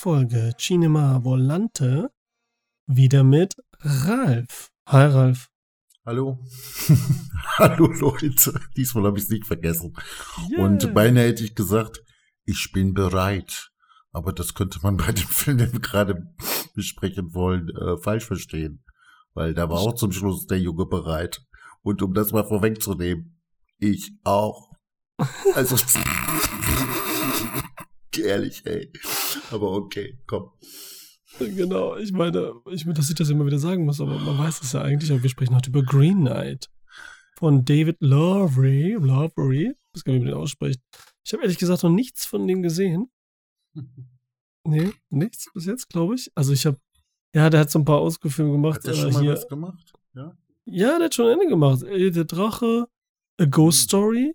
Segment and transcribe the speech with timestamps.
[0.00, 2.10] Folge Cinema Volante.
[2.86, 4.70] Wieder mit Ralf.
[4.86, 5.50] Hi Ralf.
[6.06, 6.38] Hallo.
[7.58, 8.58] Hallo Leute.
[8.78, 9.92] Diesmal habe ich es nicht vergessen.
[10.50, 10.64] Yeah.
[10.64, 12.02] Und beinahe hätte ich gesagt,
[12.46, 13.72] ich bin bereit.
[14.10, 16.34] Aber das könnte man bei dem Film, den wir gerade
[16.74, 18.82] besprechen wollen, äh, falsch verstehen.
[19.34, 21.42] Weil da war auch zum Schluss der Junge bereit.
[21.82, 23.38] Und um das mal vorwegzunehmen,
[23.76, 24.70] ich auch.
[25.54, 25.76] Also,
[28.18, 28.90] ehrlich, ey.
[29.50, 30.50] Aber okay, komm.
[31.38, 34.72] Genau, ich meine, ich dass ich das immer wieder sagen muss, aber man weiß es
[34.72, 36.68] ja eigentlich, aber wir sprechen heute über Green Knight
[37.38, 38.96] von David Lowery.
[39.00, 40.82] Lowery, das kann ich mit den aussprechen.
[41.24, 43.10] Ich habe ehrlich gesagt noch nichts von dem gesehen.
[44.68, 46.30] Nee, nichts bis jetzt, glaube ich.
[46.34, 46.76] Also ich habe,
[47.34, 48.76] ja, der hat so ein paar Ausgefilme gemacht.
[48.76, 49.32] Hat der äh, schon mal hier.
[49.32, 49.92] was gemacht?
[50.14, 50.36] Ja.
[50.66, 51.82] Ja, der hat schon ein Ende gemacht.
[51.82, 52.86] Äh, Der Drache,
[53.40, 54.34] A Ghost Story,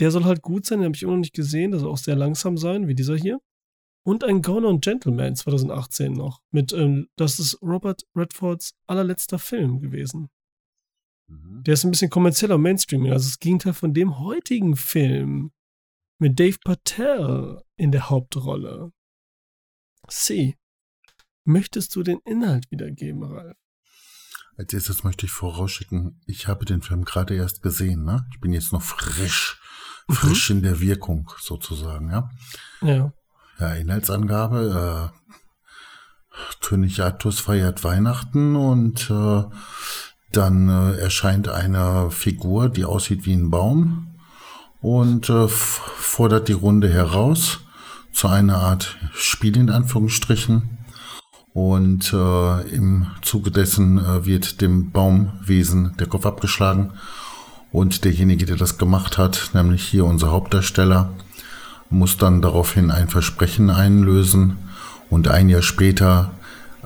[0.00, 1.70] der soll halt gut sein, den habe ich immer noch nicht gesehen.
[1.70, 3.40] Der soll auch sehr langsam sein, wie dieser hier.
[4.02, 6.40] Und ein Gone und Gentleman 2018 noch.
[6.50, 10.30] Mit, ähm, das ist Robert Redfords allerletzter Film gewesen.
[11.28, 11.62] Mhm.
[11.64, 15.52] Der ist ein bisschen kommerzieller Mainstreaming, also das Gegenteil von dem heutigen Film.
[16.18, 18.92] Mit Dave Patel in der Hauptrolle.
[20.08, 20.56] C.
[21.44, 23.56] Möchtest du den Inhalt wiedergeben, Ralf?
[24.56, 28.26] Als erstes möchte ich vorausschicken, ich habe den Film gerade erst gesehen, ne?
[28.32, 29.58] Ich bin jetzt noch frisch,
[30.08, 30.14] Mhm.
[30.14, 32.28] frisch in der Wirkung sozusagen, ja.
[32.82, 33.12] Ja.
[33.58, 35.20] Ja, Inhaltsangabe, äh,
[36.64, 39.44] König Artus feiert Weihnachten und äh,
[40.32, 44.14] dann äh, erscheint eine Figur, die aussieht wie ein Baum
[44.80, 47.60] und äh, fordert die Runde heraus
[48.12, 50.78] zu einer Art Spiel in Anführungsstrichen.
[51.52, 56.92] Und äh, im Zuge dessen äh, wird dem Baumwesen der Kopf abgeschlagen.
[57.72, 61.12] Und derjenige, der das gemacht hat, nämlich hier unser Hauptdarsteller,
[61.88, 64.58] muss dann daraufhin ein Versprechen einlösen
[65.08, 66.32] und ein Jahr später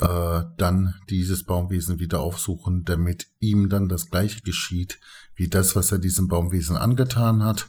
[0.00, 4.98] äh, dann dieses Baumwesen wieder aufsuchen, damit ihm dann das gleiche geschieht
[5.36, 7.68] wie das, was er diesem Baumwesen angetan hat.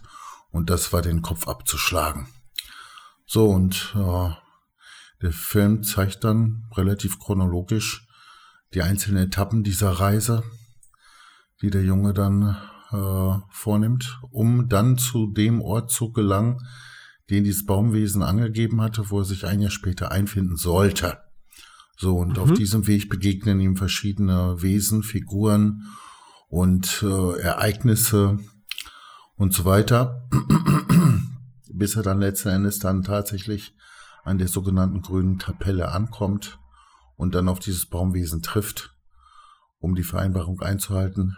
[0.52, 2.28] Und das war den Kopf abzuschlagen.
[3.26, 4.30] So, und äh,
[5.22, 8.08] der Film zeigt dann relativ chronologisch
[8.74, 10.44] die einzelnen Etappen dieser Reise,
[11.62, 12.58] die der Junge dann
[12.92, 16.60] äh, vornimmt, um dann zu dem Ort zu gelangen,
[17.30, 21.18] den dieses Baumwesen angegeben hatte, wo er sich ein Jahr später einfinden sollte.
[21.98, 22.44] So, und Mhm.
[22.44, 25.84] auf diesem Weg begegnen ihm verschiedene Wesen, Figuren
[26.50, 28.38] und äh, Ereignisse
[29.36, 30.28] und so weiter,
[31.72, 33.76] bis er dann letzten Endes dann tatsächlich
[34.26, 36.60] an der sogenannten grünen Kapelle ankommt
[37.16, 38.96] und dann auf dieses Baumwesen trifft,
[39.80, 41.38] um die Vereinbarung einzuhalten,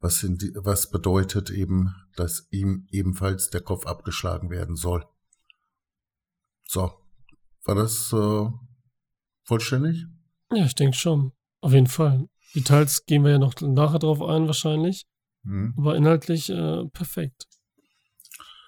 [0.00, 5.06] was, die, was bedeutet eben, dass ihm ebenfalls der Kopf abgeschlagen werden soll.
[6.64, 6.92] So,
[7.64, 8.50] war das äh,
[9.44, 10.04] vollständig?
[10.52, 11.32] Ja, ich denke schon.
[11.60, 12.28] Auf jeden Fall.
[12.54, 15.06] Details gehen wir ja noch nachher drauf ein, wahrscheinlich.
[15.44, 15.74] Hm.
[15.76, 17.46] Aber inhaltlich äh, perfekt.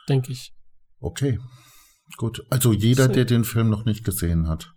[0.08, 0.54] Denke ich.
[1.00, 1.38] Okay,
[2.16, 2.44] gut.
[2.50, 3.12] Also jeder, So.
[3.12, 4.72] der den Film noch nicht gesehen hat,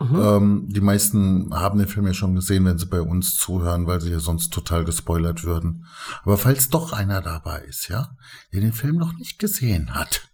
[0.00, 0.14] Mhm.
[0.16, 4.00] Ähm, die meisten haben den Film ja schon gesehen, wenn sie bei uns zuhören, weil
[4.00, 5.86] sie ja sonst total gespoilert würden.
[6.22, 8.16] Aber falls doch einer dabei ist, ja,
[8.52, 10.30] der den Film noch nicht gesehen hat,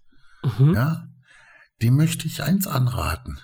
[0.59, 0.75] Mhm.
[0.75, 1.09] ja,
[1.81, 3.39] dem möchte ich eins anraten.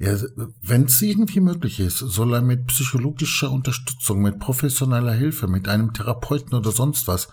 [0.00, 0.16] Ja,
[0.62, 5.92] wenn es irgendwie möglich ist, soll er mit psychologischer Unterstützung, mit professioneller Hilfe, mit einem
[5.92, 7.28] Therapeuten oder sonst was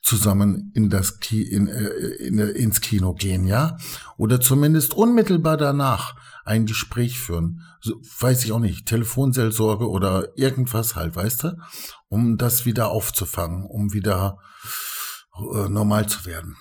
[0.00, 3.76] zusammen in das Ki in, äh, in, ins Kino gehen, ja?
[4.16, 7.62] Oder zumindest unmittelbar danach ein Gespräch führen.
[7.80, 11.58] So, weiß ich auch nicht, Telefonseelsorge oder irgendwas halt, weißt du?
[12.08, 14.38] Um das wieder aufzufangen, um wieder
[15.36, 16.56] äh, normal zu werden.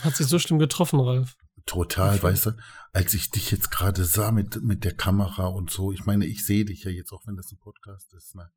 [0.00, 1.34] Hat sich so schlimm getroffen, Ralf.
[1.66, 2.56] Total, weißt du,
[2.92, 6.44] als ich dich jetzt gerade sah mit, mit der Kamera und so, ich meine, ich
[6.44, 8.50] sehe dich ja jetzt auch, wenn das ein Podcast ist, ne?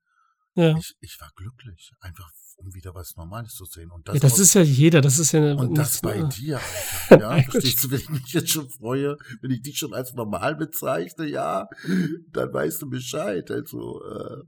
[0.56, 0.78] Ja.
[0.78, 3.92] Ich, ich war glücklich, einfach um wieder was Normales zu sehen.
[3.92, 6.30] Und das, ja, das aus- ist ja jeder, das ist ja und das bei ne?
[6.30, 6.60] dir,
[7.10, 7.38] Alter.
[7.38, 10.56] Ja, verstehst du, wenn ich mich jetzt schon freue, wenn ich dich schon als normal
[10.56, 11.68] bezeichne, ja,
[12.32, 13.52] dann weißt du Bescheid.
[13.52, 14.44] Also, äh,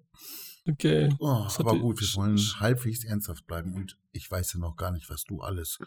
[0.70, 1.14] Okay.
[1.20, 3.74] oh, aber gut, wir wollen halbwegs ernsthaft bleiben.
[3.74, 5.80] Und ich weiß ja noch gar nicht, was du alles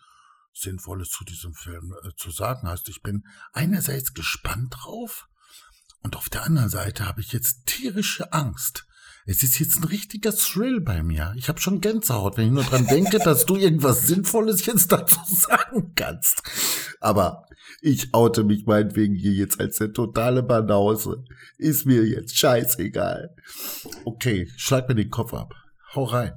[0.54, 2.88] Sinnvolles zu diesem Film äh, zu sagen hast.
[2.88, 5.28] Ich bin einerseits gespannt drauf
[6.02, 8.86] und auf der anderen Seite habe ich jetzt tierische Angst.
[9.30, 11.32] Es ist jetzt ein richtiger Thrill bei mir.
[11.36, 15.20] Ich habe schon Gänsehaut, wenn ich nur dran denke, dass du irgendwas Sinnvolles jetzt dazu
[15.24, 16.42] sagen kannst.
[16.98, 17.44] Aber
[17.80, 21.22] ich oute mich meinetwegen hier jetzt als der totale Banause.
[21.58, 23.36] Ist mir jetzt scheißegal.
[24.04, 25.54] Okay, schlag mir den Kopf ab.
[25.94, 26.32] Hau rein.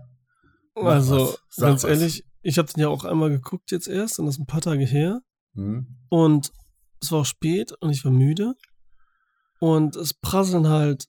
[0.75, 1.89] Mach Also, ganz was.
[1.89, 4.61] ehrlich, ich habe den ja auch einmal geguckt jetzt erst und das ist ein paar
[4.61, 5.21] Tage her.
[5.55, 5.87] Hm?
[6.09, 6.51] Und
[7.01, 8.53] es war auch spät und ich war müde.
[9.59, 11.05] Und es prasseln halt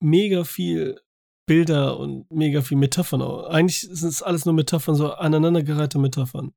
[0.00, 1.00] mega viel
[1.46, 3.22] Bilder und mega viel Metaphern.
[3.22, 6.52] Eigentlich sind es alles nur Metaphern, so aneinandergereihte Metaphern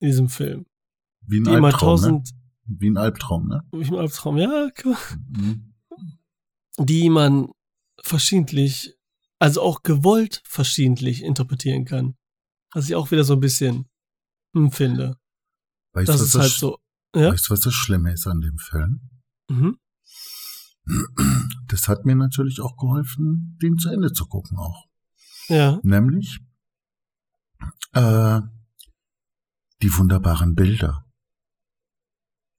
[0.00, 0.66] in diesem Film.
[1.26, 2.22] Wie ein Die Albtraum, ne?
[2.64, 3.64] Wie ein Albtraum, ne?
[3.72, 4.68] wie im Albtraum, ja,
[5.28, 5.74] Mhm.
[6.78, 7.50] die man
[8.02, 8.94] verschiedentlich,
[9.38, 12.16] also auch gewollt verschiedentlich interpretieren kann.
[12.72, 13.88] Was ich auch wieder so ein bisschen
[14.54, 15.18] hm, finde.
[15.94, 16.78] Weißt du, Das was halt so.
[17.14, 17.32] Ja?
[17.32, 19.00] weißt du, was das Schlimme ist an dem Film?
[19.50, 19.78] Mhm.
[21.66, 24.86] Das hat mir natürlich auch geholfen, den zu Ende zu gucken auch.
[25.48, 25.78] Ja.
[25.82, 26.40] Nämlich
[27.92, 28.40] äh,
[29.82, 31.04] die wunderbaren Bilder.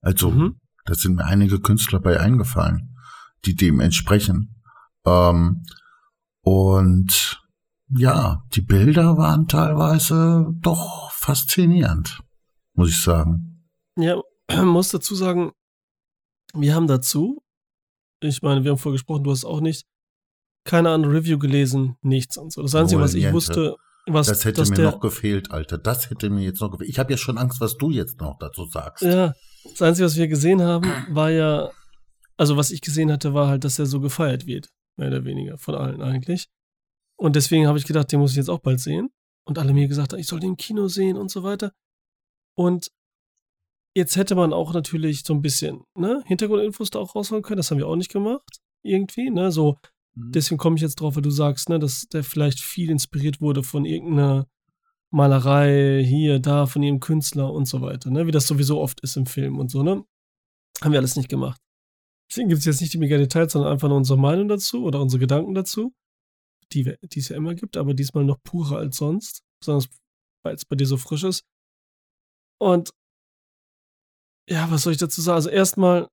[0.02, 0.60] Also, Mhm.
[0.86, 2.96] da sind mir einige Künstler bei eingefallen,
[3.46, 4.62] die dem entsprechen.
[5.06, 5.64] Ähm,
[6.42, 7.42] und
[7.90, 12.22] ja, die Bilder waren teilweise doch faszinierend,
[12.74, 13.68] muss ich sagen.
[13.98, 14.22] Ja,
[14.64, 15.52] muss dazu sagen,
[16.54, 17.42] wir haben dazu,
[18.22, 19.86] ich meine, wir haben vorher gesprochen, du hast auch nicht,
[20.66, 22.62] keine andere Review gelesen, nichts und so.
[22.62, 23.76] Das Einzige, was ich wusste,
[24.06, 25.78] was Das hätte dass mir der, noch gefehlt, Alter.
[25.78, 26.90] Das hätte mir jetzt noch gefehlt.
[26.90, 29.04] Ich habe ja schon Angst, was du jetzt noch dazu sagst.
[29.04, 29.34] ja,
[29.64, 31.70] das Einzige, was wir gesehen haben, war ja,
[32.38, 35.58] also was ich gesehen hatte, war halt, dass er so gefeiert wird, mehr oder weniger,
[35.58, 36.48] von allen eigentlich.
[37.18, 39.10] Und deswegen habe ich gedacht, den muss ich jetzt auch bald sehen.
[39.46, 41.72] Und alle mir gesagt, ich soll den im Kino sehen und so weiter.
[42.56, 42.90] Und
[43.96, 47.58] jetzt hätte man auch natürlich so ein bisschen, ne, Hintergrundinfos da auch rausholen können.
[47.58, 48.60] Das haben wir auch nicht gemacht.
[48.84, 49.78] Irgendwie, ne, so,
[50.16, 50.32] Mhm.
[50.32, 53.64] deswegen komme ich jetzt drauf, weil du sagst, ne, dass der vielleicht viel inspiriert wurde
[53.64, 54.48] von irgendeiner
[55.12, 59.18] Malerei hier, da, von ihrem Künstler und so weiter, ne, wie das sowieso oft ist
[59.18, 60.04] im Film und so, ne.
[60.82, 61.60] Haben wir alles nicht gemacht.
[62.30, 65.02] Deswegen gibt es jetzt nicht die mega Details, sondern einfach nur unsere Meinung dazu oder
[65.02, 65.94] unsere Gedanken dazu,
[66.72, 69.90] die, wir- die es ja immer gibt, aber diesmal noch purer als sonst, besonders
[70.44, 71.44] weil es bei dir so frisch ist.
[72.60, 72.92] Und
[74.50, 75.36] ja, was soll ich dazu sagen?
[75.36, 76.08] Also erstmal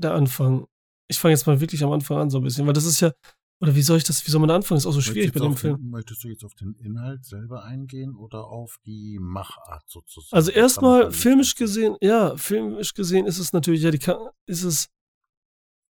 [0.00, 0.66] der Anfang.
[1.08, 3.12] Ich fange jetzt mal wirklich am Anfang an so ein bisschen, weil das ist ja,
[3.60, 4.78] oder wie soll ich das, wie soll man da anfangen?
[4.78, 5.76] Ist auch so schwierig bei dem Film.
[5.76, 10.36] Den, möchtest du jetzt auf den Inhalt selber eingehen oder auf die Machart sozusagen?
[10.36, 14.00] Also erstmal filmisch gesehen, ja, filmisch gesehen ist es natürlich, ja, die
[14.46, 14.88] ist es,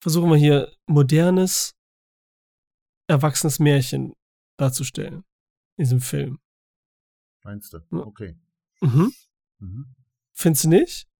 [0.01, 1.73] versuchen wir hier modernes,
[3.07, 4.13] erwachsenes Märchen
[4.57, 5.23] darzustellen
[5.77, 6.39] in diesem Film.
[7.43, 7.79] Meinst du?
[7.91, 7.97] Ja.
[7.99, 8.37] Okay.
[8.81, 9.13] Mhm.
[9.59, 9.95] Mhm.
[10.33, 11.10] Findest du nicht?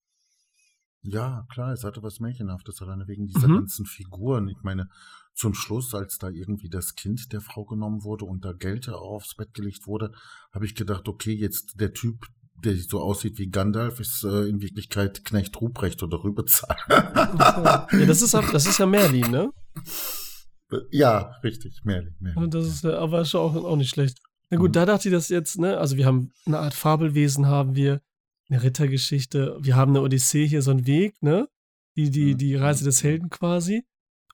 [1.03, 3.55] Ja, klar, es hatte was Märchenhaftes, alleine wegen dieser Mhm.
[3.55, 4.47] ganzen Figuren.
[4.49, 4.87] Ich meine,
[5.33, 9.35] zum Schluss, als da irgendwie das Kind der Frau genommen wurde und da Geld aufs
[9.35, 10.11] Bett gelegt wurde,
[10.53, 12.27] habe ich gedacht, okay, jetzt der Typ,
[12.63, 16.77] der so aussieht wie Gandalf, ist äh, in Wirklichkeit Knecht Ruprecht oder Rübezahl.
[16.89, 19.51] Ja, das ist, das ist ja Merlin, ne?
[20.91, 22.15] ja, richtig, Merlin.
[22.19, 22.43] Merlin.
[22.43, 24.19] Und das ist ja, aber schon auch, auch nicht schlecht.
[24.49, 24.73] Na gut, Mhm.
[24.73, 25.77] da dachte ich das jetzt, ne?
[25.77, 28.01] Also wir haben eine Art Fabelwesen, haben wir,
[28.51, 31.47] eine Rittergeschichte, wir haben eine Odyssee hier, so einen Weg, ne?
[31.97, 32.37] Die, die, Mhm.
[32.37, 33.85] die Reise des Helden quasi.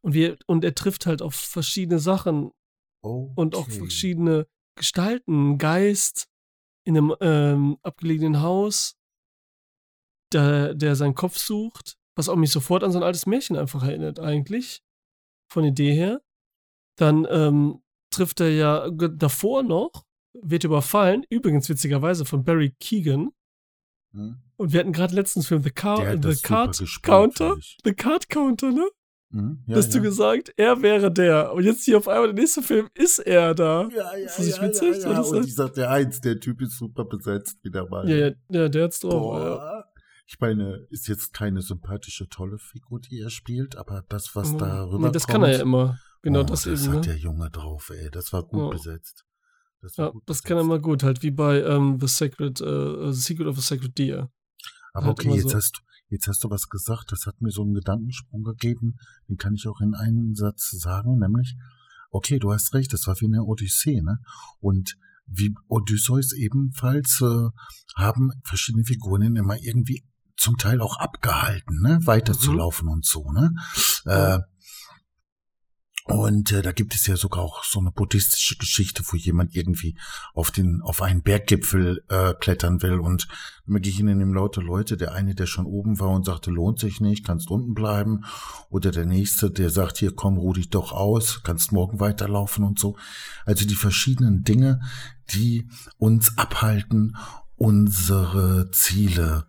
[0.01, 2.51] Und wir, und er trifft halt auf verschiedene Sachen
[3.35, 3.77] und auch Okay.
[3.79, 4.47] verschiedene
[4.77, 6.27] Gestalten, Geist
[6.85, 8.95] in einem ähm, abgelegenen Haus,
[10.33, 13.83] der, der seinen Kopf sucht, was auch mich sofort an so ein altes Märchen einfach
[13.83, 14.81] erinnert, eigentlich,
[15.51, 16.21] von Idee her.
[16.97, 17.81] Dann ähm,
[18.13, 23.31] trifft er ja davor noch, wird überfallen, übrigens witzigerweise von Barry Keegan.
[24.17, 24.37] Hm?
[24.57, 27.55] Und wir hatten gerade letztens Film The, Car The Card Counter.
[27.83, 28.87] The Card Counter, ne?
[29.31, 29.63] Hm?
[29.67, 30.03] Ja, Hast du ja.
[30.05, 31.53] gesagt, er wäre der.
[31.53, 33.87] Und jetzt hier auf einmal der nächste Film ist er da.
[33.89, 35.03] Ja, ja, Ist das nicht ja, witzig?
[35.03, 35.19] ja, ja.
[35.21, 38.09] Und ich sagte, eins, der Typ ist super besetzt wieder mal.
[38.09, 39.37] Ja, ja, ja der hat's drauf.
[39.39, 39.83] Ja.
[40.25, 44.83] Ich meine, ist jetzt keine sympathische, tolle Figur, die er spielt, aber das, was da
[44.85, 45.15] rüberkommt.
[45.15, 45.99] Das kann er ja immer.
[46.21, 46.93] Genau oh, das, das eben.
[46.93, 47.13] hat Ne?
[47.13, 48.09] der Junge drauf, ey.
[48.11, 48.69] Das war gut Ja.
[48.69, 49.25] besetzt.
[49.81, 53.19] Das Ja, das kann er mal gut, halt wie bei ähm, The Sacred, äh, The
[53.19, 54.29] Secret of the Sacred Deer.
[54.93, 55.55] Aber halt okay, jetzt so.
[55.55, 58.95] hast du, jetzt hast du was gesagt, das hat mir so einen Gedankensprung gegeben,
[59.29, 61.55] den kann ich auch in einem Satz sagen, nämlich,
[62.09, 64.19] okay, du hast recht, das war wie eine Odyssee, ne?
[64.59, 67.49] Und wie Odysseus ebenfalls äh,
[67.95, 70.05] haben verschiedene Figuren immer irgendwie
[70.37, 73.53] zum Teil auch abgehalten, ne, weiterzulaufen und so, ne?
[74.05, 74.39] Äh,
[76.07, 79.97] und äh, da gibt es ja sogar auch so eine buddhistische Geschichte, wo jemand irgendwie
[80.33, 83.27] auf den auf einen Berggipfel äh, klettern will und
[83.65, 84.95] dann begegnen ihm laute Leute.
[84.95, 88.23] Der eine, der schon oben war und sagte, lohnt sich nicht, kannst unten bleiben.
[88.69, 92.79] Oder der nächste, der sagt, hier komm, ruh dich doch aus, kannst morgen weiterlaufen und
[92.79, 92.95] so.
[93.45, 94.81] Also die verschiedenen Dinge,
[95.31, 97.17] die uns abhalten,
[97.57, 99.45] unsere Ziele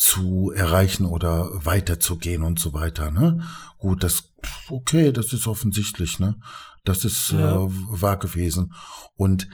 [0.00, 3.10] zu erreichen oder weiterzugehen und so weiter.
[3.10, 3.42] Ne?
[3.76, 4.29] Gut, das
[4.68, 6.36] okay, das ist offensichtlich, ne?
[6.84, 7.56] Das ist Ja.
[7.64, 8.72] äh, wahr gewesen.
[9.14, 9.48] Und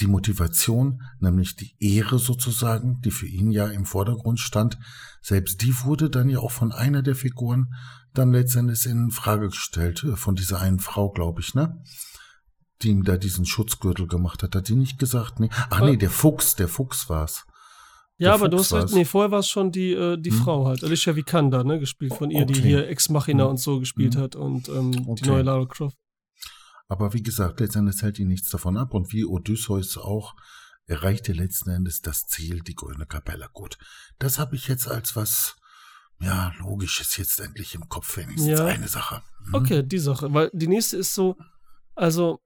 [0.00, 4.76] die Motivation, nämlich die Ehre sozusagen, die für ihn ja im Vordergrund stand,
[5.22, 7.72] selbst die wurde dann ja auch von einer der Figuren
[8.12, 11.80] dann letztendlich in Frage gestellt, äh, von dieser einen Frau, glaube ich, ne?
[12.82, 14.54] Die ihm da diesen Schutzgürtel gemacht hat.
[14.56, 15.38] Hat die nicht gesagt?
[15.38, 15.48] Nee.
[15.70, 17.46] Ach nee, der Fuchs, der Fuchs war's.
[18.16, 20.38] Ja, aber Fuchs du hast recht, nee, vorher war es schon die, äh, die hm.
[20.38, 22.52] Frau halt, Alicia Vikander, ne, gespielt von ihr, okay.
[22.52, 23.50] die hier Ex Machina hm.
[23.50, 24.20] und so gespielt hm.
[24.22, 25.22] hat und ähm, okay.
[25.22, 25.96] die neue Lara Croft.
[26.88, 28.94] Aber wie gesagt, letztendlich hält ihn nichts davon ab.
[28.94, 30.34] Und wie Odysseus auch,
[30.86, 33.48] erreichte letzten Endes das Ziel, die grüne Kapelle.
[33.52, 33.78] Gut,
[34.18, 35.56] das habe ich jetzt als was,
[36.20, 38.66] ja, Logisches jetzt endlich im Kopf, wenigstens ja.
[38.66, 39.22] eine Sache.
[39.46, 39.54] Mhm.
[39.54, 40.32] Okay, die Sache.
[40.32, 41.36] Weil die nächste ist so,
[41.94, 42.40] also,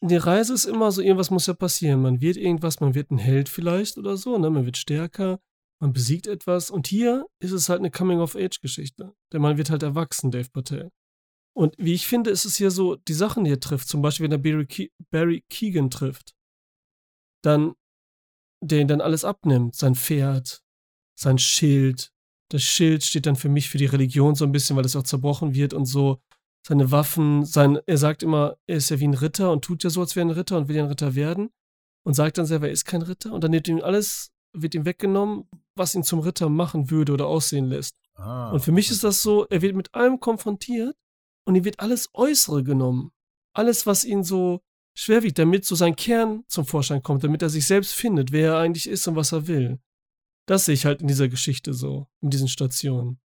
[0.00, 2.02] die Reise ist immer so, irgendwas muss ja passieren.
[2.02, 4.50] Man wird irgendwas, man wird ein Held vielleicht oder so, ne?
[4.50, 5.40] Man wird stärker,
[5.80, 6.70] man besiegt etwas.
[6.70, 9.14] Und hier ist es halt eine Coming-of-Age-Geschichte.
[9.32, 10.90] Der Mann wird halt erwachsen, Dave Patel.
[11.56, 14.24] Und wie ich finde, ist es hier so, die Sachen, die er trifft, zum Beispiel,
[14.24, 16.34] wenn er Barry, Ke Barry Keegan trifft,
[17.42, 17.74] dann,
[18.62, 20.62] der ihn dann alles abnimmt, sein Pferd,
[21.18, 22.12] sein Schild.
[22.50, 25.02] Das Schild steht dann für mich für die Religion so ein bisschen, weil es auch
[25.02, 26.22] zerbrochen wird und so.
[26.66, 29.90] Seine Waffen, sein, er sagt immer, er ist ja wie ein Ritter und tut ja
[29.90, 31.50] so, als wäre er ein Ritter und will ja ein Ritter werden.
[32.04, 33.32] Und sagt dann selber, er ist kein Ritter.
[33.32, 37.26] Und dann wird ihm alles, wird ihm weggenommen, was ihn zum Ritter machen würde oder
[37.26, 37.96] aussehen lässt.
[38.14, 40.96] Ah, und für mich ist das so, er wird mit allem konfrontiert
[41.44, 43.12] und ihm wird alles Äußere genommen.
[43.52, 44.60] Alles, was ihn so
[44.94, 48.52] schwer wiegt, damit so sein Kern zum Vorschein kommt, damit er sich selbst findet, wer
[48.54, 49.78] er eigentlich ist und was er will.
[50.46, 53.20] Das sehe ich halt in dieser Geschichte so, in diesen Stationen.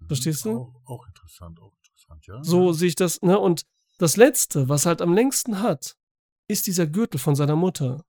[0.00, 0.06] Mhm.
[0.08, 0.58] Verstehst du?
[0.58, 1.72] Auch, auch interessant, auch
[2.06, 2.42] interessant, ja.
[2.42, 3.38] So sehe ich das, ne?
[3.38, 3.62] Und
[3.98, 5.96] das Letzte, was er halt am längsten hat,
[6.48, 8.04] ist dieser Gürtel von seiner Mutter.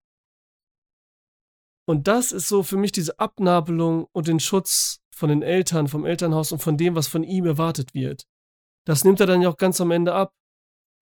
[1.88, 6.06] Und das ist so für mich diese Abnabelung und den Schutz von den Eltern, vom
[6.06, 8.26] Elternhaus und von dem, was von ihm erwartet wird.
[8.86, 10.34] Das nimmt er dann ja auch ganz am Ende ab,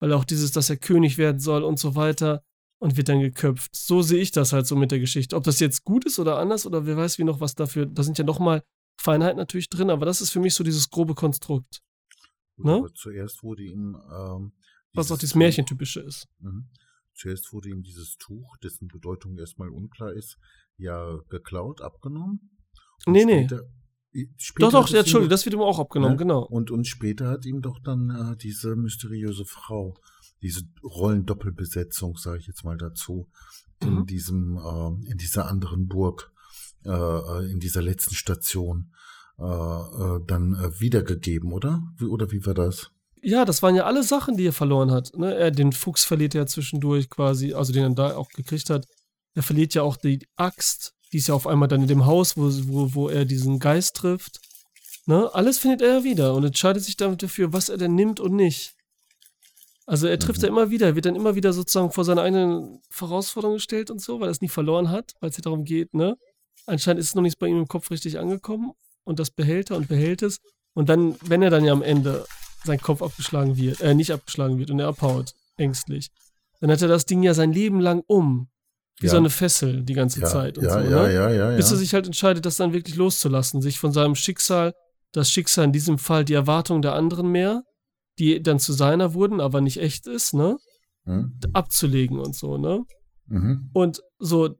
[0.00, 2.42] weil auch dieses, dass er König werden soll und so weiter
[2.80, 3.74] und wird dann geköpft.
[3.74, 5.34] So sehe ich das halt so mit der Geschichte.
[5.34, 8.02] Ob das jetzt gut ist oder anders oder wer weiß wie noch was dafür, da
[8.02, 8.62] sind ja nochmal
[9.00, 11.82] Feinheiten natürlich drin, aber das ist für mich so dieses grobe Konstrukt.
[12.56, 12.86] Ne?
[12.94, 14.52] Zuerst wurde ihm ähm,
[14.96, 16.28] was auch dieses Märchentypische ist.
[16.40, 16.68] Mhm.
[17.14, 20.38] Zuerst wurde ihm dieses Tuch, dessen Bedeutung erstmal unklar ist,
[20.76, 22.58] ja geklaut, abgenommen.
[23.06, 23.62] Und nee, später,
[24.12, 24.28] nee.
[24.38, 26.18] Später doch, doch, ja, Entschuldigung, das wird ihm auch abgenommen, ne?
[26.18, 26.42] genau.
[26.42, 29.94] Und, und später hat ihm doch dann äh, diese mysteriöse Frau,
[30.42, 33.28] diese Rollendoppelbesetzung, sage ich jetzt mal dazu,
[33.82, 33.98] mhm.
[33.98, 36.32] in diesem, äh, in dieser anderen Burg,
[36.84, 38.92] äh, äh in dieser letzten Station
[39.38, 41.82] dann äh, wiedergegeben, oder?
[41.98, 42.90] Wie, oder wie war das?
[43.22, 45.16] Ja, das waren ja alle Sachen, die er verloren hat.
[45.16, 45.34] Ne?
[45.34, 48.86] Er, den Fuchs verliert er zwischendurch quasi, also den er da auch gekriegt hat.
[49.34, 52.36] Er verliert ja auch die Axt, die ist ja auf einmal dann in dem Haus,
[52.36, 54.40] wo, wo, wo er diesen Geist trifft.
[55.06, 55.32] Ne?
[55.34, 58.34] Alles findet er ja wieder und entscheidet sich damit dafür, was er denn nimmt und
[58.34, 58.74] nicht.
[59.84, 60.44] Also er trifft mhm.
[60.44, 64.18] ja immer wieder, wird dann immer wieder sozusagen vor seine eigenen Herausforderungen gestellt und so,
[64.18, 66.16] weil er es nie verloren hat, weil es ja darum geht, ne?
[66.64, 68.72] Anscheinend ist es noch nicht bei ihm im Kopf richtig angekommen
[69.06, 70.40] und das behält er und behält es.
[70.74, 72.26] Und dann, wenn er dann ja am Ende
[72.64, 76.10] sein Kopf abgeschlagen wird, äh, nicht abgeschlagen wird und er abhaut, ängstlich,
[76.60, 78.48] dann hat er das Ding ja sein Leben lang um.
[78.98, 79.12] Wie ja.
[79.12, 80.56] so eine Fessel die ganze ja, Zeit.
[80.56, 81.14] Und ja, so, ja, ne?
[81.14, 81.56] ja, ja, ja.
[81.56, 84.74] Bis er sich halt entscheidet, das dann wirklich loszulassen, sich von seinem Schicksal,
[85.12, 87.62] das Schicksal in diesem Fall die Erwartung der anderen mehr,
[88.18, 90.56] die dann zu seiner wurden, aber nicht echt ist, ne?
[91.04, 91.38] Hm.
[91.52, 92.84] Abzulegen und so, ne?
[93.26, 93.70] Mhm.
[93.74, 94.56] Und so,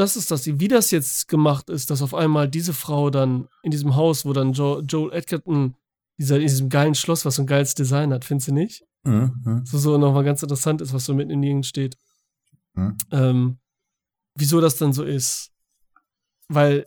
[0.00, 3.70] das ist das, wie das jetzt gemacht ist, dass auf einmal diese Frau dann in
[3.70, 5.76] diesem Haus, wo dann jo Joel Edgerton,
[6.18, 8.82] dieser, in diesem geilen Schloss, was so ein geiles Design hat, findest du nicht?
[9.04, 9.62] Mhm.
[9.64, 11.96] So, so nochmal ganz interessant ist, was so mitten in Gegend steht.
[12.74, 12.96] Mhm.
[13.10, 13.58] Ähm,
[14.34, 15.50] wieso das dann so ist.
[16.48, 16.86] Weil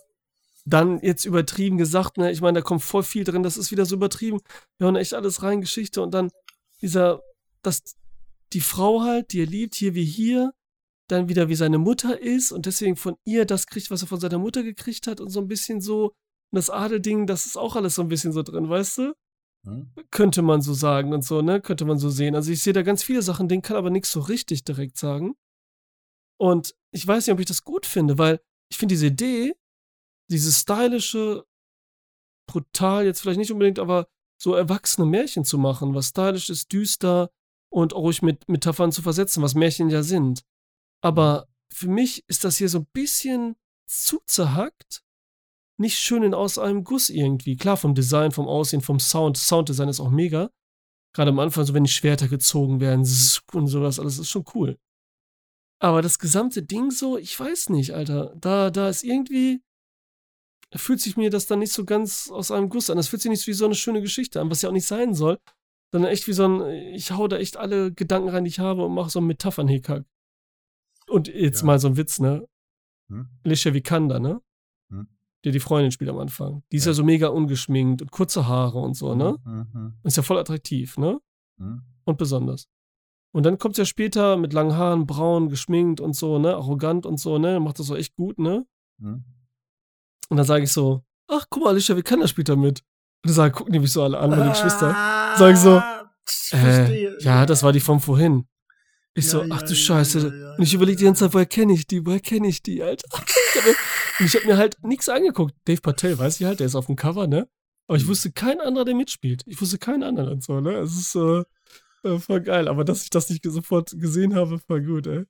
[0.66, 3.86] dann jetzt übertrieben gesagt, ne, ich meine, da kommt voll viel drin, das ist wieder
[3.86, 4.40] so übertrieben.
[4.78, 6.32] Wir hören echt alles rein, Geschichte und dann
[6.82, 7.22] dieser,
[7.62, 7.96] dass
[8.54, 10.52] die Frau halt, die er liebt, hier wie hier,
[11.14, 14.20] dann wieder wie seine Mutter ist und deswegen von ihr das kriegt, was er von
[14.20, 17.76] seiner Mutter gekriegt hat und so ein bisschen so, und das Adelding, das ist auch
[17.76, 19.14] alles so ein bisschen so drin, weißt du?
[19.66, 19.94] Hm?
[20.12, 21.62] Könnte man so sagen und so, ne?
[21.62, 22.36] Könnte man so sehen.
[22.36, 25.36] Also ich sehe da ganz viele Sachen, den kann aber nichts so richtig direkt sagen.
[26.38, 29.56] Und ich weiß nicht, ob ich das gut finde, weil ich finde diese Idee,
[30.30, 31.46] dieses stylische,
[32.48, 34.08] brutal, jetzt vielleicht nicht unbedingt, aber
[34.42, 37.30] so erwachsene Märchen zu machen, was stylisch ist, düster
[37.72, 40.44] und auch ruhig mit Metaphern zu versetzen, was Märchen ja sind.
[41.04, 43.56] Aber für mich ist das hier so ein bisschen
[43.86, 45.04] zu zerhackt.
[45.78, 47.58] Nicht schön in aus einem Guss irgendwie.
[47.58, 49.38] Klar, vom Design, vom Aussehen, vom Sound.
[49.38, 50.50] Sounddesign ist auch mega.
[51.14, 54.80] Gerade am Anfang, so wenn die Schwerter gezogen werden und sowas, alles ist schon cool.
[55.80, 58.34] Aber das gesamte Ding so, ich weiß nicht, Alter.
[58.38, 59.62] Da, da ist irgendwie,
[60.74, 62.98] fühlt sich mir das dann nicht so ganz aus einem Guss an.
[62.98, 65.14] Das fühlt sich nicht wie so eine schöne Geschichte an, was ja auch nicht sein
[65.14, 65.40] soll.
[65.92, 68.86] Sondern echt wie so ein, ich hau da echt alle Gedanken rein, die ich habe
[68.86, 70.06] und mache so einen Metaphern-Hickhack.
[71.14, 71.66] Und jetzt Ja.
[71.68, 72.48] mal so ein Witz, ne?
[73.10, 73.28] Hm?
[73.46, 74.42] Alicia Vikander, ne?
[74.90, 75.08] Hm?
[75.46, 76.64] Die die Freundin spielt am Anfang.
[76.72, 76.96] Die ist ja, Ja.
[76.96, 79.38] so mega ungeschminkt und kurze Haare und so, ne?
[79.46, 81.20] Mhm, mhm, Ist ja voll attraktiv, ne?
[81.58, 81.84] mhm.
[82.06, 82.68] Und besonders.
[83.32, 86.56] Und dann kommt sie ja später mit langen Haaren, braun, geschminkt und so, ne?
[86.56, 87.60] Arrogant und so, ne?
[87.60, 88.66] Macht das so echt gut, ne?
[89.00, 89.24] Mhm.
[90.30, 92.80] Und dann sage ich so, ach, guck mal, Alicia Vikander spielt da mit.
[93.24, 94.96] Und dann sagen, gucken die mich so alle an, meine Geschwister.
[95.38, 95.80] Sag ich so,
[96.56, 98.48] Äh, ja, das war die von vorhin.
[99.16, 100.20] Ich Ja, so, ja, ach du ja, Scheiße.
[100.40, 102.06] ja, und ich überlege die ganze Zeit, woher kenne ich die?
[102.06, 103.08] Woher kenne ich die, Alter?
[104.20, 105.56] Und ich habe mir halt nichts angeguckt.
[105.66, 107.48] Dave Patel, weiß ich halt, der ist auf dem Cover, ne?
[107.88, 108.10] Aber ich Mhm.
[108.10, 109.42] wusste keinen anderen, der mitspielt.
[109.46, 110.74] Ich wusste keinen anderen und so, ne?
[110.78, 111.44] Es ist äh,
[112.08, 112.68] äh, voll geil.
[112.68, 115.26] Aber dass ich das nicht sofort gesehen habe, voll gut, ey.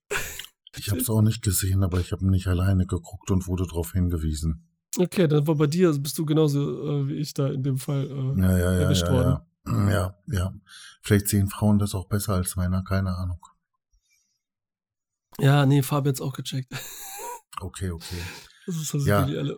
[0.77, 3.93] Ich habe es auch nicht gesehen, aber ich habe nicht alleine geguckt und wurde darauf
[3.93, 4.67] hingewiesen.
[4.97, 6.59] Okay, dann war bei dir, bist du genauso
[7.03, 8.05] äh, wie ich da in dem Fall.
[8.05, 9.37] Äh, Ja, ja, ja, erwischt worden.
[9.67, 9.89] ja.
[9.89, 10.53] Ja, ja.
[11.01, 13.39] Vielleicht sehen Frauen das auch besser als Männer, keine Ahnung.
[15.39, 16.71] Ja, nee, Fabi hat's auch gecheckt.
[17.61, 18.17] Okay, okay.
[18.65, 19.23] Das ist das Ja.
[19.23, 19.57] alle.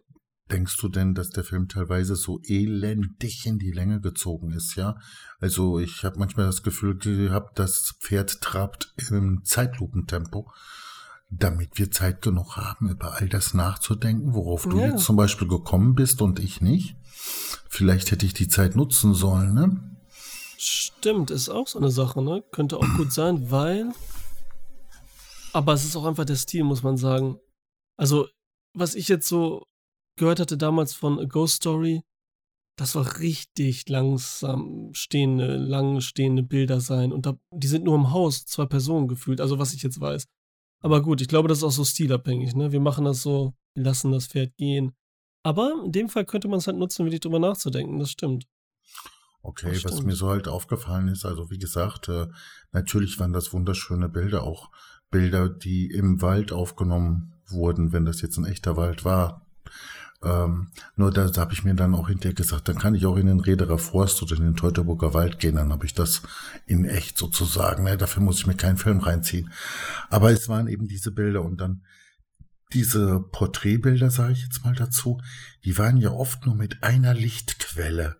[0.52, 4.98] Denkst du denn, dass der Film teilweise so elendig in die Länge gezogen ist, ja?
[5.40, 10.52] Also ich habe manchmal das Gefühl gehabt, das Pferd trabt im Zeitlupentempo,
[11.32, 14.88] damit wir Zeit genug haben, über all das nachzudenken, worauf du Ja.
[14.88, 16.96] jetzt zum Beispiel gekommen bist und ich nicht.
[17.70, 19.98] Vielleicht hätte ich die Zeit nutzen sollen, ne?
[20.58, 22.44] Stimmt, ist auch so eine Sache, ne?
[22.52, 23.94] Könnte auch gut sein, weil.
[25.56, 27.40] Aber es ist auch einfach der Stil, muss man sagen.
[27.98, 28.28] Also,
[28.74, 29.64] was ich jetzt so
[30.18, 32.02] gehört hatte damals von A Ghost Story,
[32.78, 37.14] das war richtig langsam stehende, lang stehende Bilder sein.
[37.14, 40.26] Und da, die sind nur im Haus, zwei Personen gefühlt, also was ich jetzt weiß.
[40.84, 42.74] Aber gut, ich glaube, das ist auch so stilabhängig, ne?
[42.74, 44.92] Wir machen das so, wir lassen das Pferd gehen.
[45.42, 48.46] Aber in dem Fall könnte man es halt nutzen, wirklich drüber nachzudenken, das stimmt.
[49.42, 50.08] Okay, Das was stimmt.
[50.08, 52.28] mir so halt aufgefallen ist, also wie gesagt, äh,
[52.74, 54.70] natürlich waren das wunderschöne Bilder, auch
[55.16, 59.48] Bilder, die im Wald aufgenommen wurden, wenn das jetzt ein echter Wald war.
[60.22, 63.16] Ähm, nur da, da habe ich mir dann auch hinterher gesagt, dann kann ich auch
[63.16, 66.22] in den Rederer Forst oder in den Teutoburger Wald gehen, dann habe ich das
[66.66, 67.86] in echt sozusagen.
[67.86, 67.96] Ne?
[67.96, 69.54] Dafür muss ich mir keinen Film reinziehen.
[70.10, 71.86] Aber es waren eben diese Bilder und dann
[72.74, 75.22] diese Porträtbilder, sage ich jetzt mal dazu,
[75.64, 78.18] die waren ja oft nur mit einer Lichtquelle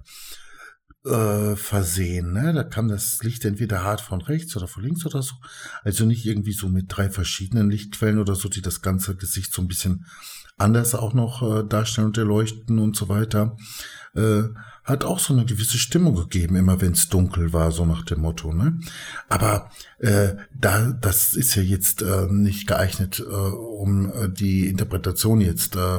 [1.06, 2.34] äh, versehen.
[2.34, 2.54] Ne?
[2.54, 5.36] Da kam das Licht entweder hart von rechts oder von links oder so.
[5.84, 9.62] Also nicht irgendwie so mit drei verschiedenen Lichtquellen oder so, die das ganze Gesicht so
[9.62, 10.06] ein bisschen
[10.58, 13.58] anders auch noch äh, darstellen und erleuchten und so weiter.
[14.16, 14.44] Äh,
[14.86, 18.22] hat auch so eine gewisse Stimmung gegeben, immer wenn es dunkel war, so nach dem
[18.22, 18.54] Motto.
[18.54, 18.80] Ne?
[19.30, 25.42] Aber äh, da, das ist ja jetzt äh, nicht geeignet, äh, um äh, die Interpretation
[25.42, 25.98] jetzt äh,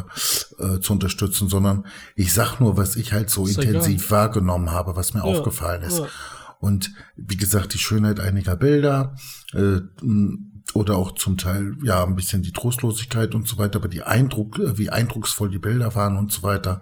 [0.62, 5.14] äh, zu unterstützen, sondern ich sag nur, was ich halt so intensiv wahrgenommen habe, was
[5.14, 5.98] mir Ja, aufgefallen ist.
[5.98, 6.06] ja.
[6.60, 9.16] Und wie gesagt, die Schönheit einiger Bilder
[9.52, 9.80] äh,
[10.74, 14.60] oder auch zum Teil ja ein bisschen die Trostlosigkeit und so weiter, aber die Eindruck,
[14.60, 16.80] äh, wie eindrucksvoll die Bilder waren und so weiter.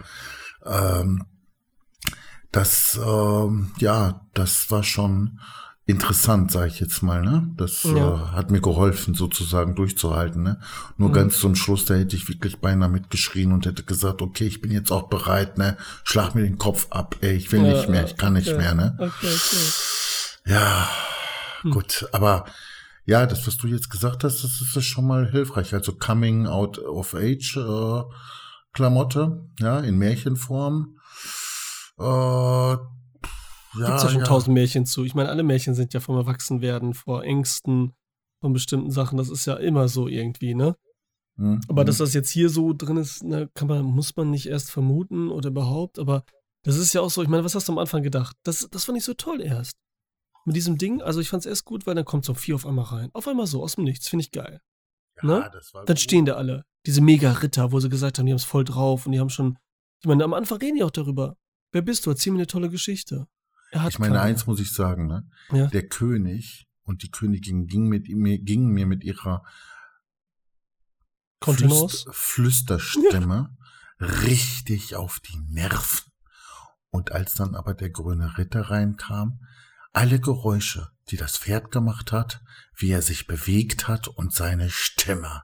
[0.65, 1.25] Ähm,
[2.53, 5.41] das ähm, ja, das war schon
[5.87, 7.23] interessant, sage ich jetzt mal.
[7.23, 8.15] Ne, das Ja.
[8.15, 10.43] äh, hat mir geholfen, sozusagen durchzuhalten.
[10.45, 10.61] Ne,
[10.97, 11.15] nur Mhm.
[11.15, 14.71] ganz zum Schluss, da hätte ich wirklich beinahe mitgeschrien und hätte gesagt, okay, ich bin
[14.71, 15.59] jetzt auch bereit.
[15.59, 17.17] Ne, schlag mir den Kopf ab.
[17.21, 18.75] Ey, ich will Ja, nicht mehr, ich kann nicht mehr.
[18.75, 18.95] Ne.
[18.99, 19.73] Okay, okay.
[20.47, 20.89] Ja,
[21.63, 21.71] Hm.
[21.73, 22.45] gut, aber
[23.07, 25.75] ja, das, was du jetzt gesagt hast, das ist schon mal hilfreich.
[25.75, 28.03] Also Coming Out of Age äh,
[28.75, 30.99] Klamotte, ja, in Märchenform.
[31.99, 35.05] Äh, ja, Gibt's ja schon tausend Märchen zu.
[35.05, 37.93] Ich meine, alle Märchen sind ja vom Erwachsenwerden, vor Ängsten,
[38.41, 39.17] von bestimmten Sachen.
[39.17, 40.77] Das ist ja immer so irgendwie, ne?
[41.37, 41.87] Hm, Aber hm.
[41.87, 45.31] dass das jetzt hier so drin ist, ne, kann man, muss man nicht erst vermuten
[45.31, 45.99] oder überhaupt.
[45.99, 46.25] Aber
[46.63, 48.37] das ist ja auch so, ich meine, was hast du am Anfang gedacht?
[48.45, 49.77] Das, das fand ich so toll erst.
[50.45, 52.67] Mit diesem Ding, also ich fand es erst gut, weil dann kommt so vier auf
[52.67, 53.11] einmal rein.
[53.13, 54.61] Auf einmal so, aus dem Nichts, finde ich geil.
[55.23, 55.51] ja, ne?
[55.73, 56.01] Dann gut.
[56.01, 56.65] stehen da alle.
[56.87, 59.59] Diese Mega-Ritter, wo sie gesagt haben, die haben es voll drauf und die haben schon.
[60.01, 61.37] Ich meine, am Anfang reden die auch darüber.
[61.73, 62.11] Wer bist du?
[62.11, 63.27] Erzähl mir eine tolle Geschichte.
[63.71, 64.25] Er hat Ich meine, keine.
[64.27, 65.29] eins muss ich sagen, ne?
[65.51, 65.67] Ja.
[65.69, 69.43] Der König und die Königin ging mit mir, gingen mir mit ihrer.
[71.43, 73.57] Flüster, Flüsterstimme
[74.01, 76.11] richtig auf die Nerven.
[76.91, 79.41] Und als dann aber der grüne Ritter reinkam,
[79.93, 82.41] alle Geräusche, die das Pferd gemacht hat,
[82.77, 85.43] wie er sich bewegt hat und seine Stimme,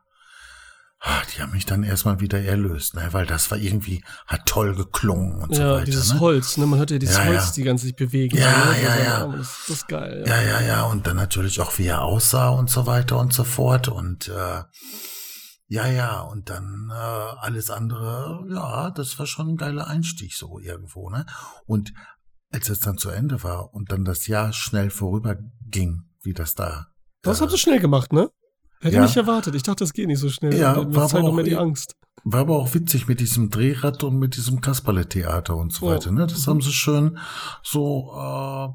[1.00, 3.08] ah, die haben mich dann erstmal wieder erlöst, ne?
[3.12, 5.84] weil das war irgendwie, hat toll geklungen und so Ja, weiter.
[5.86, 6.20] dieses ne?
[6.20, 6.66] Holz, ne?
[6.66, 7.52] Man hört ja dieses Ja, Holz ja.
[7.54, 8.36] die ganze sich bewegen.
[8.36, 9.26] Ja, ja, ja.
[9.26, 10.24] Das, das ist geil.
[10.26, 13.44] Ja, ja, ja, und dann natürlich auch, wie er aussah und so weiter und so
[13.44, 13.88] fort.
[13.88, 14.62] Und äh,
[15.68, 20.58] ja, ja, und dann äh, alles andere, ja, das war schon ein geiler Einstieg so
[20.58, 21.24] irgendwo, ne?
[21.66, 21.92] Und
[22.52, 26.88] als es dann zu Ende war und dann das Jahr schnell vorüberging, wie das da.
[27.22, 28.28] Das äh, haben sie schnell gemacht, ne?
[28.80, 29.02] Hätte Ja.
[29.04, 29.54] ich nicht erwartet.
[29.54, 30.54] Ich dachte, das geht nicht so schnell.
[30.54, 31.96] Ja, war aber auch mehr die Angst.
[32.24, 35.94] War aber auch witzig mit diesem Drehrad und mit diesem Kasperle-Theater und so Ja.
[35.96, 36.10] weiter.
[36.12, 36.26] Ne?
[36.26, 36.50] Das Mhm.
[36.50, 37.18] haben sie schön
[37.62, 38.68] so äh,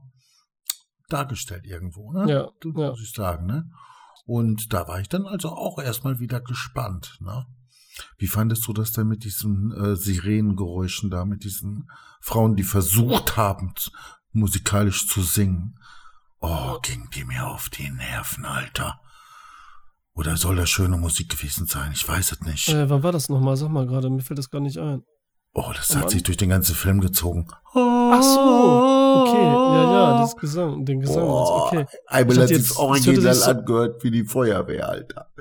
[1.09, 2.31] dargestellt irgendwo, ne?
[2.31, 2.89] Ja, Das ja.
[2.91, 3.69] muss ich sagen, ne?
[4.25, 7.45] Und da war ich dann also auch erstmal wieder gespannt, ne?
[8.17, 11.89] Wie fandest du das denn mit diesen äh, Sirenengeräuschen da, mit diesen
[12.21, 13.73] Frauen, die versucht haben,
[14.33, 15.79] musikalisch zu singen?
[16.41, 18.99] Oh, ging die mir auf die Nerven, Alter.
[20.15, 21.91] Oder soll das schöne Musik gewesen sein?
[21.93, 22.69] Ich weiß es nicht.
[22.69, 23.57] Äh, wann war das nochmal?
[23.57, 25.03] Sag mal gerade, mir fällt das gar nicht ein.
[25.53, 26.09] Oh, das Oh hat Mann.
[26.09, 27.47] sich durch den ganzen Film gezogen.
[27.73, 28.39] Ach so,
[29.25, 29.43] okay.
[29.43, 31.25] Ja, ja, das Gesang, den Gesang.
[31.25, 31.85] Boah, okay.
[32.07, 35.31] Einmal Ich hat dachte sich jetzt, Original so- angehört wie die Feuerwehr, Alter.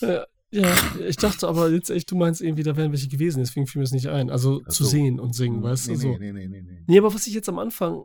[0.00, 0.74] Äh, ja,
[1.06, 3.84] ich dachte aber jetzt echt, du meinst irgendwie, da wären welche gewesen, deswegen fiel mir
[3.84, 4.30] das nicht ein.
[4.30, 4.90] Also Ach zu so.
[4.90, 6.08] sehen und singen, weißt nee, du, so.
[6.08, 6.84] nee, nee, nee, nee, nee.
[6.86, 8.04] Nee, aber was ich jetzt am Anfang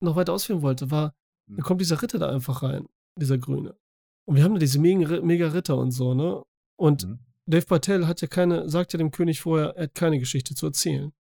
[0.00, 1.12] noch weiter ausführen wollte, war,
[1.48, 1.56] Hm.
[1.58, 3.74] da kommt dieser Ritter da einfach rein, dieser Grüne.
[4.26, 6.42] Und wir haben da diese mega, Ritter und so, ne?
[6.76, 7.18] Und Hm.
[7.48, 10.66] Dave Patel hat ja keine, sagt ja dem König vorher, er hat keine Geschichte zu
[10.66, 11.12] erzählen.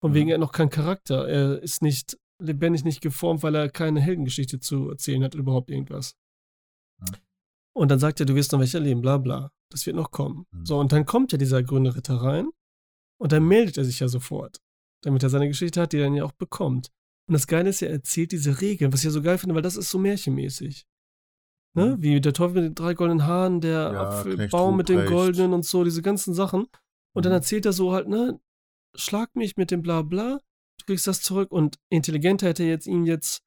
[0.00, 0.14] Von Mhm.
[0.14, 1.26] wegen, er hat noch keinen Charakter.
[1.26, 6.14] Er ist nicht lebendig nicht geformt, weil er keine Heldengeschichte zu erzählen hat, überhaupt irgendwas.
[7.00, 7.06] Mhm.
[7.74, 9.50] Und dann sagt er, du wirst noch welche erleben, bla bla.
[9.70, 10.44] Das wird noch kommen.
[10.50, 10.66] Mhm.
[10.66, 12.50] So, und dann kommt ja dieser grüne Ritter rein
[13.18, 14.60] und dann meldet er sich ja sofort,
[15.02, 16.90] damit er seine Geschichte hat, die er dann ja auch bekommt.
[17.28, 19.54] Und das Geile ist ja, er erzählt diese Regeln, was ich ja so geil finde,
[19.54, 20.84] weil das ist so märchenmäßig.
[21.74, 21.96] Ne?
[21.96, 22.02] Mhm.
[22.02, 25.64] Wie der Teufel mit den drei goldenen Haaren, der Ja, Apfelbaum mit den goldenen und
[25.64, 26.66] so, diese ganzen Sachen.
[27.14, 27.36] Und dann Mhm.
[27.36, 28.38] erzählt er so halt, ne,
[28.94, 30.38] schlag mich mit dem bla bla,
[30.78, 33.42] du kriegst das zurück und intelligenter hätte er jetzt ihn jetzt,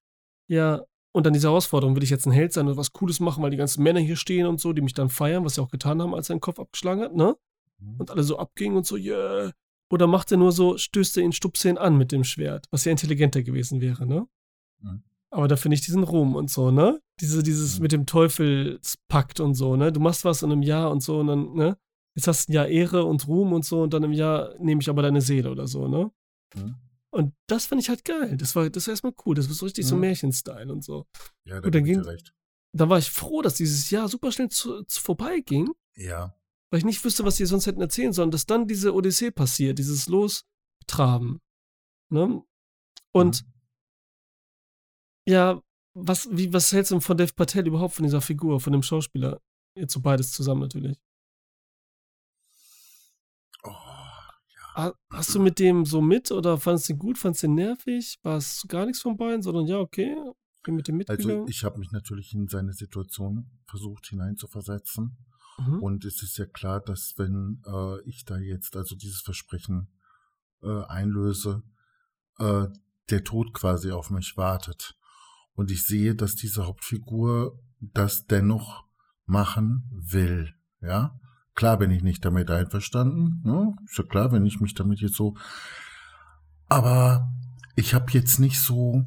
[0.48, 3.42] ja, und dann diese Herausforderung, will ich jetzt ein Held sein oder was Cooles machen,
[3.44, 5.70] weil die ganzen Männer hier stehen und so, die mich dann feiern, was sie auch
[5.70, 7.36] getan haben, als er den Kopf abgeschlagen hat, ne?
[7.80, 7.96] Mhm.
[8.00, 9.52] Und alle so abgingen und so, yeah.
[9.92, 12.86] Oder macht er nur so, stößt er ihn, stupst ihn an mit dem Schwert, was
[12.86, 14.28] ja intelligenter gewesen wäre, ne?
[14.82, 15.04] Mhm.
[15.36, 17.02] Aber da finde ich diesen Ruhm und so, ne?
[17.20, 17.82] Diese, dieses Mhm.
[17.84, 19.92] mit dem Teufelspakt und so, ne?
[19.92, 21.78] Du machst was in einem Jahr und so und dann, ne?
[22.16, 24.80] Jetzt hast du ein Jahr Ehre und Ruhm und so und dann im Jahr nehme
[24.82, 26.10] ich aber deine Seele oder so, ne?
[26.56, 26.76] Mhm.
[27.12, 28.38] Und das fand ich halt geil.
[28.38, 29.36] Das war, das war erstmal cool.
[29.36, 30.02] Das war so richtig so Mhm.
[30.02, 31.06] Märchenstyle und so.
[31.46, 32.34] Ja, da Gut, dann ging- recht.
[32.74, 36.34] Da war ich froh, dass dieses Jahr super schnell zu, zu vorbeiging, Ja.
[36.72, 39.80] weil ich nicht wüsste, was die sonst hätten erzählen sollen, dass dann diese Odyssee passiert,
[39.80, 41.40] dieses Lostraben.
[42.10, 42.42] Ne?
[43.14, 43.52] Und Mhm.
[45.28, 45.62] Ja,
[45.94, 48.84] was, wie, was hältst du denn von Dave Patel überhaupt, von dieser Figur, von dem
[48.84, 49.42] Schauspieler?
[49.76, 50.98] Jetzt so beides zusammen natürlich.
[53.64, 53.72] Oh,
[54.76, 57.56] Ha- Hast du mit dem so mit oder fandest du ihn gut, fandest du ihn
[57.56, 58.20] nervig?
[58.24, 60.16] War es gar nichts von beiden, sondern ja, okay,
[60.64, 61.32] bin mit dem mitgegangen?
[61.42, 65.18] also ich habe mich natürlich in seine Situation versucht hineinzuversetzen.
[65.60, 65.82] mhm.
[65.82, 69.88] Und es ist ja klar, dass wenn äh, ich da jetzt also dieses Versprechen
[70.62, 71.64] äh, einlöse,
[72.40, 72.68] äh,
[73.10, 74.96] der Tod quasi auf mich wartet.
[75.56, 78.86] Und ich sehe, dass diese Hauptfigur das dennoch
[79.26, 80.54] machen will.
[80.82, 81.20] Ja,
[81.56, 83.42] klar bin ich nicht damit einverstanden.
[83.44, 83.76] Ne?
[83.90, 85.36] Ist ja klar, wenn ich mich damit jetzt so.
[86.68, 87.32] Aber
[87.76, 89.06] ich habe jetzt nicht so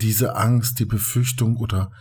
[0.00, 1.92] diese Angst, die Befürchtung oder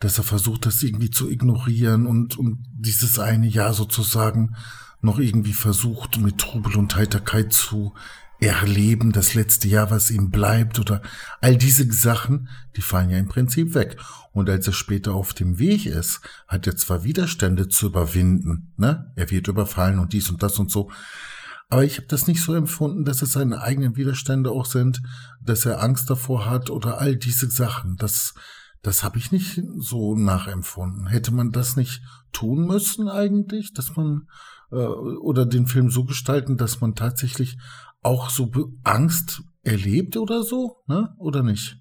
[0.00, 4.54] dass er versucht, das irgendwie zu ignorieren und, und dieses eine Jahr sozusagen
[5.00, 7.94] noch irgendwie versucht, mit Trubel und Heiterkeit zu
[8.40, 11.02] erleben, das letzte Jahr, was ihm bleibt oder
[11.40, 13.96] all diese Sachen, die fallen ja im Prinzip weg.
[14.32, 19.10] Und als er später auf dem Weg ist, hat er zwar Widerstände zu überwinden, ne?
[19.16, 20.90] Er wird überfallen und dies und das und so.
[21.70, 25.02] Aber ich habe das nicht so empfunden, dass es seine eigenen Widerstände auch sind,
[25.42, 27.96] dass er Angst davor hat oder all diese Sachen.
[27.96, 28.34] Das,
[28.82, 31.08] das habe ich nicht so nachempfunden.
[31.08, 32.00] Hätte man das nicht
[32.32, 34.28] tun müssen eigentlich, dass man
[34.70, 37.58] äh, oder den Film so gestalten, dass man tatsächlich
[38.02, 38.50] auch so
[38.84, 41.14] Angst erlebt oder so, ne?
[41.18, 41.76] Oder nicht?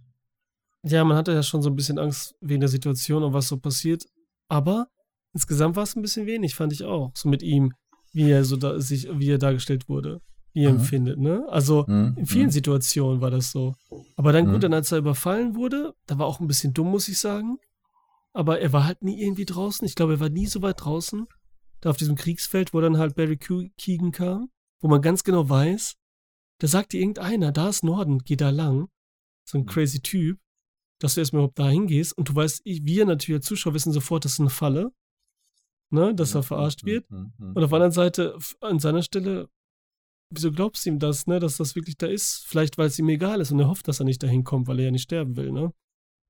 [0.83, 3.57] Ja, man hatte ja schon so ein bisschen Angst wegen der Situation und was so
[3.57, 4.05] passiert.
[4.47, 4.87] Aber
[5.33, 7.11] insgesamt war es ein bisschen wenig, fand ich auch.
[7.15, 7.73] So mit ihm,
[8.13, 10.21] wie er so da, sich, wie er dargestellt wurde,
[10.53, 10.79] wie er Mhm.
[10.79, 11.45] empfindet, ne?
[11.49, 12.51] Also Hm, in vielen hm.
[12.51, 13.75] Situationen war das so.
[14.15, 14.53] Aber dann Mhm.
[14.53, 17.57] gut, dann als er überfallen wurde, da war auch ein bisschen dumm, muss ich sagen.
[18.33, 19.85] Aber er war halt nie irgendwie draußen.
[19.85, 21.25] Ich glaube, er war nie so weit draußen.
[21.81, 24.49] Da auf diesem Kriegsfeld, wo dann halt Barry Ke- Keegan kam,
[24.79, 25.95] wo man ganz genau weiß,
[26.59, 28.89] da sagte irgendeiner, da ist Norden, geh da lang.
[29.47, 29.67] So ein Mhm.
[29.67, 30.39] crazy Typ,
[30.99, 32.17] dass du erstmal überhaupt da hingehst.
[32.17, 34.91] Und du weißt, wir natürlich als Zuschauer wissen sofort, das ist eine Falle.
[35.89, 37.07] Ne, dass er verarscht wird.
[37.09, 39.49] Hm, hm, Und auf der anderen Seite, an seiner Stelle,
[40.29, 42.45] wieso glaubst du ihm das, ne, dass das wirklich da ist?
[42.45, 44.79] Vielleicht, weil es ihm egal ist und er hofft, dass er nicht dahin kommt, weil
[44.79, 45.71] er ja nicht sterben will, ne?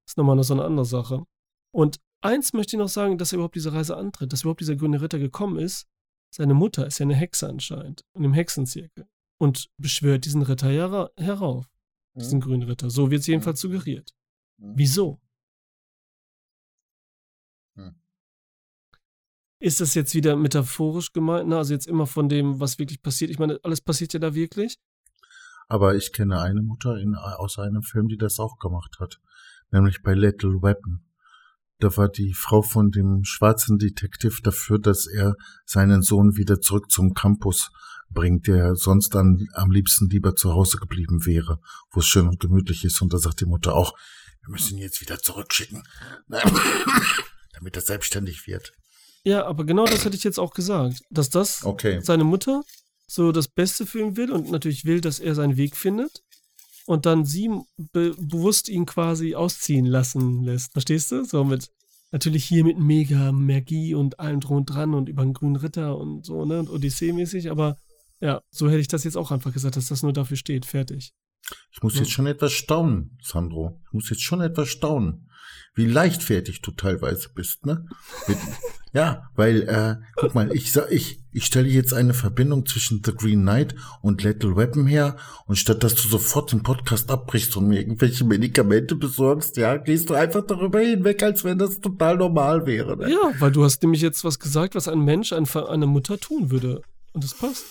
[0.05, 1.23] Das ist nochmal noch so eine andere Sache.
[1.73, 4.75] Und eins möchte ich noch sagen, dass er überhaupt diese Reise antritt, dass überhaupt dieser
[4.75, 5.87] grüne Ritter gekommen ist.
[6.31, 9.07] Seine Mutter ist ja eine Hexe anscheinend, in dem Hexenzirkel.
[9.39, 11.65] Und beschwört diesen Ritter hera herauf,
[12.15, 12.89] diesen grünen Ritter.
[12.89, 14.11] So wird es jedenfalls suggeriert.
[14.59, 14.73] hm.
[14.75, 15.21] Wieso?
[17.75, 17.95] Hm.
[19.59, 21.49] ist das jetzt wieder metaphorisch gemeint?
[21.49, 21.57] Ne?
[21.57, 23.29] Also jetzt immer von dem, was wirklich passiert.
[23.29, 24.79] Ich meine, alles passiert ja da wirklich.
[25.67, 29.19] Aber ich kenne eine Mutter in, aus einem Film, die das auch gemacht hat.
[29.71, 31.03] Nämlich bei Little Weapon.
[31.79, 36.89] Da war die Frau von dem schwarzen Detective dafür, dass er seinen Sohn wieder zurück
[36.89, 37.69] zum Campus
[38.09, 41.59] bringt, der sonst dann am liebsten lieber zu Hause geblieben wäre,
[41.91, 43.01] wo es schön und gemütlich ist.
[43.01, 43.93] Und da sagt die Mutter auch,
[44.41, 45.83] wir müssen ihn jetzt wieder zurückschicken,
[46.27, 48.73] damit er selbstständig wird.
[49.23, 51.99] Ja, aber genau das hätte ich jetzt auch gesagt, dass das Okay.
[52.01, 52.63] seine Mutter
[53.07, 56.23] so das Beste für ihn will und natürlich will, dass er seinen Weg findet
[56.85, 60.71] und dann sie be bewusst ihn quasi ausziehen lassen lässt.
[60.71, 61.25] Verstehst du?
[61.25, 61.69] So mit,
[62.11, 65.97] natürlich hier mit mega Magie und allem drum und dran und über den grünen Ritter
[65.97, 66.59] und so, ne?
[66.59, 67.77] Und Odyssee-mäßig, aber
[68.19, 70.65] ja, so hätte ich das jetzt auch einfach gesagt, dass das nur dafür steht.
[70.65, 71.13] Fertig.
[71.71, 72.01] Ich muss Ja.
[72.01, 73.79] jetzt schon etwas staunen, Sandro.
[73.87, 75.29] Ich muss jetzt schon etwas staunen,
[75.75, 77.85] wie leichtfertig du teilweise bist, ne?
[78.27, 78.37] Mit,
[78.93, 83.13] ja, weil, äh, guck mal, ich sag, ich, ich stelle jetzt eine Verbindung zwischen The
[83.13, 87.67] Green Knight und Little Weapon her und statt dass du sofort den Podcast abbrichst und
[87.67, 92.65] mir irgendwelche Medikamente besorgst, ja, gehst du einfach darüber hinweg, als wenn das total normal
[92.65, 92.97] wäre.
[92.97, 93.11] Ne?
[93.11, 96.49] Ja, weil du hast nämlich jetzt was gesagt, was ein Mensch, ein, eine Mutter tun
[96.49, 96.81] würde.
[97.13, 97.63] Und das passt.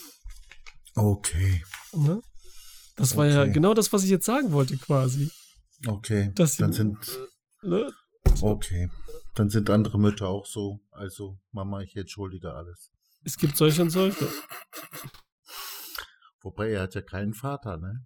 [0.97, 2.21] Okay, Ne?
[2.95, 3.51] Das war ja Okay.
[3.53, 5.29] genau das, was ich jetzt sagen wollte, quasi.
[5.87, 6.31] okay.
[6.35, 6.97] Dass Dann sind,
[7.61, 7.91] Ne?
[8.41, 8.89] okay.
[9.35, 10.79] Dann sind andere Mütter auch so.
[10.91, 12.91] Also, Mama, ich entschuldige alles.
[13.23, 14.27] Es gibt solche und solche.
[16.41, 18.03] Wobei er hat ja keinen Vater, ne?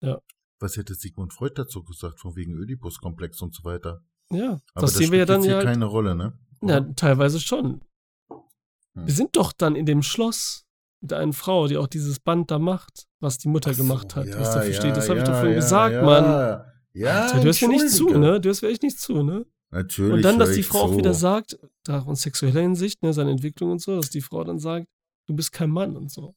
[0.00, 0.20] Ja.
[0.58, 4.00] Was hätte Sigmund Freud dazu gesagt, von wegen Oedipus-Komplex und so weiter?
[4.30, 5.60] Ja, Aber das sehen wir ja spielt dann ja.
[5.60, 6.38] hier keine Rolle, ne?
[6.62, 7.82] Ja, teilweise schon.
[8.30, 9.06] Hm.
[9.06, 10.65] Wir sind doch dann in dem Schloss
[11.06, 14.26] mit einer Frau, die auch dieses Band da macht, was die Mutter so, gemacht hat.
[14.26, 14.96] ja, was dafür ja, steht.
[14.96, 16.64] Das habe ich ja, doch vorhin ja, gesagt, ja, Mann.
[16.94, 18.40] Ja, Alter, du hörst mir nicht zu, ne?
[18.40, 19.46] Du hörst mir echt nicht zu, ne?
[19.70, 20.14] Natürlich.
[20.14, 20.98] Und dann, dass die ich Frau auch zu.
[20.98, 24.58] wieder sagt, da in sexueller Hinsicht, ne, seine Entwicklung und so, dass die Frau dann
[24.58, 24.86] sagt,
[25.26, 26.34] du bist kein Mann und so.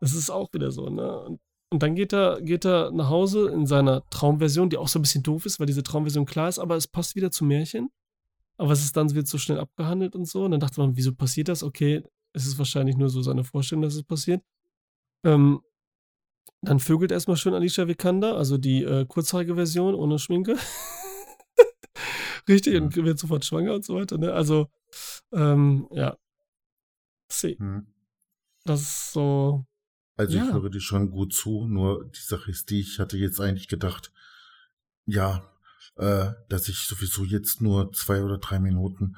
[0.00, 1.20] Das ist auch wieder so, ne?
[1.20, 4.98] Und, und dann geht er, geht er nach Hause in seiner Traumversion, die auch so
[4.98, 7.90] ein bisschen doof ist, weil diese Traumversion klar ist, aber es passt wieder zu Märchen.
[8.56, 10.44] Aber es ist dann wird so schnell abgehandelt und so.
[10.44, 11.62] Und dann dachte man, wieso passiert das?
[11.62, 12.04] Okay,
[12.34, 14.42] es ist wahrscheinlich nur so seine Vorstellung, dass es passiert.
[15.24, 15.62] Ähm,
[16.60, 20.56] dann vögelt erstmal schön Alicia Vikander, also die äh, kurzhaarige Version ohne Schminke.
[22.48, 24.18] Richtig, und wird sofort schwanger und so weiter.
[24.18, 24.32] Ne?
[24.32, 24.68] Also,
[25.32, 26.16] ähm, ja.
[27.30, 27.86] See, Hm.
[28.64, 29.64] das ist so.
[30.16, 30.46] Also Ja.
[30.46, 33.68] ich höre dir schon gut zu, nur die Sache ist die, ich hatte jetzt eigentlich
[33.68, 34.12] gedacht,
[35.06, 35.50] ja,
[35.96, 39.16] äh, dass ich sowieso jetzt nur zwei oder drei Minuten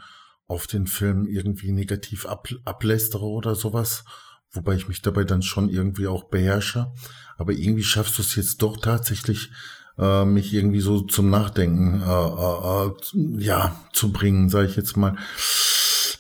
[0.49, 4.05] auf den Film irgendwie negativ ab, ablästere oder sowas,
[4.53, 6.93] wobei ich mich dabei dann schon irgendwie auch beherrsche.
[7.37, 9.51] Aber irgendwie schaffst du es jetzt doch tatsächlich,
[9.99, 14.97] äh, mich irgendwie so zum Nachdenken äh, äh, äh, ja, zu bringen, sage ich jetzt
[14.97, 15.17] mal.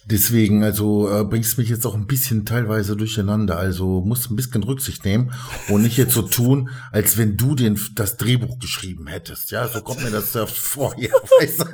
[0.08, 3.58] Deswegen, also äh, bringst mich jetzt auch ein bisschen teilweise durcheinander.
[3.58, 5.32] Also musst ein bisschen Rücksicht nehmen
[5.68, 9.50] und nicht jetzt so tun, als wenn du den, das Drehbuch geschrieben hättest.
[9.50, 10.94] Ja, so kommt mir das ja vor.
[10.96, 11.64] Ja, weißt du?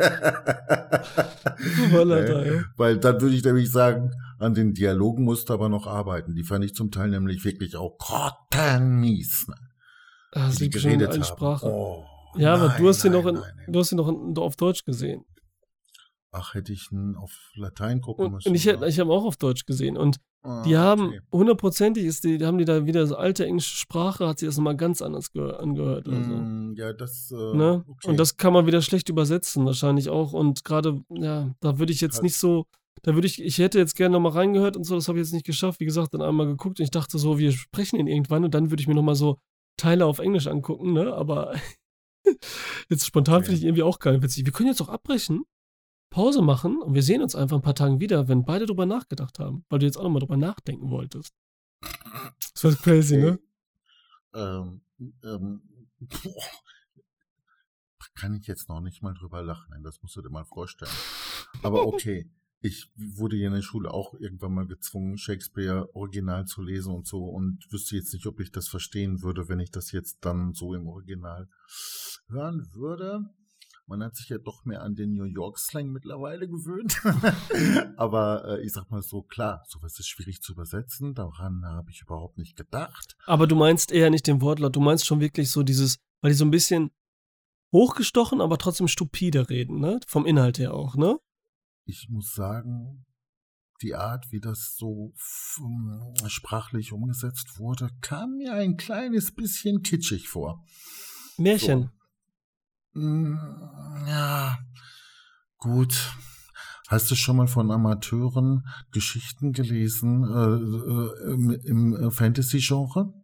[1.93, 2.65] Äh, Teil.
[2.77, 6.35] Weil dann würde ich nämlich sagen, an den Dialogen musst du aber noch arbeiten.
[6.35, 9.47] Die fand ich zum Teil nämlich wirklich auch grottenmies.
[9.49, 9.57] Ne?
[10.33, 11.27] Das die geredet.
[11.27, 11.69] Sprachen.
[11.69, 12.05] Oh,
[12.37, 13.53] ja, aber nein, du hast ihn nein, noch in, nein.
[13.69, 15.25] du hast ihn noch in, auf Deutsch gesehen.
[16.35, 18.49] Ach, hätte ich ihn auf Latein gucken Und, müssen.
[18.49, 19.97] und ich, hätte- ich habe auch auf Deutsch gesehen.
[19.99, 21.21] Und Ah, die haben okay.
[21.31, 24.57] hundertprozentig ist die, die haben die da wieder so alte englische Sprache, hat sich das
[24.57, 26.09] nochmal ganz anders ge angehört.
[26.09, 26.31] Also.
[26.33, 27.31] Mm, ja, das.
[27.31, 27.85] Äh, Ne?
[27.87, 28.09] okay.
[28.09, 30.33] Und das kann man wieder schlecht übersetzen, wahrscheinlich auch.
[30.33, 32.65] Und gerade, ja, da würde ich jetzt Hat- nicht so,
[33.03, 35.33] da würde ich, ich hätte jetzt gerne nochmal reingehört und so, das habe ich jetzt
[35.35, 35.79] nicht geschafft.
[35.81, 38.71] Wie gesagt, dann einmal geguckt und ich dachte so, wir sprechen ihn irgendwann und dann
[38.71, 39.39] würde ich mir nochmal so
[39.77, 41.13] Teile auf Englisch angucken, ne?
[41.15, 41.55] Aber
[42.89, 43.45] jetzt spontan Okay.
[43.47, 44.45] finde ich irgendwie auch geil witzig.
[44.45, 45.45] Wir können jetzt auch abbrechen,
[46.13, 49.39] Pause machen und wir sehen uns einfach ein paar Tagen wieder, wenn beide drüber nachgedacht
[49.39, 51.35] haben, weil du jetzt auch nochmal drüber nachdenken wolltest.
[52.53, 53.39] Das war crazy, ne?
[54.35, 54.83] ähm,
[55.25, 55.63] ähm,
[55.99, 56.51] boah,
[58.15, 59.83] kann ich jetzt noch nicht mal drüber lachen.
[59.83, 60.93] Das musst du dir mal vorstellen.
[61.63, 66.63] Aber okay, ich wurde hier in der Schule auch irgendwann mal gezwungen, Shakespeare original zu
[66.63, 69.93] lesen und so und wüsste jetzt nicht, ob ich das verstehen würde, wenn ich das
[69.93, 71.49] jetzt dann so im Original
[72.29, 73.31] hören würde.
[73.87, 77.01] Man hat sich ja doch mehr an den New York Slang mittlerweile gewöhnt.
[77.97, 81.15] Aber äh, ich sag mal so, klar, sowas ist schwierig zu übersetzen.
[81.15, 83.17] Daran habe ich überhaupt nicht gedacht.
[83.27, 86.37] Aber du meinst eher nicht den Wortlaut, du meinst schon wirklich so dieses, weil die
[86.37, 86.91] so ein bisschen
[87.73, 89.99] hochgestochen, aber trotzdem stupide reden, ne?
[90.07, 91.19] Vom Inhalt her auch, ne?
[91.85, 93.05] ich muss sagen,
[93.81, 95.13] die Art, wie das so
[96.27, 100.65] sprachlich umgesetzt wurde, kam mir ein kleines bisschen kitschig vor.
[101.37, 101.91] Märchen.
[102.95, 103.37] Mm,
[104.07, 104.59] Ja,
[105.59, 106.13] gut.
[106.89, 111.31] Hast du schon mal von Amateuren Geschichten gelesen äh, äh,
[111.71, 113.15] im, im Fantasy-Genre?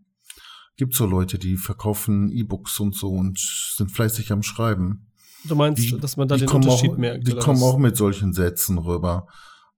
[0.76, 5.11] Gibt so Leute, die verkaufen E-Books und so und sind fleißig am Schreiben.
[5.44, 7.26] Du meinst, Die- dass man da den kommen Unterschied auch, merkt?
[7.26, 7.64] Die kommen was?
[7.64, 9.26] auch mit solchen Sätzen rüber,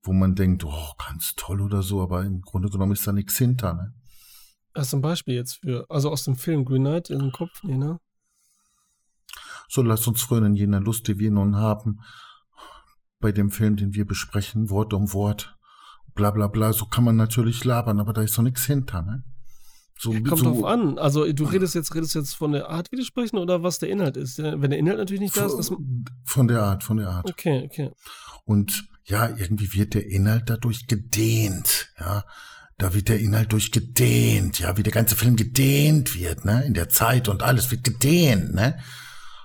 [0.03, 3.37] wo man denkt, oh, ganz toll oder so, aber im Grunde genommen ist da nichts
[3.39, 3.75] hinter.
[3.75, 3.95] Ne?
[4.75, 7.63] Hast du ein Beispiel jetzt für, also aus dem Film Green Knight in den Kopf?
[7.65, 7.99] Nee, ne?
[9.71, 12.01] So lasst uns frönen jener Lust, die wir nun haben,
[13.21, 15.57] bei dem Film, den wir besprechen, Wort um Wort,
[16.17, 16.73] bla bla bla.
[16.73, 19.03] So kann man natürlich labern, aber da ist doch nichts hinter.
[19.03, 19.23] Ne?
[19.97, 20.99] So, Kommt so, drauf an.
[20.99, 23.91] Also du redest jetzt, redest jetzt von der Art, wie du sprechen oder was der
[23.91, 24.39] Inhalt ist.
[24.39, 25.73] Wenn der Inhalt natürlich nicht da ist, das,
[26.25, 27.31] Von der Art, von der Art.
[27.31, 27.91] okay, okay.
[28.45, 32.25] Und ja, irgendwie wird der Inhalt dadurch gedehnt, ja.
[32.77, 36.73] Da wird der Inhalt durch gedehnt, ja, wie der ganze Film gedehnt wird, ne, in
[36.73, 38.79] der Zeit und alles wird gedehnt, ne.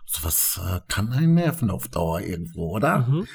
[0.07, 2.99] Sowas äh, kann einen nerven auf Dauer irgendwo, oder?
[3.07, 3.27] Mhm.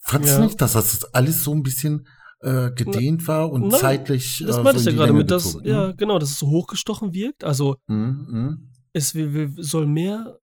[0.00, 0.38] Fandst Ja.
[0.38, 2.06] du nicht, dass das alles so ein bisschen
[2.40, 5.12] äh, gedehnt war und Nein, zeitlich Das äh, meinte ich so ja in die gerade
[5.12, 7.42] mit, dass, ja, genau, dass es so hochgestochen wirkt.
[7.44, 8.72] Also Mhm, mhm.
[8.92, 10.38] es will, will, soll mehr,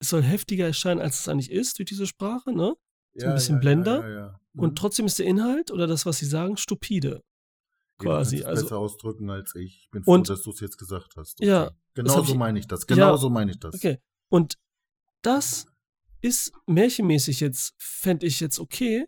[0.00, 2.74] es soll heftiger erscheinen, als es eigentlich ist durch diese Sprache, ne?
[3.14, 4.00] So ein bisschen Blender.
[4.00, 4.40] Ja, ja, ja.
[4.56, 4.74] Und Mhm.
[4.74, 7.10] trotzdem ist der Inhalt oder das, was sie sagen, stupide.
[7.10, 7.18] Ja,
[7.98, 9.82] du quasi, kannst es also- besser ausdrücken als ich.
[9.84, 11.40] Ich bin froh, Und- dass du es jetzt gesagt hast.
[11.40, 12.80] Ja, Genau hab so ich- meine ich das.
[12.88, 13.74] Ja, Genau so meine ich das.
[13.74, 13.98] Okay.
[14.30, 14.54] Und
[15.26, 15.66] das
[16.20, 19.06] ist märchenmäßig jetzt, fände ich jetzt okay,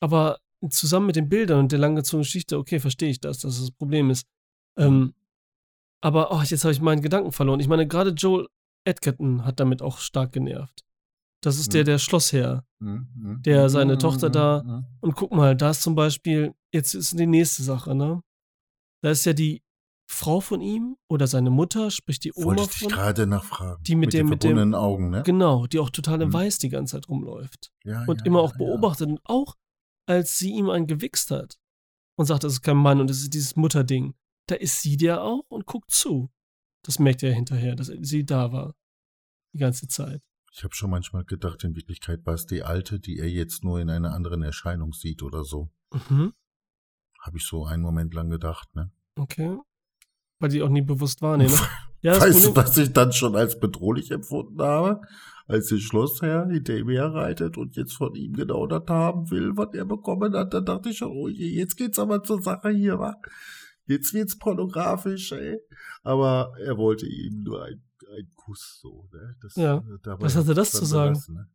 [0.00, 0.38] aber
[0.70, 3.70] zusammen mit den Bildern und der langgezogenen Geschichte, okay, verstehe ich das, dass das das
[3.72, 4.26] Problem ist.
[4.78, 5.14] Ähm,
[6.00, 7.60] aber oh, jetzt habe ich meinen Gedanken verloren.
[7.60, 8.48] Ich meine, gerade Joel
[8.84, 10.84] Edgerton hat damit auch stark genervt.
[11.42, 11.72] Das ist Mhm.
[11.72, 12.64] der, der Schlossherr.
[12.80, 14.86] Mhm, Der mhm, seine mhm, Tochter da- mhm.
[15.00, 18.22] Und guck mal, da ist zum Beispiel, jetzt ist die nächste Sache, ne?
[19.02, 19.62] Da ist ja die
[20.12, 22.88] Frau von ihm oder seine Mutter, sprich die Oma Wollte ich dich von.
[22.90, 23.82] gerade nachfragen.
[23.84, 25.22] Die mit dem- den mit dem- Augen, ne?
[25.24, 26.32] Genau, die auch total in Mhm.
[26.34, 27.72] Weiß die ganze Zeit rumläuft.
[27.84, 29.08] Ja, und ja, immer ja, auch beobachtet.
[29.08, 29.56] Und auch
[30.06, 31.58] als sie ihm einen gewichst hat
[32.16, 34.14] und sagt, das ist kein Mann und das ist dieses Mutterding,
[34.48, 36.30] da ist sie der auch und guckt zu.
[36.84, 38.74] Das merkt er hinterher, dass sie da war.
[39.54, 40.22] Die ganze Zeit.
[40.22, 40.28] Ja.
[40.54, 43.80] Ich habe schon manchmal gedacht, in Wirklichkeit war es die alte, die er jetzt nur
[43.80, 45.70] in einer anderen Erscheinung sieht oder so.
[46.10, 46.34] Mhm.
[47.20, 48.90] Habe ich so einen Moment lang gedacht, ne?
[49.16, 49.56] Okay.
[50.42, 51.54] Weil die auch nie bewusst wahrnehmen.
[52.04, 55.02] Ja, das weißt du, was ich dann schon als bedrohlich empfunden habe?
[55.46, 59.68] Als der Schlossherr hinter ihm herreitet und jetzt von ihm genau das haben will, was
[59.74, 62.98] er bekommen hat, dann dachte ich schon, oh je, jetzt geht's aber zur Sache hier,
[62.98, 63.14] wa?
[63.86, 65.60] Jetzt wird's pornografisch, ey.
[66.02, 67.80] Aber er wollte ihm nur ein,
[68.12, 69.36] einen Kuss, so, ne?
[69.40, 69.76] Das, Ja.
[69.76, 71.12] äh, Was hatte das zu sagen?
[71.12, 71.46] belassen, ne?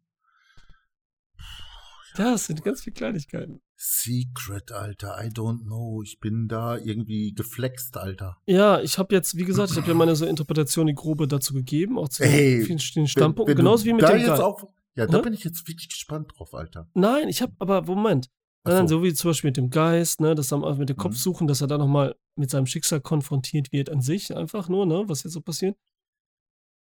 [2.18, 3.62] Ja, es sind ganz viele Kleinigkeiten.
[3.76, 6.02] Secret, Alter, I don't know.
[6.04, 8.38] Ich bin da irgendwie geflext, Alter.
[8.46, 11.54] Ja, ich habe jetzt, wie gesagt, ich habe ja meine so Interpretation, die grobe dazu
[11.54, 13.38] gegeben, auch zu Ey, vielen Standpunkten.
[13.46, 14.64] Wenn- wenn Genauso wie mit da dem jetzt auch,
[14.96, 15.22] Ja, da Hä?
[15.22, 16.90] bin ich jetzt wirklich gespannt drauf, Alter.
[16.96, 18.30] Nein, ich habe, aber Moment.
[18.66, 18.98] Nein, nein, so.
[18.98, 21.02] so wie zum Beispiel mit dem Geist, ne, das dann auch mit dem Mhm.
[21.02, 24.86] Kopf suchen, dass er da nochmal mit seinem Schicksal konfrontiert wird an sich, einfach nur,
[24.88, 25.78] ne, was jetzt so passiert.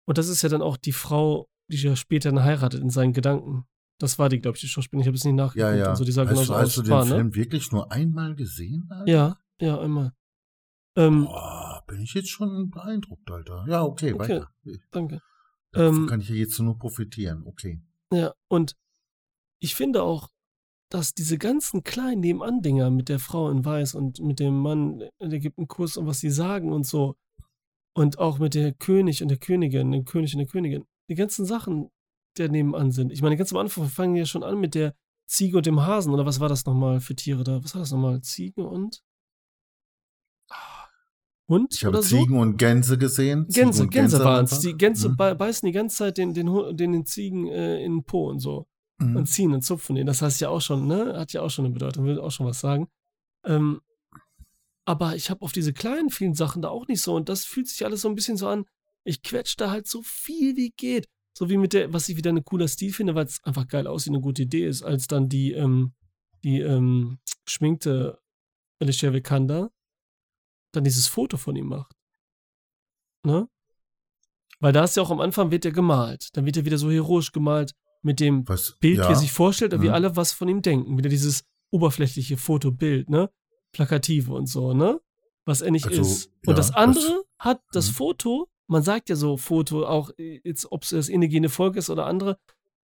[0.07, 3.12] Und das ist ja dann auch die Frau, die ja später dann heiratet in seinen
[3.12, 3.64] Gedanken.
[3.98, 5.02] Das war die, glaube ich, die Schauspielerin.
[5.02, 5.78] Ich habe es nicht Ja, nachgeguckt.
[5.78, 5.87] ja.
[5.90, 7.04] Also die sah hast du, hast du den ne?
[7.07, 9.11] Film wirklich nur einmal gesehen, Alter?
[9.11, 10.12] Ja, ja, einmal.
[10.96, 13.64] Ähm, Boah, bin ich jetzt schon beeindruckt, Alter.
[13.68, 14.40] Ja, okay, Okay.
[14.40, 14.50] weiter.
[14.90, 15.20] danke.
[15.72, 17.80] Davon Ähm, kann ich ja jetzt nur profitieren, okay.
[18.12, 18.76] Ja, und
[19.61, 20.30] ich finde auch,
[20.90, 25.38] dass diese ganzen kleinen Nebenan-Dinger mit der Frau in Weiß und mit dem Mann, der
[25.40, 27.16] gibt einen Kuss und was sie sagen und so.
[27.96, 30.85] Und auch mit der König und der Königin, dem König und der Königin.
[31.09, 31.90] Die ganzen Sachen,
[32.35, 33.12] da nebenan sind.
[33.12, 34.94] Ich meine, ganz am Anfang fangen ja schon an mit der
[35.27, 36.12] Ziege und dem Hasen.
[36.12, 37.62] Oder was war das nochmal für Tiere da?
[37.64, 38.20] Was war das nochmal?
[38.23, 39.03] Ziege und?
[41.49, 42.16] Hund Ich habe oder so?
[42.16, 43.49] Ziegen und Gänse gesehen.
[43.51, 44.61] Ziegen Gänse, und Gänse am waren es.
[44.61, 45.16] Die Gänse Mhm.
[45.16, 48.66] bei- beißen die ganze Zeit den, den, den Ziegen äh, in den Po und so.
[48.99, 49.16] Mhm.
[49.16, 50.07] Und ziehen und zupfen den.
[50.07, 51.14] Das heißt ja auch schon, ne?
[51.18, 52.88] Hat ja auch schon eine Bedeutung, will auch schon was sagen.
[53.45, 53.82] Ähm,
[54.87, 57.14] aber ich habe auf diese kleinen, vielen Sachen da auch nicht so.
[57.14, 58.64] Und das fühlt sich alles so ein bisschen so an.
[59.05, 61.09] Ich quetsche da halt so viel wie geht.
[61.37, 63.87] So wie mit der, was ich wieder ein cooler Stil finde, weil es einfach geil
[63.87, 65.93] aussieht, eine gute Idee ist, als dann die, ähm,
[66.45, 68.20] die ähm, geschminkte
[68.80, 69.70] Alicia Vikander
[70.72, 71.93] dann dieses Foto von ihm macht.
[73.24, 73.49] Ne?
[74.61, 76.28] Weil da ist ja auch am Anfang wird er gemalt.
[76.37, 77.72] Dann wird er wieder so heroisch gemalt
[78.03, 79.09] mit dem Was, Bild, ja.
[79.09, 79.95] wie er sich vorstellt, und wie Mhm.
[79.95, 80.97] alle was von ihm denken.
[80.99, 83.30] Wieder dieses oberflächliche Fotobild, ne?
[83.72, 85.01] Plakative und so, ne?
[85.47, 86.26] Was er nicht Also, ist.
[86.26, 87.95] ja, Und das andere das- hat das Mhm.
[87.95, 92.06] Foto, man sagt ja so Foto, auch jetzt, ob es das indigene Volk ist oder
[92.06, 92.38] andere,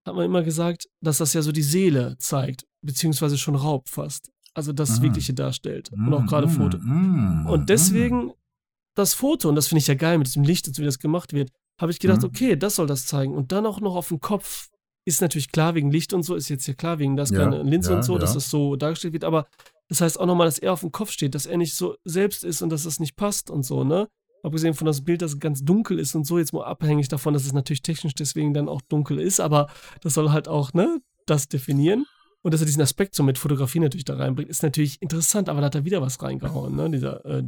[0.06, 4.30] hat man immer gesagt, dass das ja so die Seele zeigt, beziehungsweise schon raubt fast.
[4.54, 5.04] Also das Mhm.
[5.04, 5.90] Wirkliche darstellt.
[5.92, 6.78] Und auch Mhm, gerade Foto.
[6.78, 8.32] mhm, Und deswegen
[8.96, 10.98] das Foto, und das finde ich ja geil mit diesem Licht und so, wie das
[10.98, 11.50] gemacht wird,
[11.80, 13.34] habe ich gedacht, okay, das soll das zeigen.
[13.34, 14.68] Und dann auch noch auf dem Kopf
[15.06, 17.62] ist natürlich klar wegen Licht und so, ist jetzt ja klar wegen das Ja, kleine
[17.62, 18.34] Linse ja, und so, dass ja.
[18.34, 19.46] das so dargestellt wird, aber
[19.88, 22.44] das heißt auch nochmal, dass er auf dem Kopf steht, dass er nicht so selbst
[22.44, 24.08] ist und dass das nicht passt und so, ne?
[24.42, 27.34] Abgesehen von das Bild, dass es ganz dunkel ist und so, jetzt mal abhängig davon,
[27.34, 29.68] dass es natürlich technisch deswegen dann auch dunkel ist, aber
[30.00, 32.06] das soll halt auch, ne, das definieren.
[32.42, 35.60] Und dass er diesen Aspekt so mit Fotografie natürlich da reinbringt, ist natürlich interessant, aber
[35.60, 37.44] da hat er wieder was reingehauen, ne, dieser, äh,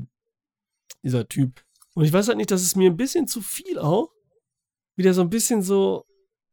[1.03, 1.65] dieser Typ.
[1.95, 4.11] Und ich weiß halt nicht, dass es mir ein bisschen zu viel auch,
[4.97, 6.05] wieder so ein bisschen so,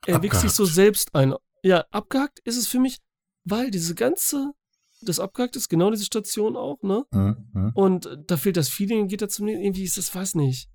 [0.05, 0.75] er wächst sich so Abgehackt.
[0.75, 1.33] selbst ein.
[1.63, 2.99] Ja, abgehackt ist es für mich,
[3.43, 4.53] weil diese ganze,
[5.01, 7.05] das abgehackt ist genau diese Station auch, ne?
[7.11, 7.71] Mhm, mhm.
[7.73, 10.69] Und da fehlt das Feeling, geht dazu irgendwie ist das, weiß nicht.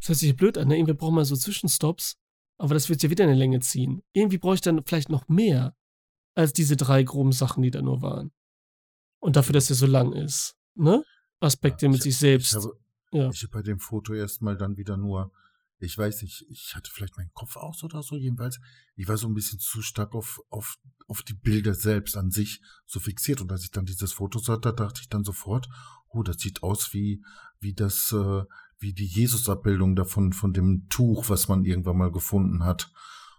[0.00, 0.76] Das hört sich blöd an, ne?
[0.76, 2.16] Irgendwie braucht man so Zwischenstops,
[2.58, 4.02] aber das wird ja wieder eine Länge ziehen.
[4.12, 5.74] Irgendwie brauche ich dann vielleicht noch mehr
[6.34, 8.30] als diese drei groben Sachen, die da nur waren.
[9.20, 11.02] Und dafür, dass er so lang ist, ne?
[11.40, 12.52] Aspekte Ja, mit ich- sich selbst.
[12.52, 12.78] Ich habe,
[13.12, 13.30] ja.
[13.30, 15.32] ich habe bei dem Foto erstmal dann wieder nur,
[15.78, 18.58] ich weiß nicht, ich hatte vielleicht meinen Kopf aus oder so, jedenfalls.
[18.94, 22.62] Ich war so ein bisschen zu stark auf, auf, auf die Bilder selbst an sich
[22.86, 23.40] so fixiert.
[23.42, 25.68] Und als ich dann dieses Foto sah, da dachte ich dann sofort,
[26.08, 27.22] oh, das sieht aus wie,
[27.60, 28.42] wie das, äh,
[28.78, 32.90] wie die Jesus-Abbildung davon, von dem Tuch, was man irgendwann mal gefunden hat.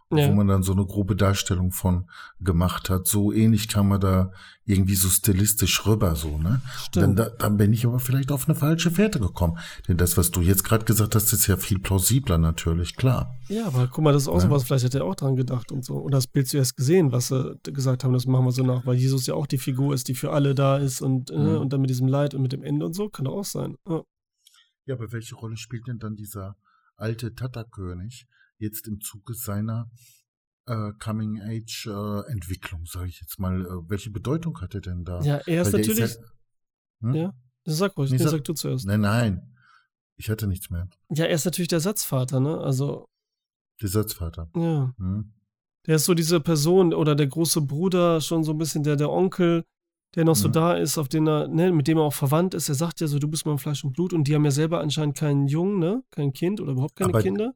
[0.10, 0.30] Ja.
[0.30, 3.08] Wo man dann so eine grobe Darstellung von gemacht hat.
[3.08, 4.32] So ähnlich kam man da
[4.64, 6.62] irgendwie so stilistisch rüber, so, ne?
[6.94, 9.58] Dann, da, dann bin ich aber vielleicht auf eine falsche Fährte gekommen.
[9.90, 13.36] Denn das, was du jetzt gerade gesagt hast, ist ja viel plausibler natürlich, klar.
[13.50, 14.40] Ja, aber guck mal, das ist auch Ja.
[14.42, 15.96] so was, vielleicht hat er auch dran gedacht und so.
[15.96, 18.96] Oder das Bild zuerst gesehen, was sie gesagt haben, das machen wir so nach, weil
[18.96, 21.58] Jesus ja auch die Figur ist, die für alle da ist und, äh, Mhm.
[21.58, 23.76] und dann mit diesem Leid und mit dem Ende und so, kann doch auch sein.
[23.90, 24.04] Ja.
[24.86, 26.56] Ja, aber welche Rolle spielt denn dann dieser
[26.96, 28.26] alte Tata-König
[28.60, 29.90] jetzt im Zuge seiner
[30.66, 33.62] äh, Coming-Age-Entwicklung, sage ich jetzt mal?
[33.66, 35.22] Äh, welche Bedeutung hat er denn da?
[35.22, 36.16] Ja, er ist natürlich.
[36.16, 36.22] ja-
[37.02, 37.14] hm?
[37.16, 37.34] ja.
[37.66, 38.86] Sag ruhig, nee, sag- sag du zuerst.
[38.86, 39.54] Nein, nein.
[40.16, 40.88] Ich hatte nichts mehr.
[41.10, 42.58] Ja, er ist natürlich der Satzvater, ne?
[42.60, 43.06] Also,
[43.82, 44.50] Der Satzvater.
[44.56, 44.94] ja.
[44.98, 45.34] Hm?
[45.86, 49.10] Der ist so diese Person oder der große Bruder, schon so ein bisschen der, der
[49.10, 49.64] Onkel,
[50.16, 50.54] der noch so Mhm.
[50.54, 52.70] da ist, auf den er, ne, mit dem er auch verwandt ist.
[52.70, 54.80] Er sagt ja so, du bist mein Fleisch und Blut und die haben ja selber
[54.82, 56.02] anscheinend keinen Jungen, ne?
[56.12, 57.54] Kein Kind oder überhaupt keine Aber- Kinder.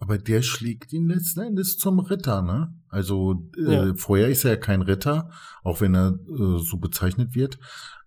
[0.00, 2.74] Aber der schlägt ihn letzten Endes zum Ritter, ne?
[2.88, 3.94] Also äh, Ja.
[3.94, 5.30] vorher ist er ja kein Ritter,
[5.62, 7.58] auch wenn er äh, so bezeichnet wird.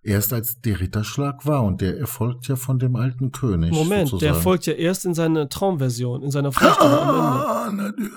[0.02, 3.70] Erst als der Ritterschlag war und der erfolgt ja von dem alten König.
[3.72, 4.34] Moment, sozusagen.
[4.34, 7.46] der folgt ja erst in seine Traumversion, in seiner Vorstellung am Ende.
[7.48, 8.12] Ah, natürlich.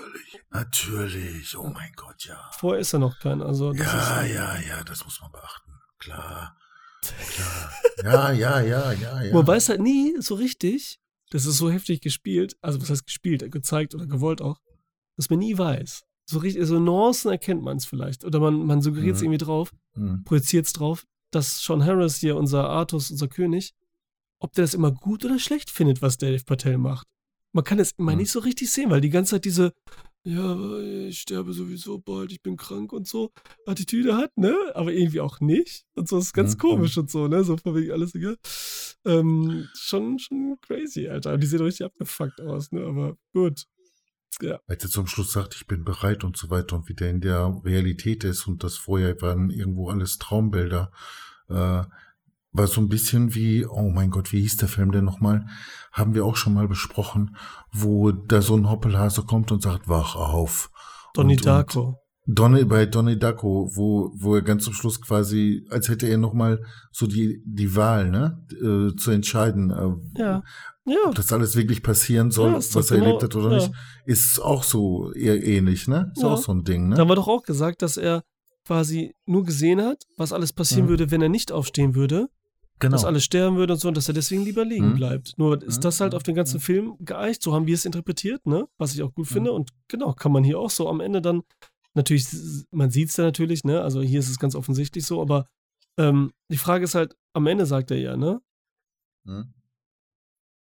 [0.50, 1.58] Natürlich.
[1.58, 2.50] Oh mein Gott, ja.
[2.58, 4.34] Vorher ist er noch kein, also Ja, ist.
[4.34, 5.72] ja, ja, das muss man beachten.
[6.00, 6.58] Klar.
[7.02, 7.72] Klar.
[8.04, 9.34] Ja, ja, ja, ja, ja.
[9.34, 13.50] Man weiß halt nie so richtig, das ist so heftig gespielt, also was heißt gespielt,
[13.52, 14.60] gezeigt oder gewollt auch,
[15.16, 16.04] dass man nie weiß.
[16.26, 18.26] So richtig, so Nuancen erkennt man es vielleicht.
[18.26, 19.26] Oder man, man suggeriert es Mhm.
[19.28, 20.24] irgendwie drauf, Hm.
[20.26, 23.74] projiziert es drauf, dass Sean Harris hier, unser Artus, unser König,
[24.40, 27.08] ob der das immer gut oder schlecht findet, was Dave Patel macht.
[27.54, 28.18] Man kann es immer Mhm.
[28.20, 29.74] nicht so richtig sehen, weil die ganze Zeit diese,
[30.28, 33.32] ja, ich sterbe sowieso bald, ich bin krank und so,
[33.66, 34.54] Attitüde hat, ne?
[34.76, 35.86] Aber irgendwie auch nicht.
[35.96, 36.60] Und so ist ganz Mhm.
[36.60, 37.44] komisch und so, ne?
[37.46, 38.36] So von wegen alles egal.
[39.06, 41.34] Ähm, schon, schon crazy, Alter.
[41.34, 42.86] Und die sehen richtig abgefuckt aus, ne?
[42.86, 43.64] Aber gut.
[44.42, 44.60] Ja.
[44.68, 47.22] Als er zum Schluss sagt, ich bin bereit und so weiter und wie der in
[47.22, 50.92] der Realität ist und das vorher waren irgendwo alles Traumbilder,
[51.50, 51.84] äh,
[52.52, 55.46] war so ein bisschen wie, oh mein Gott, wie hieß der Film denn nochmal?
[55.92, 57.36] Haben wir auch schon mal besprochen,
[57.72, 60.70] wo da so ein Hoppelhase kommt und sagt, wach auf.
[61.14, 61.96] Donnie Und- und Darko.
[62.30, 66.62] Donny, bei Donnie Darko, wo, wo er ganz zum Schluss quasi, als hätte er nochmal
[66.92, 70.44] so die, die Wahl, ne, äh, zu entscheiden, äh, Ja.
[70.86, 70.98] Ja.
[71.08, 73.58] ob das alles wirklich passieren soll, Ja, was er genau- erlebt hat oder ja.
[73.60, 73.72] nicht,
[74.06, 76.12] ist auch so eher ähnlich, ne?
[76.18, 77.08] Ist auch so ein Ding, Da ne?
[77.10, 78.24] war doch auch gesagt, dass er
[78.66, 80.90] quasi nur gesehen hat, was alles passieren Mhm.
[80.90, 82.28] würde, wenn er nicht aufstehen würde,
[82.80, 82.92] Genau.
[82.92, 84.96] dass alle sterben würden und so, und dass er deswegen lieber liegen Mhm.
[84.96, 85.34] bleibt.
[85.38, 85.82] Nur ist Mhm.
[85.82, 86.62] das halt auf den ganzen Mhm.
[86.62, 88.68] Film geeicht, so haben wir es interpretiert, ne?
[88.78, 89.34] Was ich auch gut Mhm.
[89.34, 89.52] finde.
[89.54, 91.42] Und genau, kann man hier auch so am Ende dann,
[91.96, 92.28] natürlich,
[92.72, 93.82] man sieht es ja natürlich, ne?
[93.82, 95.48] Also hier ist es ganz offensichtlich so, aber
[95.98, 98.42] ähm, die Frage ist halt, am Ende sagt er ja, ne?
[99.26, 99.54] Hm?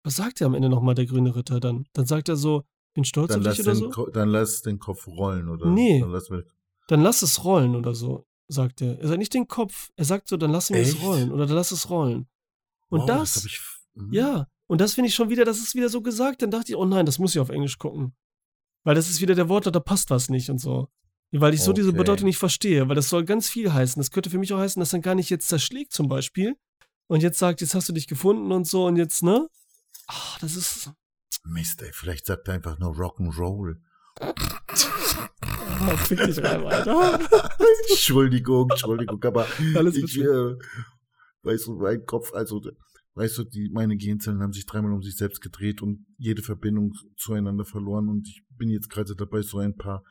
[0.03, 1.85] Was sagt er am Ende nochmal, der grüne Ritter dann?
[1.93, 3.89] Dann sagt er so, bin stolz Dann, auf dich oder den, so?
[3.89, 5.65] Ko- dann lass den Kopf rollen, oder?
[5.71, 5.99] Nee.
[6.01, 6.29] Dann lass
[6.87, 8.99] Dann lass es rollen oder so, sagt er.
[8.99, 11.55] Er sagt nicht den Kopf, er sagt so, dann lassen wir es rollen oder dann
[11.55, 12.27] lass es rollen.
[12.89, 13.59] Und wow, das, hab ich,
[13.95, 14.13] hm.
[14.13, 16.41] ja, und das finde ich schon wieder, das ist wieder so gesagt.
[16.41, 18.15] Dann dachte ich, oh nein, das muss ich auf Englisch gucken.
[18.83, 20.89] Weil das ist wieder der Wortlaut, da passt was nicht und so.
[21.31, 21.97] Weil ich so diese Okay.
[21.97, 23.99] Bedeutung nicht verstehe, weil das soll ganz viel heißen.
[23.99, 26.55] Das könnte für mich auch heißen, dass dann gar nicht jetzt zerschlägt zum Beispiel
[27.07, 29.49] und jetzt sagt, jetzt hast du dich gefunden und so und jetzt, ne?
[30.07, 30.91] Ach, das ist,
[31.45, 33.75] Mist, ey, vielleicht sagt er einfach nur Rock'n'Roll.
[35.81, 37.19] Oh, fick dich rein, Alter.
[37.89, 40.55] Entschuldigung, Entschuldigung, aber Alles ich, äh,
[41.43, 42.61] weißt du, mein Kopf, also,
[43.15, 46.93] weißt du, die, meine Gehirnzellen haben sich dreimal um sich selbst gedreht und jede Verbindung
[47.15, 50.03] zueinander verloren und ich bin jetzt gerade dabei, so ein paar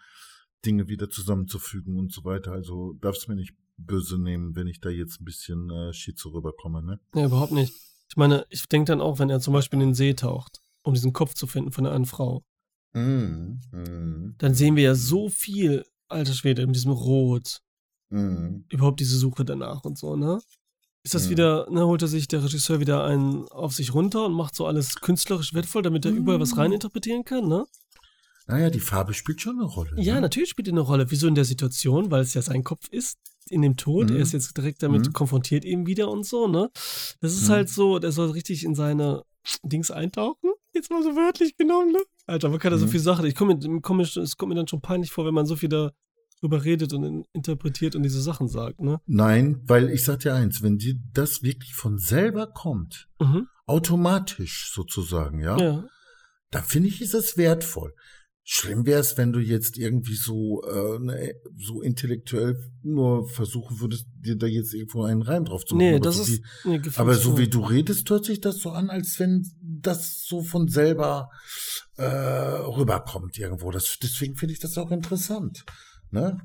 [0.65, 2.53] Dinge wieder zusammenzufügen und so weiter.
[2.53, 6.31] Also darfst du mir nicht böse nehmen, wenn ich da jetzt ein bisschen äh, schizo
[6.31, 7.01] rüberkomme, ne?
[7.15, 7.73] Ja, überhaupt nicht.
[8.09, 10.95] Ich meine, ich denke dann auch, wenn er zum Beispiel in den See taucht, um
[10.95, 12.45] diesen Kopf zu finden von einer Frau,
[12.95, 17.61] Mm, mm, dann sehen wir ja so viel, alter Schwede, mit diesem Rot,
[18.11, 18.65] mm.
[18.71, 20.41] überhaupt diese Suche danach und so, ne?
[21.03, 21.31] Ist das Mhm.
[21.31, 24.67] wieder, ne, holt er sich der Regisseur wieder einen auf sich runter und macht so
[24.67, 27.67] alles künstlerisch wertvoll, damit er überall was reininterpretieren kann, ne?
[28.47, 29.91] Naja, die Farbe spielt schon eine Rolle.
[29.97, 30.23] Ja, ne?
[30.23, 31.11] natürlich spielt die eine Rolle.
[31.11, 32.11] Wieso in der Situation?
[32.11, 33.19] Weil es ja sein Kopf ist,
[33.49, 34.11] in dem Tod.
[34.11, 36.71] Er ist jetzt direkt damit konfrontiert eben wieder und so, ne?
[37.21, 39.23] Das ist halt so, der soll richtig in seine
[39.63, 40.53] Dings eintauchen.
[40.73, 41.99] Jetzt mal so wörtlich genommen, ne?
[42.27, 42.91] Alter, man kann da so Mhm.
[42.91, 43.27] viel Sachen.
[43.27, 45.57] Ich komme mir, komm mir, es kommt mir dann schon peinlich vor, wenn man so
[45.57, 49.01] viel darüber redet und in, interpretiert und diese Sachen sagt, ne?
[49.07, 53.49] Nein, weil ich sag dir eins, wenn dir das wirklich von selber kommt, Mhm.
[53.67, 55.85] automatisch sozusagen, ja, Ja.
[56.51, 57.95] dann finde ich, ist es wertvoll.
[58.47, 64.07] Schlimm wäre es, wenn du jetzt irgendwie so, äh, ne, so intellektuell nur versuchen würdest,
[64.19, 65.87] dir da jetzt irgendwo einen Reim drauf zu machen.
[65.87, 66.43] Nee, aber das so ist.
[66.65, 70.25] Wie, Nee, aber so wie du redest, hört sich das so an, als wenn das
[70.27, 71.31] so von selber
[71.97, 73.71] äh, rüberkommt irgendwo.
[73.71, 75.65] Das, deswegen finde ich das auch interessant.
[76.11, 76.39] Ne?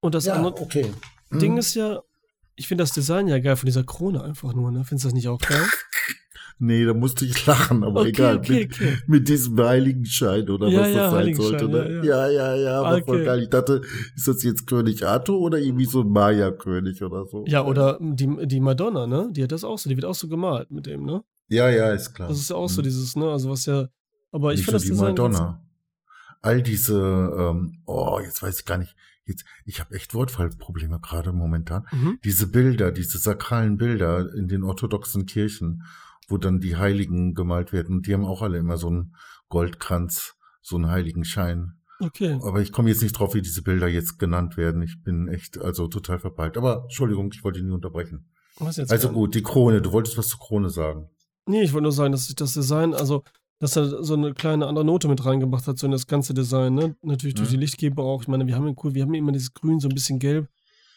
[0.00, 0.92] Und das Ja, andere okay.
[1.30, 1.38] Hm.
[1.38, 2.02] Ding ist ja,
[2.56, 4.84] ich finde das Design ja geil von dieser Krone einfach nur, ne?
[4.84, 5.66] Findest du das nicht auch geil?
[6.60, 8.36] Nee, da musste ich lachen, aber Okay, egal.
[8.38, 8.98] okay, mit, okay.
[9.06, 11.68] mit diesem Heiligenschein oder Ja, was ja, das sein sollte.
[11.68, 12.02] Ne?
[12.04, 13.24] ja, Ja, ja, ja, war voll Okay.
[13.24, 13.42] geil.
[13.42, 13.82] Ich dachte,
[14.16, 17.44] ist das jetzt König Arthur oder irgendwie so ein Maya-König oder so?
[17.46, 19.28] Ja, oder die, die Madonna, ne?
[19.32, 21.22] Die hat das auch so, die wird auch so gemalt mit dem, ne?
[21.48, 22.28] Ja, ja, ist klar.
[22.28, 22.84] Das ist ja auch so Hm.
[22.84, 23.30] dieses, ne?
[23.30, 23.88] Also was ja.
[24.32, 25.08] Aber ich finde das die Design.
[25.10, 25.62] Madonna.
[26.42, 26.94] All diese,
[27.38, 28.94] ähm, oh, jetzt weiß ich gar nicht.
[29.24, 31.86] Jetzt, ich habe echt Wortfallprobleme gerade momentan.
[31.92, 32.18] Mhm.
[32.24, 35.82] Diese Bilder, diese sakralen Bilder in den orthodoxen Kirchen,
[36.28, 39.14] wo dann die Heiligen gemalt werden, die haben auch alle immer so einen
[39.48, 41.72] Goldkranz, so einen Heiligenschein.
[42.00, 42.38] Okay.
[42.42, 44.82] Aber ich komme jetzt nicht drauf, wie diese Bilder jetzt genannt werden.
[44.82, 46.56] Ich bin echt also total verpeilt.
[46.56, 48.30] Aber Entschuldigung, ich wollte ihn nie unterbrechen.
[48.58, 49.82] Was jetzt Also gut, die Krone.
[49.82, 51.08] Du wolltest was zur Krone sagen.
[51.46, 53.24] Nee, ich wollte nur sagen, dass sich das Design, also,
[53.58, 56.74] dass er so eine kleine andere Note mit reingemacht hat, so in das ganze Design,
[56.74, 56.94] ne?
[57.02, 57.52] Natürlich durch Mhm.
[57.54, 58.22] die Lichtgeber auch.
[58.22, 60.48] Ich meine, wir haben ja cool, wir haben immer dieses Grün, so ein bisschen gelb.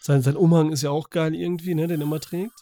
[0.01, 1.87] Sein, sein Umhang ist ja auch geil irgendwie, ne?
[1.87, 2.53] Den er immer trägt.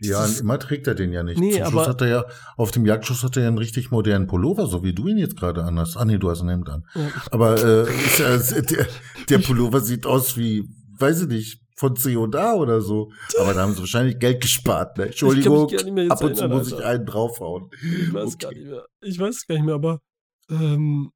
[0.00, 1.38] Ja, immer trägt er den ja nicht.
[1.40, 2.24] Nee, Zum Schluss hat er ja,
[2.56, 5.36] auf dem Jagdschuss hat er ja einen richtig modernen Pullover, so wie du ihn jetzt
[5.36, 5.96] gerade anhast.
[5.96, 6.84] Ah nee, du hast ein Hemd an.
[6.94, 7.08] Ja.
[7.30, 7.86] Aber äh,
[8.18, 8.86] ja, der,
[9.30, 10.68] der Pullover sieht aus wie,
[10.98, 13.10] weiß ich nicht, von C&A oder so.
[13.40, 14.96] Aber da haben sie wahrscheinlich Geld gespart.
[14.98, 15.06] Ne?
[15.06, 15.64] Entschuldigung,
[16.10, 17.70] ab und zu erinnern, muss ich einen draufhauen.
[17.82, 18.38] Ich weiß Okay.
[18.40, 18.84] gar nicht mehr.
[19.02, 20.00] Ich weiß gar nicht mehr, aber
[20.50, 21.10] ähm,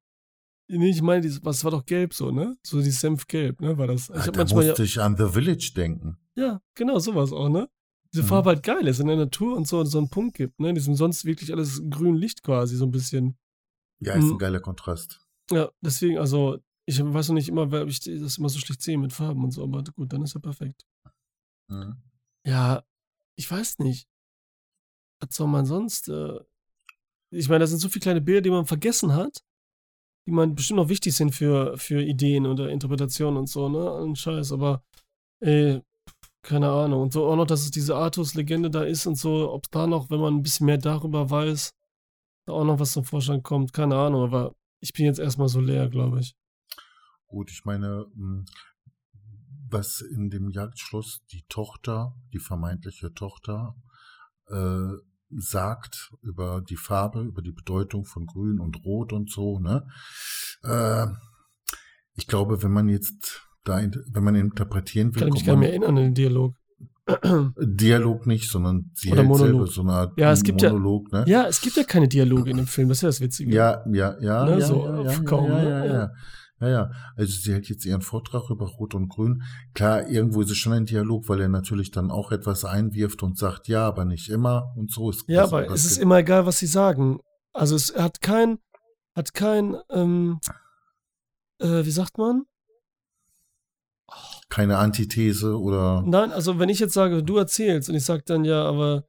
[0.67, 2.55] nee, ich meine, was war doch gelb so, ne?
[2.63, 3.77] So dieses Senfgelb, ne?
[3.77, 4.09] War das.
[4.09, 6.17] Ich Ah, hab da manchmal ja, musste ich an The Village denken.
[6.35, 7.67] ja, genau, sowas auch, ne?
[8.13, 8.27] Diese Mhm.
[8.27, 10.73] Farbe halt geil ist in der Natur und so, so einen Punkt gibt, ne?
[10.73, 13.37] Diesem sonst wirklich alles grün Licht quasi, so ein bisschen.
[13.99, 14.31] Ja, ist Mhm.
[14.33, 15.25] ein geiler Kontrast.
[15.51, 18.97] Ja, deswegen, also, ich weiß noch nicht immer, wer ich das immer so schlecht sehe
[18.97, 20.85] mit Farben und so, aber gut, dann ist ja perfekt.
[21.69, 22.01] Mhm.
[22.45, 22.83] Ja,
[23.37, 24.07] ich weiß nicht.
[25.21, 26.09] Was soll man sonst?
[26.09, 26.39] Äh,
[27.31, 29.43] ich meine, da sind so viele kleine Bilder, die man vergessen hat,
[30.27, 33.89] die man bestimmt noch wichtig sind für, für Ideen oder Interpretationen und so, ne?
[34.03, 34.83] Ein Scheiß, aber
[35.41, 35.79] äh,
[36.41, 37.01] keine Ahnung.
[37.01, 40.09] Und so auch noch, dass es diese Artus-Legende da ist und so, ob da noch,
[40.09, 41.71] wenn man ein bisschen mehr darüber weiß,
[42.45, 45.59] da auch noch was zum Vorschein kommt, keine Ahnung, aber ich bin jetzt erstmal so
[45.59, 46.35] leer, glaube ich.
[47.27, 48.45] Gut, ich meine, mh,
[49.69, 53.75] was in dem Jagdschloss die Tochter, die vermeintliche Tochter,
[54.47, 54.93] äh,
[55.29, 59.87] sagt über die Farbe, über die Bedeutung von Grün und Rot und so, ne?
[60.63, 61.07] Äh,
[62.15, 63.77] ich glaube, wenn man jetzt da,
[64.11, 66.55] wenn man interpretieren will, Kann ich mich gar nicht mehr erinnern an den Dialog.
[67.59, 71.11] Dialog nicht, sondern sie Oder hält selber so eine Art Ja, es gibt ja- Monolog,
[71.11, 71.23] ne?
[71.27, 73.53] Ja, es gibt ja keine Dialoge in dem Film, das ist ja das Witzige.
[73.53, 75.69] Ja, ja, ja, Ne, ja, so, ja, ja, kaum, ja, ne?
[75.69, 75.93] ja, Ja.
[75.93, 76.11] ja,
[76.61, 76.91] ja, ja.
[77.15, 79.41] Also sie hält jetzt ihren Vortrag über Rot und Grün.
[79.73, 83.37] Klar, irgendwo ist es schon ein Dialog, weil er natürlich dann auch etwas einwirft und
[83.37, 86.45] sagt, ja, aber nicht immer und so ist Ja, das- aber es ist immer egal,
[86.45, 87.19] was sie sagen.
[87.51, 88.59] Also es hat kein,
[89.15, 90.39] hat kein, ähm,
[91.59, 92.43] äh, wie sagt man?
[94.49, 98.43] Keine Antithese oder Nein, also wenn ich jetzt sage, du erzählst und ich sage dann
[98.45, 99.05] ja, aber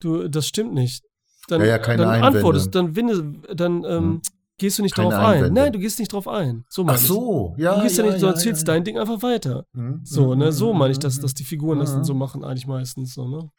[0.00, 1.02] du, das stimmt nicht.
[1.48, 2.38] Dann, Ja, ja, keine dann Einwände.
[2.38, 4.22] antwortest, dann, winde, dann ähm, Hm.
[4.58, 5.36] gehst du nicht Keine drauf ein.
[5.36, 5.60] Einwände.
[5.60, 6.64] Nein, du gehst nicht drauf ein.
[6.68, 7.00] So Ach ich.
[7.02, 9.64] so, ja, Du gehst ja, ja, nicht, du erzählst dein Ding einfach weiter.
[9.72, 11.22] Mhm, So, mhm, ne, so mhm, meine ich, dass, mhm.
[11.22, 13.50] dass die Figuren das dann so machen, eigentlich meistens so, ne?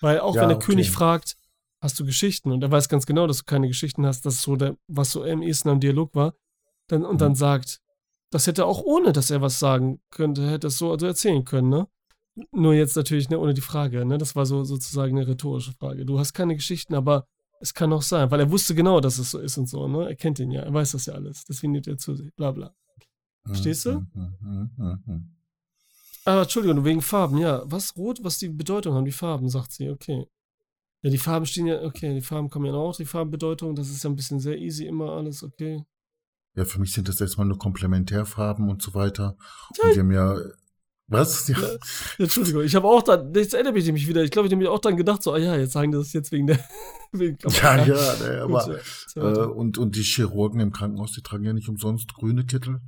[0.00, 0.66] Weil auch wenn der okay.
[0.66, 1.36] König fragt,
[1.80, 2.50] hast du Geschichten?
[2.52, 5.10] Und er weiß ganz genau, dass du keine Geschichten hast, das ist so der, was
[5.12, 6.34] so am ehesten am Dialog war,
[6.88, 7.80] dann, und dann sagt,
[8.34, 11.44] das hätte er auch ohne, dass er was sagen könnte, hätte es so also erzählen
[11.44, 11.86] können, ne?
[12.50, 14.18] Nur jetzt natürlich, ne, ohne die Frage, ne?
[14.18, 16.04] Das war so sozusagen eine rhetorische Frage.
[16.04, 17.28] Du hast keine Geschichten, aber
[17.60, 20.08] es kann auch sein, weil er wusste genau, dass es so ist und so, ne?
[20.08, 21.44] Er kennt ihn ja, er weiß das ja alles.
[21.44, 22.74] Deswegen nimmt er zu sich, bla bla.
[23.46, 24.00] Verstehst du?
[24.00, 25.36] Mhm, mhm, mhm.
[26.24, 27.62] Aber Entschuldigung, wegen Farben, ja.
[27.66, 30.26] Was rot, was die Bedeutung haben, die Farben, sagt sie, okay.
[31.02, 34.02] Ja, die Farben stehen ja, okay, die Farben kommen ja auch, die Farbenbedeutung, das ist
[34.02, 35.84] ja ein bisschen sehr easy immer alles, okay.
[36.56, 39.36] Ja, für mich sind das erstmal nur Komplementärfarben und so weiter.
[39.82, 40.36] Und die haben ja,
[41.06, 41.48] was?
[41.48, 41.56] Ja.
[42.18, 44.62] Ja, Entschuldigung, ich habe auch dann, jetzt erinnere ich mich wieder, ich glaube, ich habe
[44.62, 46.58] mir auch dann gedacht, so, ah ja, jetzt sagen das jetzt wegen der.
[47.12, 48.74] Wegen Ja, ja, Gut, aber, so,
[49.06, 52.80] so äh, und, und die Chirurgen im Krankenhaus, die tragen ja nicht umsonst grüne Kittel,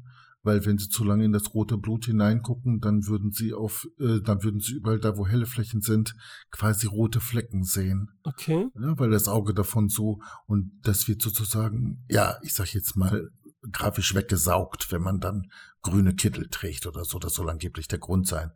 [0.42, 4.20] weil wenn sie zu lange in das rote Blut hineingucken, dann würden sie auf, äh,
[4.20, 6.14] dann würden sie überall da, wo helle Flächen sind,
[6.50, 8.10] quasi rote Flecken sehen.
[8.24, 8.66] okay.
[8.80, 13.30] Ja, weil das Auge davon so, und das wird sozusagen, ja, ich sag jetzt mal,
[13.72, 15.50] grafisch weggesaugt, wenn man dann
[15.82, 17.18] grüne Kittel trägt oder so.
[17.18, 18.52] Das soll angeblich der Grund sein.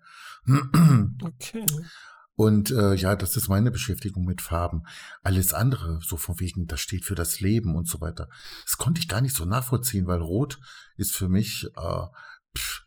[1.23, 1.67] Okay.
[2.37, 4.85] Und äh, ja, das ist meine Beschäftigung mit Farben.
[5.23, 8.29] Alles andere, so von wegen, das steht für das Leben und so weiter,
[8.65, 10.59] das konnte ich gar nicht so nachvollziehen, weil Rot
[10.97, 12.07] ist für mich äh,
[12.57, 12.87] pff,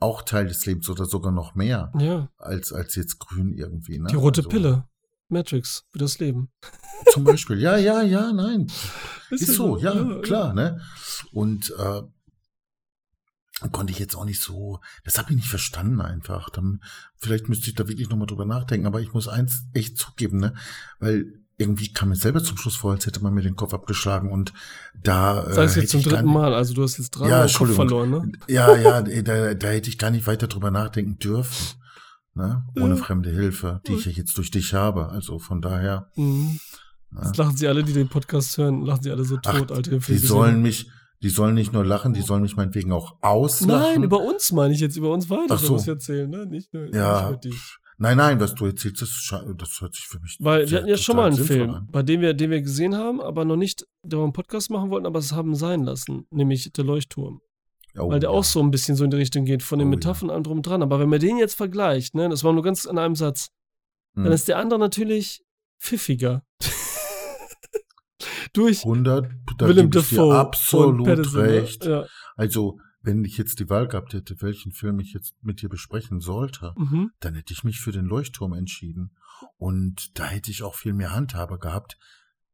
[0.00, 2.30] auch Teil des Lebens oder sogar noch mehr Ja.
[2.38, 3.98] als, als jetzt Grün irgendwie.
[3.98, 4.08] Ne?
[4.10, 4.88] Die rote Also, Pille.
[5.34, 6.50] Matrix für das Leben.
[7.12, 7.60] Zum Beispiel.
[7.60, 8.66] Ja, ja, ja, nein.
[9.30, 10.80] Ist ja so, ja, klar, ne?
[11.32, 12.02] Und äh,
[13.72, 16.50] konnte ich jetzt auch nicht so, das habe ich nicht verstanden einfach.
[16.50, 16.82] Dann,
[17.16, 20.54] vielleicht müsste ich da wirklich nochmal drüber nachdenken, aber ich muss eins echt zugeben, ne?
[20.98, 24.32] Weil irgendwie kam mir selber zum Schluss vor, als hätte man mir den Kopf abgeschlagen
[24.32, 24.52] und
[25.00, 25.44] da.
[25.44, 28.32] Es hätte jetzt zum dritten Mal, also du hast jetzt dreimal Ja, Kopf verloren, ne?
[28.48, 31.78] Ja, ja, da, da hätte ich gar nicht weiter drüber nachdenken dürfen.
[32.34, 32.64] Ne?
[32.76, 33.02] Ohne Ja.
[33.02, 35.08] fremde Hilfe, die ich ja jetzt durch dich habe.
[35.08, 36.10] Also von daher.
[36.16, 36.58] Mhm.
[37.10, 37.20] Ne?
[37.24, 39.98] Jetzt lachen sie alle, die den Podcast hören, lachen sie alle so Ach, tot, Alter.
[39.98, 40.90] Die sollen mich,
[41.22, 43.92] die sollen nicht nur lachen, die sollen mich meinetwegen auch auslachen.
[43.94, 45.74] Nein, über uns meine ich jetzt, über uns weiter, Ach so.
[45.74, 46.44] was wir erzählen, ne?
[46.46, 47.20] Nicht nur Ja.
[47.20, 47.76] nicht über dich.
[47.98, 49.10] Nein, nein, was du erzählst, das,
[49.56, 50.36] das hört sich für mich.
[50.40, 51.88] Weil wir hatten ja schon mal einen Film, an.
[51.92, 54.90] bei dem wir, den wir gesehen haben, aber noch nicht, der wir einen Podcast machen
[54.90, 57.40] wollten, aber es haben sein lassen, nämlich der Leuchtturm.
[57.96, 58.36] Oh, weil der ja.
[58.36, 59.96] auch so ein bisschen so in die Richtung geht, von den Oh, ja.
[59.96, 60.82] Metaphern allem drum und dran.
[60.82, 63.50] Aber wenn man den jetzt vergleicht, ne, das war nur ganz in einem Satz,
[64.14, 64.24] Hm.
[64.24, 65.44] dann ist der andere natürlich
[65.80, 66.42] pfiffiger.
[68.52, 69.28] Durch 100,
[69.58, 71.34] da Willem gebe ich dir absolut ne?
[71.34, 71.84] recht.
[71.84, 72.06] Ja.
[72.36, 76.20] Also, wenn ich jetzt die Wahl gehabt hätte, welchen Film ich jetzt mit dir besprechen
[76.20, 77.10] sollte, Mhm.
[77.20, 79.14] dann hätte ich mich für den Leuchtturm entschieden.
[79.56, 81.98] Und da hätte ich auch viel mehr Handhabe gehabt,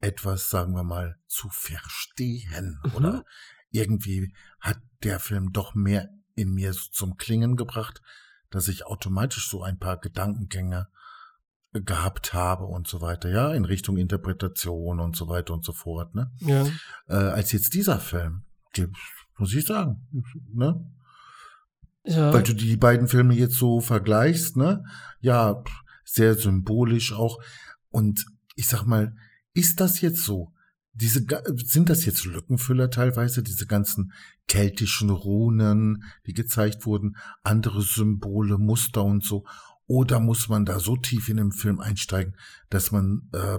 [0.00, 2.80] etwas, sagen wir mal, zu verstehen.
[2.84, 2.94] Mhm.
[2.96, 3.24] Oder
[3.70, 8.02] irgendwie hat der Film doch mehr in mir zum Klingen gebracht,
[8.50, 10.88] dass ich automatisch so ein paar Gedankengänge
[11.72, 16.14] gehabt habe und so weiter, ja, in Richtung Interpretation und so weiter und so fort,
[16.14, 16.30] ne?
[16.40, 16.66] Ja.
[17.06, 18.42] Äh, als jetzt dieser Film,
[19.38, 20.06] muss ich sagen,
[20.52, 20.84] ne?
[22.04, 22.32] Ja.
[22.32, 24.84] Weil du die beiden Filme jetzt so vergleichst, ne?
[25.20, 25.62] Ja,
[26.04, 27.40] sehr symbolisch auch.
[27.90, 28.24] Und
[28.56, 29.14] ich sag mal,
[29.52, 30.52] ist das jetzt so?
[31.00, 31.24] Diese,
[31.64, 34.12] sind das jetzt Lückenfüller teilweise, diese ganzen
[34.48, 39.44] keltischen Runen, die gezeigt wurden, andere Symbole, Muster und so?
[39.86, 42.36] Oder muss man da so tief in den Film einsteigen,
[42.68, 43.58] dass man, äh,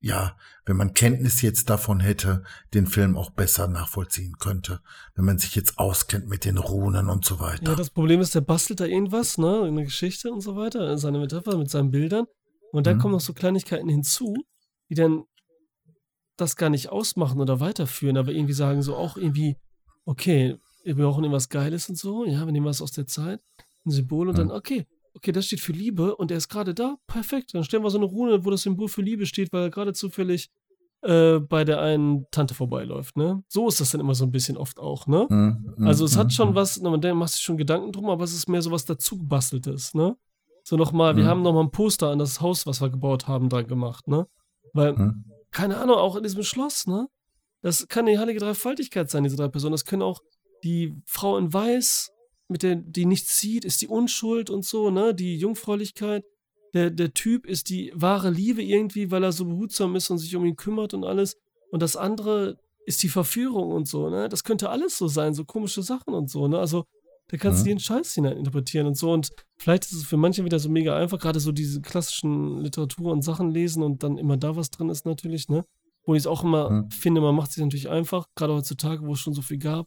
[0.00, 4.80] ja, wenn man Kenntnis jetzt davon hätte, den Film auch besser nachvollziehen könnte,
[5.14, 7.70] wenn man sich jetzt auskennt mit den Runen und so weiter.
[7.70, 11.18] Ja, das Problem ist, der bastelt da irgendwas, ne, eine Geschichte und so weiter, seine
[11.18, 12.26] Metapher mit seinen Bildern.
[12.70, 13.00] Und dann Mhm.
[13.00, 14.34] kommen noch so Kleinigkeiten hinzu,
[14.90, 15.24] die dann
[16.36, 19.56] das gar nicht ausmachen oder weiterführen, aber irgendwie sagen so auch irgendwie,
[20.04, 23.40] okay, wir brauchen irgendwas Geiles und so, ja, wir nehmen was aus der Zeit,
[23.86, 24.38] ein Symbol und Mhm.
[24.38, 27.82] dann, okay, okay, das steht für Liebe und er ist gerade da, perfekt, dann stellen
[27.84, 30.50] wir so eine Rune, wo das Symbol für Liebe steht, weil er gerade zufällig
[31.02, 33.44] äh, bei der einen Tante vorbeiläuft, ne?
[33.48, 35.26] So ist das dann immer so ein bisschen oft auch, ne?
[35.28, 36.54] Mhm, mhm, Also es hat schon mhm.
[36.54, 38.86] was, na, man denkt, macht sich schon Gedanken drum, aber es ist mehr so was
[38.86, 40.16] dazu gebasteltes, ne?
[40.62, 43.66] So nochmal, wir haben nochmal ein Poster an das Haus, was wir gebaut haben, dran
[43.66, 44.26] gemacht, ne?
[44.72, 44.94] Weil.
[45.54, 47.08] Keine Ahnung, auch in diesem Schloss, ne?
[47.62, 49.72] Das kann die heilige Dreifaltigkeit sein, diese drei Personen.
[49.72, 50.20] Das können auch
[50.64, 52.10] die Frau in Weiß,
[52.48, 55.14] mit der, die nichts sieht, ist die Unschuld und so, ne?
[55.14, 56.24] Die Jungfräulichkeit.
[56.74, 60.34] Der, der Typ ist die wahre Liebe irgendwie, weil er so behutsam ist und sich
[60.34, 61.36] um ihn kümmert und alles.
[61.70, 64.28] Und das andere ist die Verführung und so, ne?
[64.28, 66.58] Das könnte alles so sein, so komische Sachen und so, ne?
[66.58, 66.84] Also,
[67.28, 67.68] da kannst du Mhm.
[67.68, 69.12] jeden Scheiß hinein interpretieren und so.
[69.12, 73.12] Und vielleicht ist es für manche wieder so mega einfach, gerade so diese klassischen Literatur
[73.12, 75.64] und Sachen lesen und dann immer da was drin ist natürlich, ne?
[76.06, 76.90] Wo ich es auch immer Mhm.
[76.90, 79.86] finde, man macht sich natürlich einfach, gerade heutzutage, wo es schon so viel gab,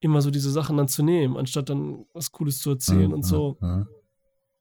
[0.00, 3.22] immer so diese Sachen dann zu nehmen, anstatt dann was Cooles zu erzählen Mhm, und
[3.24, 3.86] so mhm.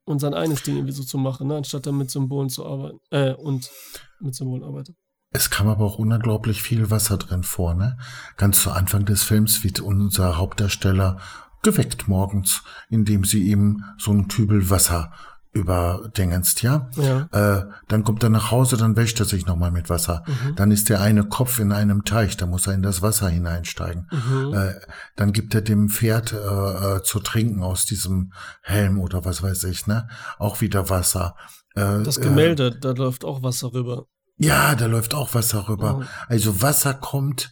[0.05, 1.55] und sein eigenes Ding irgendwie so zu machen, ne?
[1.57, 3.71] Anstatt dann mit Symbolen zu arbeiten, äh, und
[4.19, 4.95] mit Symbolen arbeitet.
[5.33, 7.97] Es kam aber auch unglaublich viel Wasser drin vor, ne?
[8.37, 11.19] Ganz zu Anfang des Films wird unser Hauptdarsteller
[11.63, 15.11] geweckt morgens, indem sie ihm so einen Kübel Wasser
[15.53, 16.89] überdingenst, ja.
[16.95, 17.27] Ja.
[17.31, 20.23] Äh, dann kommt er nach Hause, dann wäscht er sich nochmal mit Wasser.
[20.25, 20.55] Mhm.
[20.55, 24.07] Dann ist der eine Kopf in einem Teich, da muss er in das Wasser hineinsteigen.
[24.11, 24.53] Mhm.
[24.53, 24.73] Äh,
[25.17, 28.31] dann gibt er dem Pferd äh, äh, zu trinken aus diesem
[28.61, 30.07] Helm oder was weiß ich, ne?
[30.39, 31.35] Auch wieder Wasser.
[31.75, 34.05] Äh, Das äh, Gemälde, da läuft auch Wasser rüber.
[34.37, 35.99] ja, da läuft auch Wasser rüber.
[36.01, 36.05] Oh.
[36.29, 37.51] Also Wasser kommt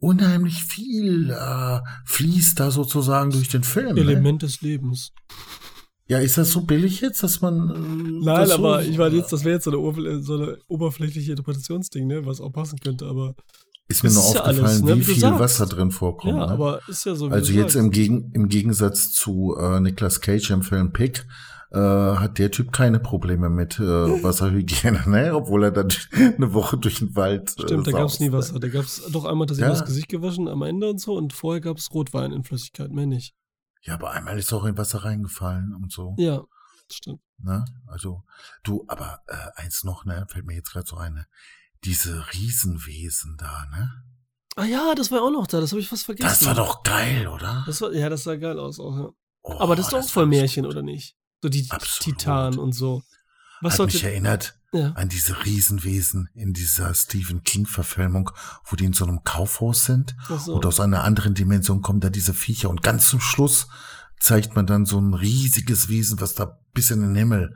[0.00, 3.94] unheimlich viel, äh, fließt da sozusagen durch den Film.
[3.94, 4.00] Ne?
[4.00, 5.12] Element des Lebens.
[6.08, 7.70] Ja, ist das so billig jetzt, dass man.
[7.70, 10.34] Äh, Nein, das so, aber ich meine jetzt, das wäre jetzt so eine, Oberfl so
[10.34, 13.36] eine oberflächliche Interpretationsding, ne, was auch passen könnte, aber
[13.86, 15.38] Ist mir nur ist ja aufgefallen, alles, ne, wie wie viel sagst.
[15.38, 16.34] Wasser drin vorkommt.
[16.34, 16.52] ja, ne?
[16.52, 17.76] aber ist ja so also jetzt sagst.
[17.76, 21.26] im, Gegen, im Gegensatz zu äh, Nicolas Cage im Film Pick
[21.72, 23.82] äh, hat der Typ keine Probleme mit äh,
[24.22, 25.34] Wasserhygiene, ne?
[25.34, 27.50] Obwohl er dann eine Woche durch den Wald.
[27.58, 28.32] äh, Stimmt, da gab es nie ne?
[28.32, 28.58] Wasser.
[28.58, 29.68] Da gab es doch einmal, dass Ja.
[29.68, 33.06] das Gesicht gewaschen am Ende und so und vorher gab es Rotwein in Flüssigkeit, mehr
[33.06, 33.34] nicht.
[33.82, 36.14] Ja, aber einmal ist auch in Wasser reingefallen und so.
[36.18, 36.42] Ja,
[36.92, 37.20] stimmt.
[37.38, 37.64] Ne?
[37.86, 38.24] Also,
[38.62, 41.26] du, aber äh, eins noch, ne, fällt mir jetzt gerade so ein, ne?
[41.84, 43.90] Diese Riesenwesen da, ne?
[44.56, 46.28] Ah ja, das war auch noch da, das habe ich fast vergessen.
[46.28, 47.62] Das war doch geil, oder?
[47.66, 49.08] Das war, ja, das sah geil aus auch, ja.
[49.42, 51.16] Oh, Aber das ist doch auch voll Märchen, oder nicht?
[51.42, 52.18] So die Absolut.
[52.18, 53.02] Titan und so.
[53.62, 54.92] Was Hat mich erinnert Ja.
[54.92, 58.30] an diese Riesenwesen in dieser Stephen King-Verfilmung,
[58.66, 60.54] wo die in so einem Kaufhaus sind so.
[60.54, 63.68] und aus einer anderen Dimension kommen da diese Viecher und ganz zum Schluss
[64.18, 67.54] zeigt man dann so ein riesiges Wesen, was da bis in den Himmel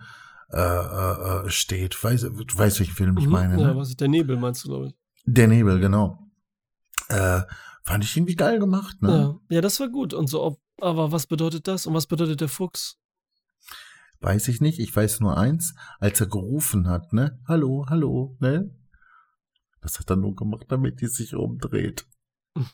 [0.51, 2.03] äh, äh, äh, steht.
[2.03, 3.77] Weiß, du weißt, welchen Film ich Mhm, meine, Ja, ne?
[3.77, 4.95] was ist der Nebel, meinst du, glaube ich.
[5.27, 6.31] Der Nebel, genau.
[7.09, 7.43] Äh,
[7.85, 9.39] fand ich irgendwie geil gemacht, ne?
[9.49, 9.57] Ja.
[9.57, 10.15] ja, das war gut.
[10.15, 11.87] Und so, ob, aber was bedeutet das?
[11.87, 12.97] Und was bedeutet der Fuchs?
[14.25, 14.79] Weiß ich nicht.
[14.79, 17.39] Ich weiß nur eins, als er gerufen hat, ne?
[17.47, 18.75] Hallo, hallo, ne?
[19.83, 22.07] Das hat er nur gemacht, damit die sich umdreht.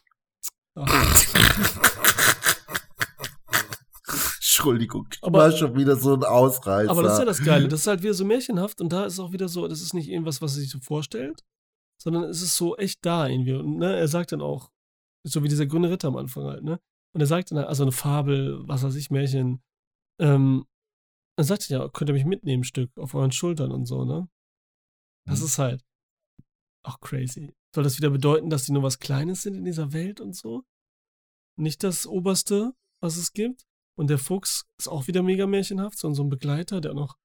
[4.36, 6.88] Entschuldigung, ich Aber- war schon wieder so ein Ausreißer.
[6.88, 7.66] aber das ist ja das Geile.
[7.66, 10.08] Das ist halt wieder so märchenhaft und da ist auch wieder so, das ist nicht
[10.08, 11.42] irgendwas, was er sich so vorstellt,
[12.00, 13.54] sondern es ist so echt da irgendwie.
[13.54, 14.70] Und ne, er sagt dann auch,
[15.24, 16.78] so wie dieser grüne Ritter am Anfang halt, ne?
[17.12, 19.62] Und er sagt dann, halt, also eine Fabel, was weiß ich, Märchen.
[20.20, 20.64] Ähm,
[21.40, 24.28] dann sagt er ja, könnt ihr mich mitnehmen, Stück, auf euren Schultern und so, ne?
[25.24, 25.46] Das Mhm.
[25.46, 25.84] ist halt
[26.82, 27.54] auch crazy.
[27.74, 30.64] Soll das wieder bedeuten, dass die nur was Kleines sind in dieser Welt und so?
[31.56, 33.64] Nicht das Oberste, was es gibt?
[33.96, 37.16] Und der Fuchs ist auch wieder mega märchenhaft, so so ein Begleiter, der noch,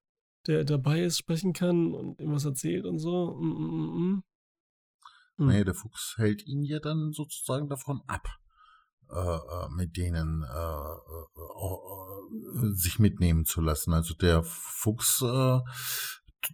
[0.47, 3.35] der dabei ist, sprechen kann und ihm was erzählt und so.
[3.35, 4.23] Mm, mm, mm, mm.
[5.39, 5.47] Hm.
[5.47, 8.25] Nee, der Fuchs hält ihn ja dann sozusagen davon ab,
[9.75, 13.93] mit denen äh, äh, äh, sich mitnehmen zu lassen.
[13.93, 15.59] Also der Fuchs äh,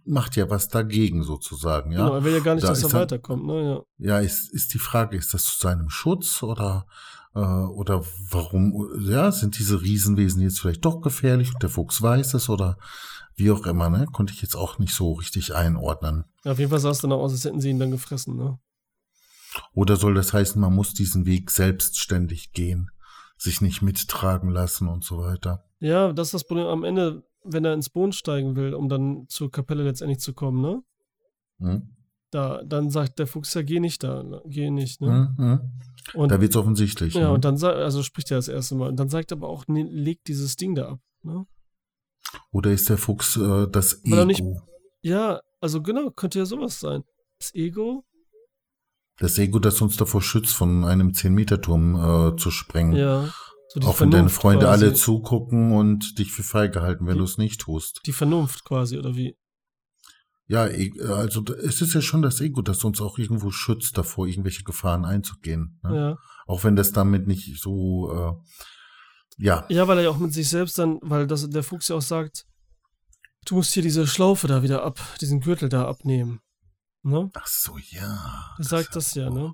[0.04, 2.04] macht ja was dagegen sozusagen, ja.
[2.04, 3.84] Genau, er will ja gar nicht, Da dass er weiterkommt, ne?
[3.98, 4.14] Ja.
[4.14, 6.86] Ja, ist, ist die Frage, ist das zu seinem Schutz oder,
[7.34, 12.34] äh, oder warum, ja, sind diese Riesenwesen jetzt vielleicht doch gefährlich und der Fuchs weiß
[12.34, 12.78] es oder
[13.34, 14.06] wie auch immer, ne?
[14.12, 16.24] Konnte ich jetzt auch nicht so richtig einordnen.
[16.44, 16.52] ja.
[16.52, 18.58] Auf jeden Fall sah es dann auch aus, als hätten sie ihn dann gefressen, ne?
[19.74, 22.90] Oder soll das heißen, man muss diesen Weg selbstständig gehen,
[23.36, 25.64] sich nicht mittragen lassen und so weiter?
[25.80, 29.26] Ja, das ist das Problem am Ende, wenn er ins Boot steigen will, um dann
[29.28, 30.82] zur Kapelle letztendlich zu kommen, ne?
[31.58, 31.96] Hm?
[32.30, 34.40] Da, dann sagt der Fuchs ja, geh nicht da, ne?
[34.46, 35.34] geh nicht, ne?
[35.36, 35.44] Hm?
[35.44, 35.70] Hm?
[36.14, 37.14] Und, Da wird's offensichtlich.
[37.14, 37.32] ja, ne?
[37.32, 38.88] und dann sagt, also spricht er das erste Mal.
[38.88, 41.46] Und dann sagt er aber auch, nee, leg dieses Ding da ab, ne?
[42.50, 44.62] Oder ist der Fuchs äh, das er nicht- Ego?
[45.02, 47.02] Ja, also genau, könnte ja sowas sein.
[47.38, 48.04] Das Ego,
[49.22, 51.94] Das Ego, das uns davor schützt, von einem 10-Meter-Turm
[52.32, 52.96] äh, zu sprengen.
[52.96, 53.32] ja.
[53.68, 54.84] So Auch wenn deine Freunde quasi.
[54.84, 58.02] alle zugucken und dich für feige halten, wenn du es nicht tust.
[58.04, 59.34] Die Vernunft quasi, oder wie?
[60.46, 64.62] Ja, also es ist ja schon das Ego, das uns auch irgendwo schützt davor, irgendwelche
[64.64, 65.80] Gefahren einzugehen.
[65.84, 65.96] Ne?
[65.96, 66.18] Ja.
[66.46, 70.50] Auch wenn das damit nicht so, äh, ja, Ja, weil er ja auch mit sich
[70.50, 72.44] selbst dann, weil das, der Fuchs ja auch sagt,
[73.46, 76.41] du musst hier diese Schlaufe da wieder ab, diesen Gürtel da abnehmen.
[77.04, 77.30] Ne?
[77.34, 78.54] ach so, ja.
[78.58, 79.52] Er sagt das ja, ne?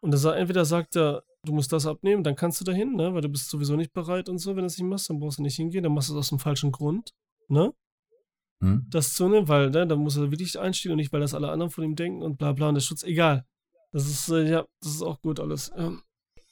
[0.00, 3.14] Und er sagt, entweder sagt er, du musst das abnehmen, dann kannst du dahin, ne?
[3.14, 5.38] Weil du bist sowieso nicht bereit und so, wenn du es nicht machst, dann brauchst
[5.38, 7.12] du nicht hingehen, dann machst du es aus dem falschen Grund,
[7.48, 7.72] ne?
[8.60, 8.86] Hm?
[8.90, 11.50] Das zu nehmen, weil, ne, dann muss er wirklich einstehen und nicht, weil das alle
[11.50, 13.44] anderen von ihm denken und bla bla und der Schutz, egal.
[13.92, 15.70] Das ist, äh, ja, das ist auch gut alles.
[15.76, 16.02] Ähm,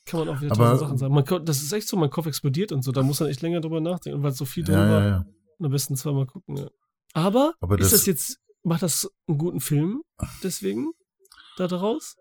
[0.04, 1.12] kann man auch wieder tausend Sachen sagen.
[1.14, 3.60] Man, das ist echt so, mein Kopf explodiert und so, da muss man echt länger
[3.60, 5.02] drüber nachdenken, weil so viel drin Ja, war.
[5.02, 5.26] ja, ja.
[5.60, 6.68] Am besten zweimal gucken, ja.
[7.12, 10.02] Aber, Aber ist das- das jetzt, macht das einen guten Film
[10.42, 10.92] deswegen
[11.56, 12.16] da draus?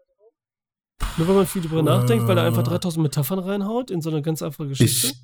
[1.18, 2.70] Nur weil man viel drüber nachdenkt, weil er einfach Äh.
[2.70, 5.08] 3000 Metaphern reinhaut in so eine ganz einfache Geschichte?
[5.08, 5.16] Ich,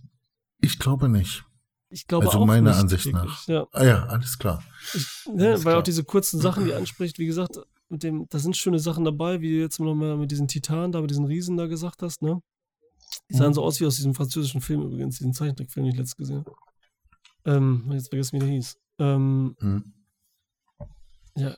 [0.61, 1.43] ich glaube nicht.
[1.89, 3.24] Ich glaube also auch meiner Ansicht wirklich.
[3.24, 3.47] nach.
[3.47, 4.63] Ja, Ah ja, alles klar.
[4.93, 5.80] ich, ne, Alles weil klar.
[5.80, 7.59] auch diese kurzen Sachen, die er anspricht, wie gesagt,
[7.89, 11.01] mit dem, da sind schöne Sachen dabei, wie du jetzt nochmal mit diesen Titanen da,
[11.01, 12.41] mit diesen Riesen da gesagt hast, ne?
[13.30, 13.53] Die sahen Mhm.
[13.55, 16.53] so aus wie aus diesem französischen Film übrigens, diesen Zeichentrickfilm, den ich letztes gesehen habe.
[17.43, 18.78] Ähm, jetzt vergessen, wie der hieß.
[18.99, 19.93] Ähm, Hm.
[21.36, 21.56] Ja,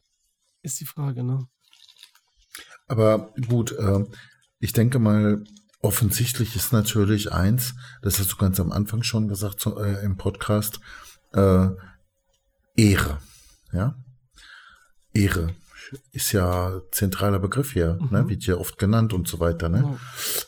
[0.62, 1.48] ist die Frage, ne?
[2.88, 4.06] Aber gut, äh,
[4.60, 5.44] ich denke mal,
[5.82, 10.18] offensichtlich ist natürlich eins, das hast du ganz am Anfang schon gesagt so, äh, im
[10.18, 10.80] Podcast,
[11.34, 11.68] äh,
[12.76, 13.20] Ehre.
[13.72, 13.96] Ja?
[15.14, 15.56] Ehre
[16.12, 18.24] ist ja zentraler Begriff hier, ne?
[18.24, 18.30] Mhm.
[18.30, 19.70] wird ja oft genannt und so weiter.
[19.70, 20.00] Ne?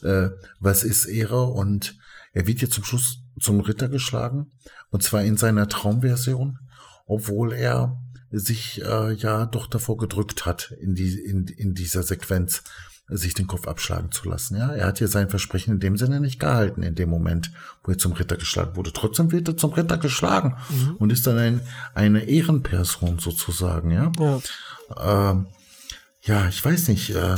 [0.01, 1.97] äh, was ist Ehre und
[2.33, 4.51] er wird hier zum Schluss zum Ritter geschlagen
[4.89, 6.59] und zwar in seiner Traumversion,
[7.05, 8.01] obwohl er
[8.39, 12.63] sich äh, ja doch davor gedrückt hat, in, die, in, in dieser Sequenz
[13.07, 14.57] sich den Kopf abschlagen zu lassen.
[14.57, 17.51] Ja, er hat hier sein Versprechen in dem Sinne nicht gehalten, in dem Moment,
[17.83, 18.93] wo er zum Ritter geschlagen wurde.
[18.93, 20.95] Trotzdem wird er zum Ritter geschlagen Mhm.
[20.97, 21.61] und ist dann ein,
[21.93, 23.91] eine Ehrenperson sozusagen.
[23.91, 25.29] Ja, Ja.
[25.31, 25.47] ähm,
[26.21, 27.35] ja, ich weiß nicht, äh,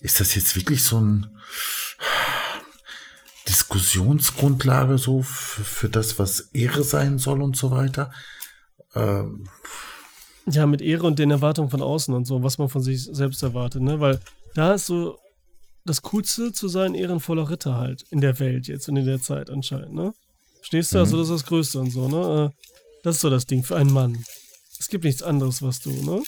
[0.00, 1.26] ist das jetzt wirklich so ein
[3.46, 8.12] Diskussionsgrundlage so für, für das, was Ehre sein soll und so weiter?
[8.94, 9.48] Ähm,
[10.46, 13.42] Ja, mit Ehre und den Erwartungen von außen und so, was man von sich selbst
[13.42, 14.00] erwartet, ne?
[14.00, 14.20] Weil
[14.54, 15.18] da ist so
[15.84, 19.50] das Coolste zu sein, ehrenvoller Ritter halt in der Welt jetzt und in der Zeit
[19.50, 20.14] anscheinend, ne?
[20.62, 20.98] Stehst du?
[20.98, 22.52] Also das ist das Größte und so, ne?
[22.52, 22.66] Äh,
[23.02, 24.24] Das ist so das Ding für einen Mann.
[24.78, 26.22] Es gibt nichts anderes, was du, ne?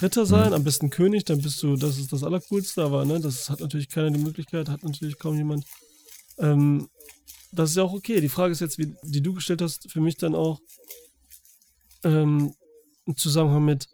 [0.00, 3.50] Ritter sein, am besten König, dann bist du, das ist das Allercoolste, aber ne, das
[3.50, 5.64] hat natürlich keiner die Möglichkeit, hat natürlich kaum jemand.
[6.38, 6.88] Ähm,
[7.52, 8.20] das ist ja auch okay.
[8.20, 10.60] Die Frage ist jetzt, wie, die du gestellt hast, für mich dann auch
[12.04, 12.54] ähm,
[13.06, 13.88] im Zusammenhang mit,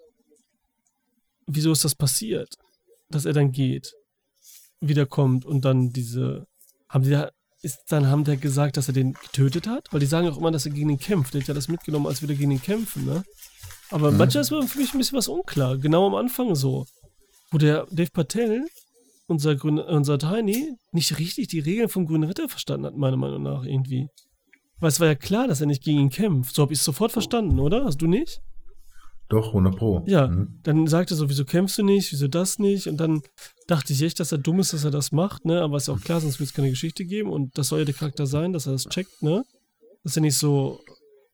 [1.46, 2.54] wieso ist das passiert,
[3.08, 3.94] dass er dann geht,
[4.80, 6.46] wiederkommt und dann diese,
[6.88, 7.30] haben die da,
[7.62, 9.88] ist dann haben der gesagt, dass er den getötet hat?
[9.92, 11.34] Weil die sagen auch immer, dass er gegen den kämpft.
[11.34, 13.24] Der hat ja das mitgenommen, als wir gegen den kämpfen, ne?
[13.90, 14.18] Aber Mhm.
[14.18, 15.78] manchmal ist mir für mich ein bisschen was unklar.
[15.78, 16.86] Genau am Anfang so.
[17.50, 18.66] Wo der Dave Patel,
[19.26, 23.42] unser, Grün, unser Tiny, nicht richtig die Regeln vom Grünen Ritter verstanden hat, meiner Meinung
[23.42, 24.08] nach irgendwie.
[24.78, 26.54] Weil es war ja klar, dass er nicht gegen ihn kämpft.
[26.54, 27.84] So habe ich es sofort verstanden, oder?
[27.84, 28.40] Hast du nicht?
[29.28, 30.04] Doch, 100 Pro.
[30.06, 30.60] Ja, Mhm.
[30.62, 32.86] dann sagte er so, wieso kämpfst du nicht, wieso das nicht?
[32.86, 33.22] Und dann
[33.66, 35.60] dachte ich echt, dass er dumm ist, dass er das macht, ne?
[35.62, 37.30] Aber ist ja auch klar, sonst wird es keine Geschichte geben.
[37.30, 39.44] Und das soll ja der Charakter sein, dass er das checkt, ne?
[40.04, 40.80] Dass er nicht so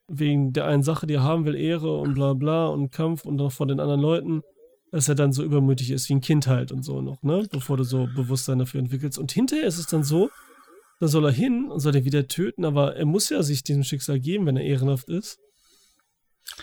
[0.08, 3.36] wegen der einen Sache, die er haben will, Ehre und bla bla und Kampf und
[3.36, 4.42] noch vor den anderen Leuten,
[4.90, 7.46] dass er dann so übermütig ist wie ein Kind halt und so noch, ne?
[7.50, 9.18] Bevor du so Bewusstsein dafür entwickelst.
[9.18, 10.30] Und hinterher ist es dann so,
[11.00, 13.84] da soll er hin und soll er wieder töten, aber er muss ja sich diesem
[13.84, 15.38] Schicksal geben, wenn er ehrenhaft ist.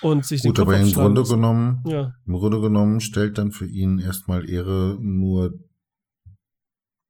[0.02, 1.34] Und sich den Gut, Kopf aber im Grunde lassen.
[1.36, 5.54] genommen, Ja, im Grunde genommen stellt dann für ihn erstmal Ehre nur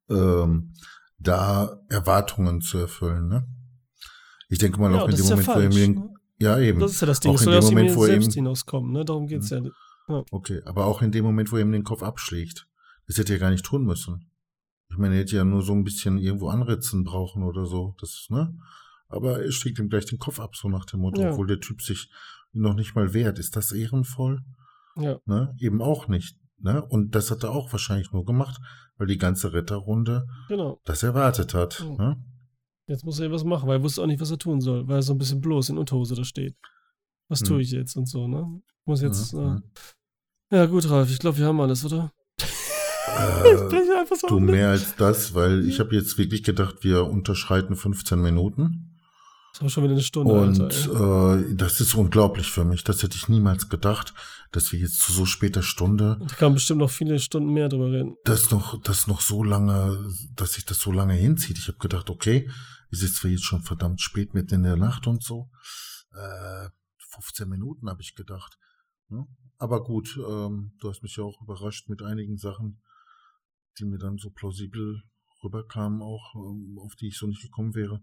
[0.09, 0.73] ähm,
[1.19, 3.47] da Erwartungen zu erfüllen, ne?
[4.49, 5.75] Ich denke mal ja auch in dem ist ja Moment, wo er falsch.
[5.75, 6.13] ihm den, ne?
[6.39, 6.79] ja eben.
[6.79, 7.31] Das ist ja das Ding.
[7.31, 9.05] Auch in soll dem aus ihm Moment, wo er selbst hinauskommen, ne?
[9.05, 9.61] Darum geht's ja.
[10.31, 12.67] okay, aber auch in dem Moment, wo er ihm den Kopf abschlägt.
[13.07, 14.31] Das hätte er gar nicht tun müssen.
[14.91, 18.25] Ich meine, er hätte ja nur so ein bisschen irgendwo anritzen brauchen oder so, das,
[18.29, 18.55] ne?
[19.07, 21.31] Aber er schlägt ihm gleich den Kopf ab, so nach dem Motto, Ja.
[21.31, 22.09] obwohl der Typ sich
[22.53, 23.39] noch nicht mal wehrt.
[23.39, 24.39] Ist das ehrenvoll?
[24.95, 25.17] Ja.
[25.25, 25.55] Ne?
[25.59, 26.35] Eben auch nicht.
[26.57, 26.83] Ne?
[26.85, 28.59] Und das hat er auch wahrscheinlich nur gemacht,
[28.97, 30.79] weil die ganze Ritterrunde Genau.
[30.85, 31.83] das erwartet hat.
[31.87, 31.95] Mhm.
[31.95, 32.23] Ne?
[32.87, 34.87] Jetzt muss er ja was machen, weil er wusste auch nicht, was er tun soll,
[34.87, 36.55] weil er so ein bisschen bloß in Unterhose da steht.
[37.29, 37.45] Was Mhm.
[37.45, 38.61] tue ich jetzt und so, ne?
[38.85, 39.33] Muss jetzt.
[39.33, 39.63] Mhm.
[40.49, 42.11] Äh, ja, gut, Ralf, ich glaube, wir haben alles, oder?
[42.39, 42.45] Äh,
[44.19, 48.88] so du mehr als das, weil ich habe jetzt wirklich gedacht, wir unterschreiten 15 Minuten.
[49.53, 51.39] Das war schon wieder eine Stunde, Und Alter.
[51.39, 52.83] äh, das ist unglaublich für mich.
[52.83, 54.13] Das hätte ich niemals gedacht,
[54.51, 57.91] dass wir jetzt zu so später Stunde Da kann bestimmt noch viele Stunden mehr drüber
[57.91, 58.15] reden.
[58.25, 59.97] das noch, das noch so lange,
[60.35, 61.57] dass sich das so lange hinzieht.
[61.57, 62.49] Ich habe gedacht, okay,
[62.91, 65.49] ist jetzt zwar jetzt schon verdammt spät mitten in der Nacht und so.
[66.13, 66.69] Äh,
[67.11, 68.57] 15 Minuten habe ich gedacht.
[69.09, 69.25] Ne?
[69.57, 72.81] Aber gut, ähm, du hast mich ja auch überrascht mit einigen Sachen,
[73.77, 75.03] die mir dann so plausibel
[75.43, 78.01] rüberkamen, auch ähm, auf die ich so nicht gekommen wäre.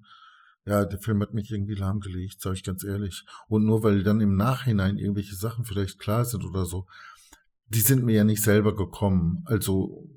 [0.66, 3.24] Ja, der Film hat mich irgendwie lahmgelegt, sage ich ganz ehrlich.
[3.48, 6.86] Und nur weil dann im Nachhinein irgendwelche Sachen vielleicht klar sind oder so,
[7.68, 9.42] die sind mir ja nicht selber gekommen.
[9.46, 10.08] Also,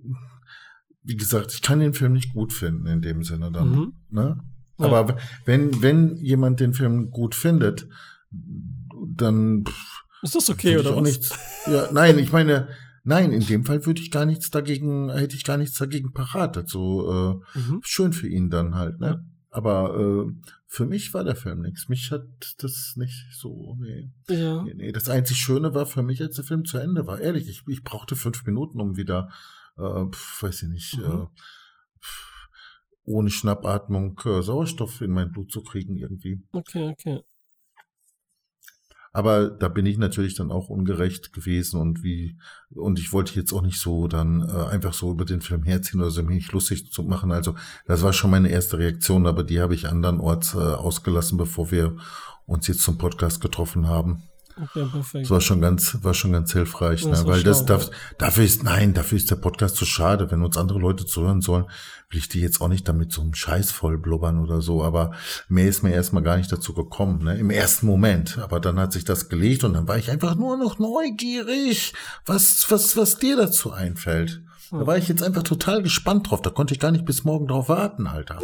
[1.03, 3.69] wie gesagt, ich kann den Film nicht gut finden in dem Sinne dann.
[3.71, 3.93] Mhm.
[4.09, 4.39] Ne?
[4.79, 4.85] Ja.
[4.85, 7.87] Aber wenn, wenn jemand den Film gut findet,
[9.15, 11.07] dann pff, Ist das okay, oder auch was?
[11.09, 11.37] nichts.
[11.67, 12.69] Ja, nein, ich meine,
[13.03, 16.57] nein, in dem Fall würde ich gar nichts dagegen, hätte ich gar nichts dagegen parat.
[16.57, 17.79] Also äh, Mhm.
[17.83, 19.25] schön für ihn dann halt, ne?
[19.51, 19.97] Aber
[20.27, 20.31] äh,
[20.67, 21.89] für mich war der Film nichts.
[21.89, 22.27] Mich hat
[22.59, 24.11] das nicht so, nee.
[24.29, 24.63] Ja.
[24.63, 27.19] Nee, nee, das einzig Schöne war für mich, als der Film zu Ende war.
[27.19, 29.29] Ehrlich, ich, ich brauchte fünf Minuten, um wieder,
[29.77, 31.03] äh, pf, weiß ich nicht, Mhm.
[31.03, 31.25] äh,
[31.99, 32.49] pf,
[33.05, 36.43] ohne Schnappatmung äh, Sauerstoff in mein Blut zu kriegen irgendwie.
[36.51, 37.21] Okay, okay.
[39.11, 42.37] Aber da bin ich natürlich dann auch ungerecht gewesen und wie,
[42.69, 45.99] und ich wollte jetzt auch nicht so dann äh, einfach so über den Film herziehen
[45.99, 47.31] oder so mich lustig zu machen.
[47.31, 47.55] Also
[47.85, 51.95] das war schon meine erste Reaktion, aber die habe ich andernorts äh, ausgelassen, bevor wir
[52.45, 54.23] uns jetzt zum Podcast getroffen haben.
[54.61, 55.25] Okay, perfekt.
[55.25, 57.29] Das war schon ganz, war schon ganz hilfreich, Das ne?
[57.29, 60.29] weil das schlau, darf, dafür ist, nein, dafür ist der Podcast zu schade.
[60.31, 61.65] Wenn uns andere Leute zuhören sollen,
[62.09, 65.11] will ich die jetzt auch nicht damit so einen Scheiß voll blubbern oder so, aber
[65.47, 67.37] mehr ist mir erstmal gar nicht dazu gekommen, ne?
[67.37, 68.37] Im ersten Moment.
[68.39, 71.93] Aber dann hat sich das gelegt und dann war ich einfach nur noch neugierig,
[72.25, 74.41] was, was, was dir dazu einfällt.
[74.71, 76.41] Da war ich jetzt einfach total gespannt drauf.
[76.41, 78.39] Da konnte ich gar nicht bis morgen drauf warten, Alter.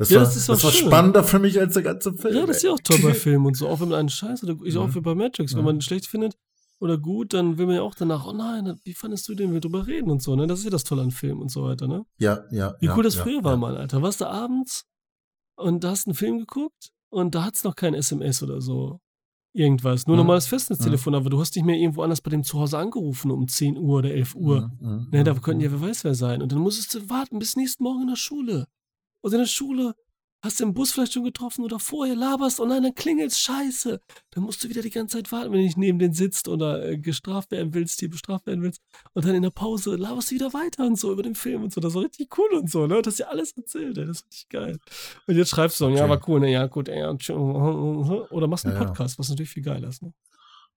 [0.00, 0.86] Das, Ja, war, das ist das war schön.
[0.88, 2.34] spannender für mich als der ganze Film.
[2.34, 3.68] Ja, das ist ja auch toll bei Filmen und so.
[3.68, 4.94] Auch wenn man einen Scheiß oder ich auch Mhm.
[4.94, 6.36] wie bei Matrix, wenn man ihn schlecht findet
[6.80, 9.60] oder gut, dann will man ja auch danach, oh nein, wie fandest du den, wir
[9.60, 10.46] drüber reden und so, ne?
[10.46, 12.04] Das ist ja das Tolle an Filmen und so weiter, ne?
[12.18, 12.74] Ja, ja.
[12.80, 13.56] Wie cool das früher war.
[13.58, 14.00] Mann, Alter.
[14.02, 14.84] Warst du abends
[15.56, 19.00] und da hast einen Film geguckt und da hat's noch kein SMS oder so.
[19.52, 20.06] Irgendwas.
[20.06, 20.20] Nur Mhm.
[20.20, 23.48] normales Festnetztelefon, aber du hast nicht mehr irgendwo anders bei dem zu Hause angerufen um
[23.48, 24.70] 10 Uhr oder 11 Uhr.
[24.80, 25.80] Mhm, mhm, Ne, da mhm, könnten ja mhm.
[25.82, 26.40] wer weiß wer sein.
[26.40, 28.66] Und dann musstest du warten bis nächsten Morgen in der Schule.
[29.20, 29.94] Und in der Schule
[30.42, 34.00] hast du im Bus vielleicht schon getroffen oder vorher laberst und nein, dann klingelt's scheiße.
[34.30, 36.82] Dann musst du wieder die ganze Zeit warten, wenn du nicht neben den sitzt oder
[36.82, 38.80] äh, gestraft werden willst, hier bestraft werden willst.
[39.12, 41.74] Und dann in der Pause laberst du wieder weiter und so über den Film und
[41.74, 41.80] so.
[41.82, 43.02] Das war richtig cool und so, ne?
[43.02, 44.06] Das ist ja alles erzählt, ey.
[44.06, 44.78] Das ist richtig geil.
[45.26, 46.08] Und jetzt schreibst du so, ja, Okay.
[46.10, 46.50] war cool, ne?
[46.50, 47.34] Ja, gut, ey, ja, tsch-
[48.30, 48.86] oder machst einen Ja, ja.
[48.86, 50.14] Podcast, was natürlich viel geiler ist, ne?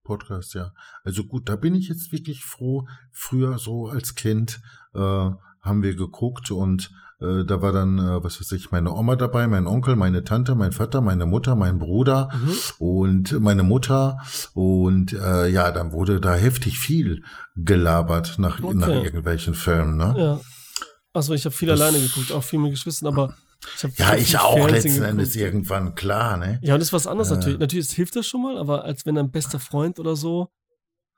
[0.03, 0.73] Podcast, ja.
[1.05, 2.85] Also gut, da bin ich jetzt wirklich froh.
[3.13, 4.59] Früher so als Kind
[4.93, 6.91] äh, haben wir geguckt und
[7.23, 10.55] äh, da war dann, äh, was weiß ich, meine Oma dabei, mein Onkel, meine Tante,
[10.55, 12.55] mein Vater, meine Mutter, mein Bruder Mhm.
[12.85, 14.17] und meine Mutter
[14.53, 17.23] und äh, ja, dann wurde da heftig viel
[17.55, 18.75] gelabert nach, Okay.
[18.75, 20.13] nach irgendwelchen Filmen, ne?
[20.17, 20.39] Ja.
[21.13, 23.35] Achso, ich habe viel Das- alleine geguckt, auch viel mit Geschwistern, aber
[23.77, 25.09] ich habe Ja, ich auch Fernsehen letzten geguckt.
[25.11, 26.59] Endes irgendwann, klar, ne?
[26.63, 27.35] Ja, und das ist was anderes Äh.
[27.35, 27.59] natürlich.
[27.59, 30.49] Natürlich hilft das schon mal, aber als wenn dein bester Freund oder so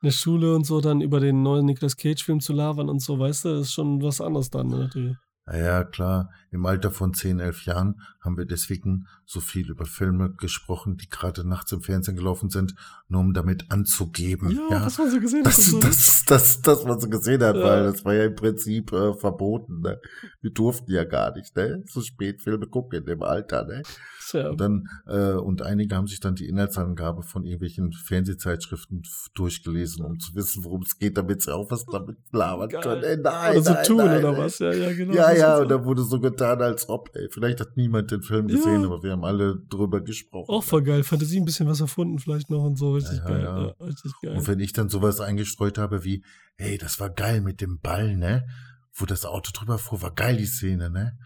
[0.02, 3.18] in der Schule und so dann über den neuen Nicolas Cage-Film zu labern und so,
[3.18, 5.16] weißt du, ist schon was anderes dann ne, natürlich.
[5.48, 6.30] Ja, ja, klar.
[6.50, 11.08] Im Alter von 10, 11 Jahren haben wir deswegen so viel über Filme gesprochen, die
[11.08, 12.74] gerade nachts im Fernsehen gelaufen sind,
[13.08, 14.50] nur um damit anzugeben.
[14.50, 15.46] Ja, Ja, was man so gesehen hat.
[15.46, 15.82] das, und so, ne?
[15.86, 17.62] das, das, das, was man gesehen hat, Ja.
[17.62, 19.80] weil das war ja im Prinzip äh, verboten.
[19.82, 20.00] Ne?
[20.40, 21.82] Wir durften ja gar nicht, ne?
[21.86, 23.82] So spät Filme gucken in dem Alter, ne?
[24.28, 29.02] Tja, Und dann, äh, und einige haben sich dann die Inhaltsangabe von irgendwelchen Fernsehzeitschriften
[29.34, 32.82] durchgelesen, um zu wissen, worum es geht, damit sie auch was damit labern Geil.
[32.82, 33.02] können.
[33.04, 34.38] Ey, nein, oder so nein, tun nein, oder ey.
[34.38, 35.14] was, ja, ja, genau.
[35.14, 38.48] Ja, ja, und da wurde so getan, als ob, ey, vielleicht hat niemand den Film
[38.48, 38.56] Ja.
[38.56, 40.50] gesehen, aber wir haben alle drüber gesprochen.
[40.50, 41.04] Auch voll geil.
[41.04, 42.94] Fantasie ein bisschen was erfunden vielleicht noch und so.
[42.94, 43.42] Richtig Ja, ja, geil.
[43.44, 43.66] ja.
[43.78, 44.36] Ja, richtig geil.
[44.36, 46.24] Und wenn ich dann sowas eingestreut habe wie,
[46.56, 48.46] hey, das war geil mit dem Ball, ne?
[48.94, 51.18] Wo das Auto drüber fuhr, war geil die Szene, ne?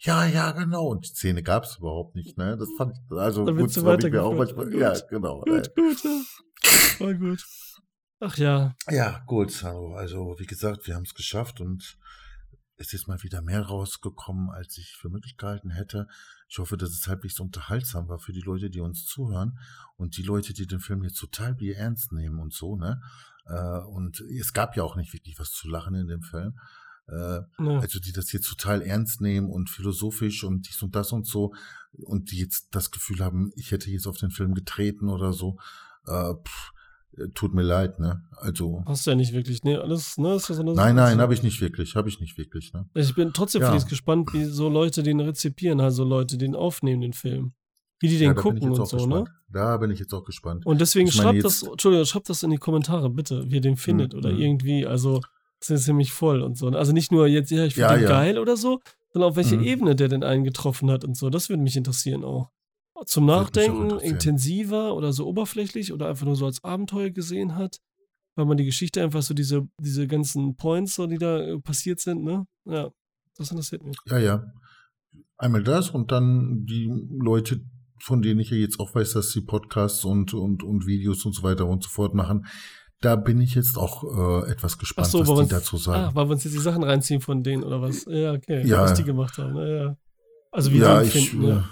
[0.00, 0.86] Ja, ja, genau.
[0.88, 2.56] Und die Szene gab's überhaupt nicht, ne?
[2.56, 4.80] Das fand ich, also Dann gut, das so hab ich mir auch manchmal, Gut.
[4.80, 5.40] ja, genau.
[5.40, 6.20] Gut, gut, ja.
[7.00, 7.44] War gut.
[8.20, 8.74] Ach ja.
[8.90, 9.64] Ja, gut.
[9.64, 11.98] Also, also wie gesagt, wir haben es geschafft und
[12.76, 16.06] es ist mal wieder mehr rausgekommen, als ich für möglich gehalten hätte.
[16.48, 19.58] Ich hoffe, dass es halbwegs unterhaltsam war für die Leute, die uns zuhören
[19.96, 23.00] und die Leute, die den Film jetzt total wie ernst nehmen und so, ne?
[23.46, 26.58] Äh, Und es gab ja auch nicht wirklich was zu lachen in dem Film.
[27.08, 27.78] Äh, ja.
[27.80, 31.52] Also die das jetzt total ernst nehmen und philosophisch und dies und das und so
[31.92, 35.58] und die jetzt das Gefühl haben, ich hätte jetzt auf den Film getreten oder so.
[36.06, 36.72] Äh, pff,
[37.16, 38.22] äh, tut mir leid, ne?
[38.36, 39.62] Also Hast du ja nicht wirklich.
[39.64, 40.38] Nee, alles, ne?
[40.38, 42.72] So Nein, nein, habe ich nicht wirklich, habe ich nicht wirklich.
[42.72, 42.88] Ne?
[42.94, 43.76] Ich bin trotzdem Ja.
[43.76, 47.52] gespannt, wie so Leute den rezipieren, also Leute den aufnehmen, den Film.
[48.00, 49.28] Wie die den ja, gucken und so, gespannt.
[49.28, 49.34] ne?
[49.50, 50.64] Da bin ich jetzt auch gespannt.
[50.66, 54.14] Und deswegen schreibt das, Entschuldigung, schreibt das in die Kommentare, bitte, wie ihr den findet
[54.14, 54.38] oder mhm.
[54.38, 55.20] irgendwie, also
[55.60, 56.68] das ist nämlich voll und so.
[56.68, 58.08] Also nicht nur jetzt, ja, ich finde Ja, den ja.
[58.08, 58.80] geil oder so,
[59.12, 59.64] sondern auf welche Mhm.
[59.64, 61.30] Ebene der denn einen getroffen hat und so.
[61.30, 62.50] Das würde mich interessieren auch.
[63.06, 67.78] Zum Nachdenken, intensiver oder so oberflächlich oder einfach nur so als Abenteuer gesehen hat,
[68.34, 72.00] weil man die Geschichte einfach so diese, diese ganzen Points, so, die da äh, passiert
[72.00, 72.46] sind, ne?
[72.64, 72.90] Ja,
[73.36, 73.96] das interessiert mich.
[74.06, 74.52] Ja, ja.
[75.36, 76.90] Einmal das und dann die
[77.20, 77.60] Leute,
[78.00, 81.34] von denen ich ja jetzt auch weiß, dass sie Podcasts und, und, und Videos und
[81.34, 82.46] so weiter und so fort machen.
[83.00, 84.02] Da bin ich jetzt auch
[84.44, 86.16] äh, etwas gespannt, so, was die wir's- dazu Ah, sagen.
[86.16, 88.04] weil wir uns jetzt die Sachen reinziehen von denen oder was?
[88.08, 88.66] Ja, okay.
[88.66, 88.82] Ja.
[88.82, 89.56] Was die gemacht haben.
[89.56, 89.96] Ja.
[90.50, 91.44] Also wie ja, die ich, finden.
[91.44, 91.64] äh, Ja.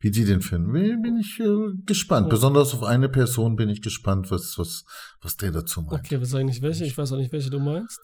[0.00, 2.26] wie die den finden, bin bin ich äh, gespannt.
[2.26, 2.30] Ja.
[2.30, 4.84] Besonders auf eine Person bin ich gespannt, was, was,
[5.20, 5.92] was der dazu meint.
[6.04, 6.84] Okay, wir sagen nicht welche.
[6.84, 8.00] Ich weiß auch nicht, welche du meinst.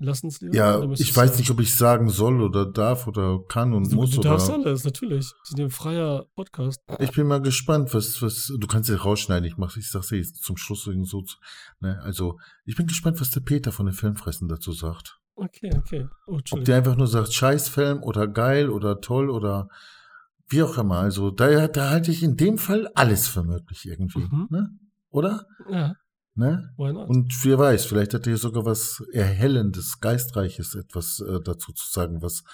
[0.00, 0.54] Lass uns lieber.
[0.54, 3.96] Ja, Oder ich weiß nicht, ob ich sagen soll oder darf oder kann und Du,
[3.96, 4.30] muss du oder.
[4.30, 5.32] darfst alles, natürlich.
[5.42, 6.80] Sind ja ein freier Podcast.
[7.00, 10.18] Ich bin mal gespannt, was, was, du kannst ja rausschneiden, ich mach, ich sag's dir
[10.18, 11.24] jetzt zum Schluss irgendwie so,
[11.80, 15.18] ne, also, ich bin gespannt, was der Peter von den Filmfressen dazu sagt.
[15.34, 16.06] Okay, okay.
[16.28, 19.68] Oh, Ob der einfach nur sagt, Scheißfilm oder geil oder toll oder
[20.48, 24.20] wie auch immer, also, da, da halte ich in dem Fall alles für möglich irgendwie,
[24.20, 24.46] Mhm.
[24.50, 24.70] ne?
[25.10, 25.44] Oder?
[25.70, 25.94] Ja,
[26.38, 26.72] Ne?
[26.76, 32.22] Und wer weiß, vielleicht hat er sogar was Erhellendes, Geistreiches etwas äh, dazu zu sagen,
[32.22, 32.44] was,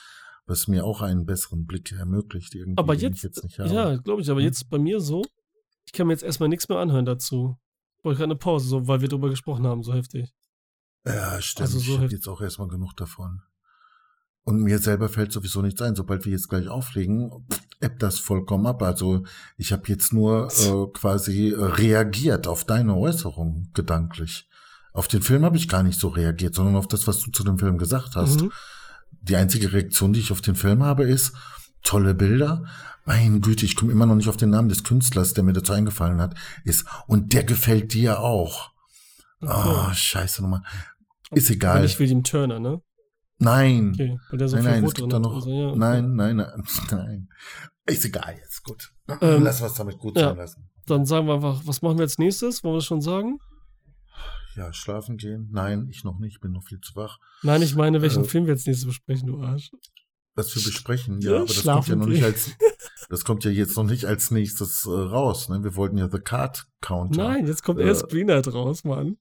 [0.47, 4.31] was mir auch einen besseren Blick ermöglicht, irgendwie, aber ich jetzt, jetzt ja, glaube ich,
[4.31, 4.47] aber Hm?
[4.47, 5.23] jetzt bei mir so,
[5.85, 7.59] ich kann mir jetzt erstmal nichts mehr anhören dazu.
[8.03, 10.33] brauche gerade eine Pause, so, weil wir drüber gesprochen haben, so heftig.
[11.07, 11.67] Ja, stimmt.
[11.69, 13.43] Also so ich habe jetzt auch erstmal genug davon.
[14.45, 15.95] Und mir selber fällt sowieso nichts ein.
[15.97, 17.47] Sobald wir jetzt gleich auflegen,
[17.81, 18.83] ebbt das vollkommen ab.
[18.83, 19.25] Also
[19.57, 24.49] ich habe jetzt nur äh, quasi äh, reagiert auf deine Äußerung gedanklich.
[24.93, 27.43] Auf den Film habe ich gar nicht so reagiert, sondern auf das, was du zu
[27.43, 28.43] dem Film gesagt hast.
[28.43, 28.53] Mhm.
[29.23, 31.33] Die einzige Reaktion, die ich auf den Film habe, ist
[31.83, 32.65] tolle Bilder.
[33.07, 35.73] Mein Güte, ich komme immer noch nicht auf den Namen des Künstlers, der mir dazu
[35.73, 36.37] eingefallen hat.
[36.65, 38.73] Ist und der gefällt dir auch.
[39.41, 40.63] Ah, scheiße nochmal.
[41.31, 41.85] Ist egal.
[41.85, 42.83] ich William Turner, ne?
[43.39, 43.93] Nein.
[43.95, 45.35] Okay, weil der so nein, viel nein, Rot drin da noch.
[45.35, 45.79] Also, ja, okay.
[45.79, 47.29] Nein, nein, nein, nein.
[47.87, 48.93] Ist egal jetzt, gut.
[49.21, 50.29] Ähm, Lass was damit gut ja.
[50.29, 50.71] sein lassen.
[50.87, 52.63] Dann sagen wir einfach, was machen wir als nächstes?
[52.63, 53.39] Wollen wir das schon sagen?
[54.57, 55.49] Ja, schlafen gehen.
[55.53, 57.19] Nein, ich noch nicht, bin noch viel zu wach.
[57.43, 59.71] Nein, ich meine, welchen Äh, Film wir als nächstes besprechen, du Arsch.
[60.37, 62.51] Was wir besprechen, Ja, ja, aber das kommt ja noch nicht als,
[63.09, 65.49] das kommt ja jetzt noch nicht als nächstes äh, raus.
[65.49, 65.63] Ne?
[65.65, 67.29] Wir wollten ja The Card Counter.
[67.29, 69.17] Nein, jetzt kommt Äh, erst Greenlight raus, Mann.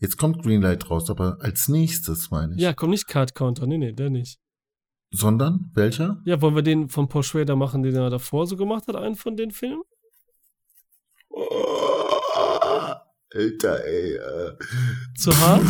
[0.00, 2.60] Jetzt kommt Greenlight raus, aber als nächstes meine ich.
[2.60, 3.66] Ja, kommt nicht Card Counter.
[3.66, 4.38] Nee, nee, der nicht.
[5.10, 6.20] Sondern welcher?
[6.24, 9.16] Ja, wollen wir den von Paul Schrader machen, den er davor so gemacht hat, einen
[9.16, 9.82] von den Filmen?
[13.34, 14.14] Alter, ey.
[14.14, 14.56] Äh,
[15.16, 15.62] Zu hart?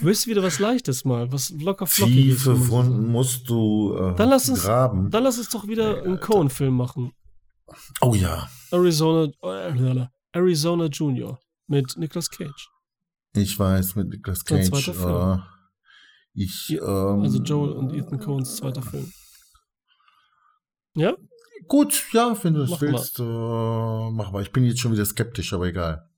[0.00, 1.32] Willst du wieder was Leichtes mal?
[1.32, 2.38] Was locker flockiges?
[2.44, 5.10] tiefe Wunden musst du äh, Dann lass uns- graben.
[5.10, 6.26] Dann lass uns doch wieder Nee, einen Alter.
[6.26, 7.12] Cohen-Film machen.
[8.02, 12.68] oh ja, Arizona, äh, Arizona Junior mit Nicolas Cage.
[13.36, 14.66] Ich weiß, mit Nicolas Cage.
[14.68, 15.32] zweiter Film.
[15.32, 15.38] Äh,
[16.34, 19.10] ich, ähm, Also Joel und Ethan Coens zweiter Film.
[20.94, 21.14] Ja?
[21.68, 22.92] Gut, ja, wenn du das Mach mal.
[22.92, 24.42] willst, äh, mach mal.
[24.42, 26.08] Ich bin jetzt schon wieder skeptisch, aber egal.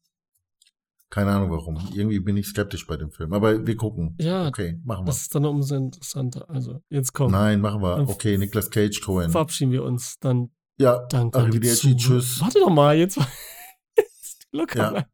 [1.10, 1.76] Keine Ahnung warum.
[1.94, 3.32] Irgendwie bin ich skeptisch bei dem Film.
[3.32, 4.14] Aber wir gucken.
[4.20, 5.06] Ja, Okay, machen wir.
[5.06, 6.50] das ist dann umso interessanter.
[6.50, 7.32] Also, jetzt komm.
[7.32, 7.96] Nein, machen wir.
[7.96, 9.30] Dann Okay, Nicolas Cage, Cohen.
[9.30, 10.18] Verabschieden wir uns.
[10.20, 11.38] Dann Ja, danke.
[11.38, 12.40] Arrivederci, tschüss.
[12.42, 13.16] Warte doch mal, jetzt.
[13.96, 15.06] jetzt locker Ja.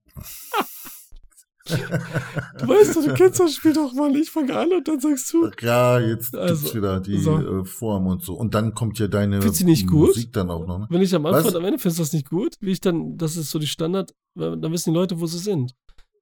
[1.67, 4.15] Du weißt doch, du kennst das Spiel doch mal.
[4.17, 5.51] Ich fange an und dann sagst du.
[5.63, 7.39] Ja, jetzt Also, gibt's wieder die so.
[7.61, 8.35] äh, Form und so.
[8.35, 10.09] Und dann kommt ja deine Findest du nicht gut?
[10.09, 10.79] Musik dann auch noch.
[10.81, 10.87] Ne?
[10.91, 13.17] Wenn ich am Anfang und am Ende findest du das nicht gut, wie ich dann,
[13.17, 15.75] das ist so die Standard, dann wissen die Leute, wo sie sind.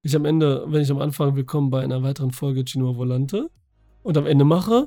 [0.03, 3.49] Ich am Ende, wenn ich am Anfang willkommen bei einer weiteren Folge Chino Volante
[4.03, 4.87] und am Ende mache,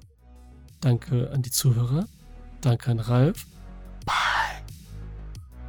[0.81, 2.05] danke an die Zuhörer,
[2.61, 3.45] danke an Ralf.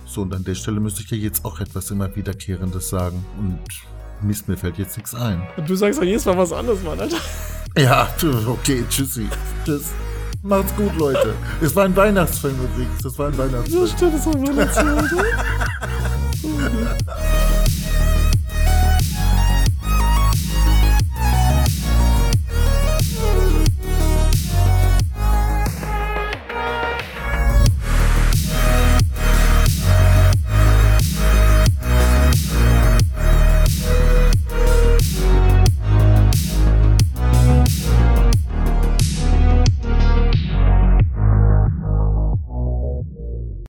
[0.07, 3.24] So, und an der Stelle müsste ich ja jetzt auch etwas immer Wiederkehrendes sagen.
[3.39, 3.59] Und
[4.23, 5.47] Mist, mir fällt jetzt nichts ein.
[5.57, 7.19] Und du sagst doch jedes Mal was anderes, Mann, Alter.
[7.77, 8.09] Ja,
[8.47, 9.29] okay, tschüssi.
[9.64, 9.93] Tschüss.
[10.43, 11.35] Macht's gut, Leute.
[11.61, 13.03] Es war ein Weihnachtsfilm übrigens.
[13.03, 13.87] Das war ein Weihnachtsfilm.
[13.87, 15.25] So stimmt auch mal dazu, Alter.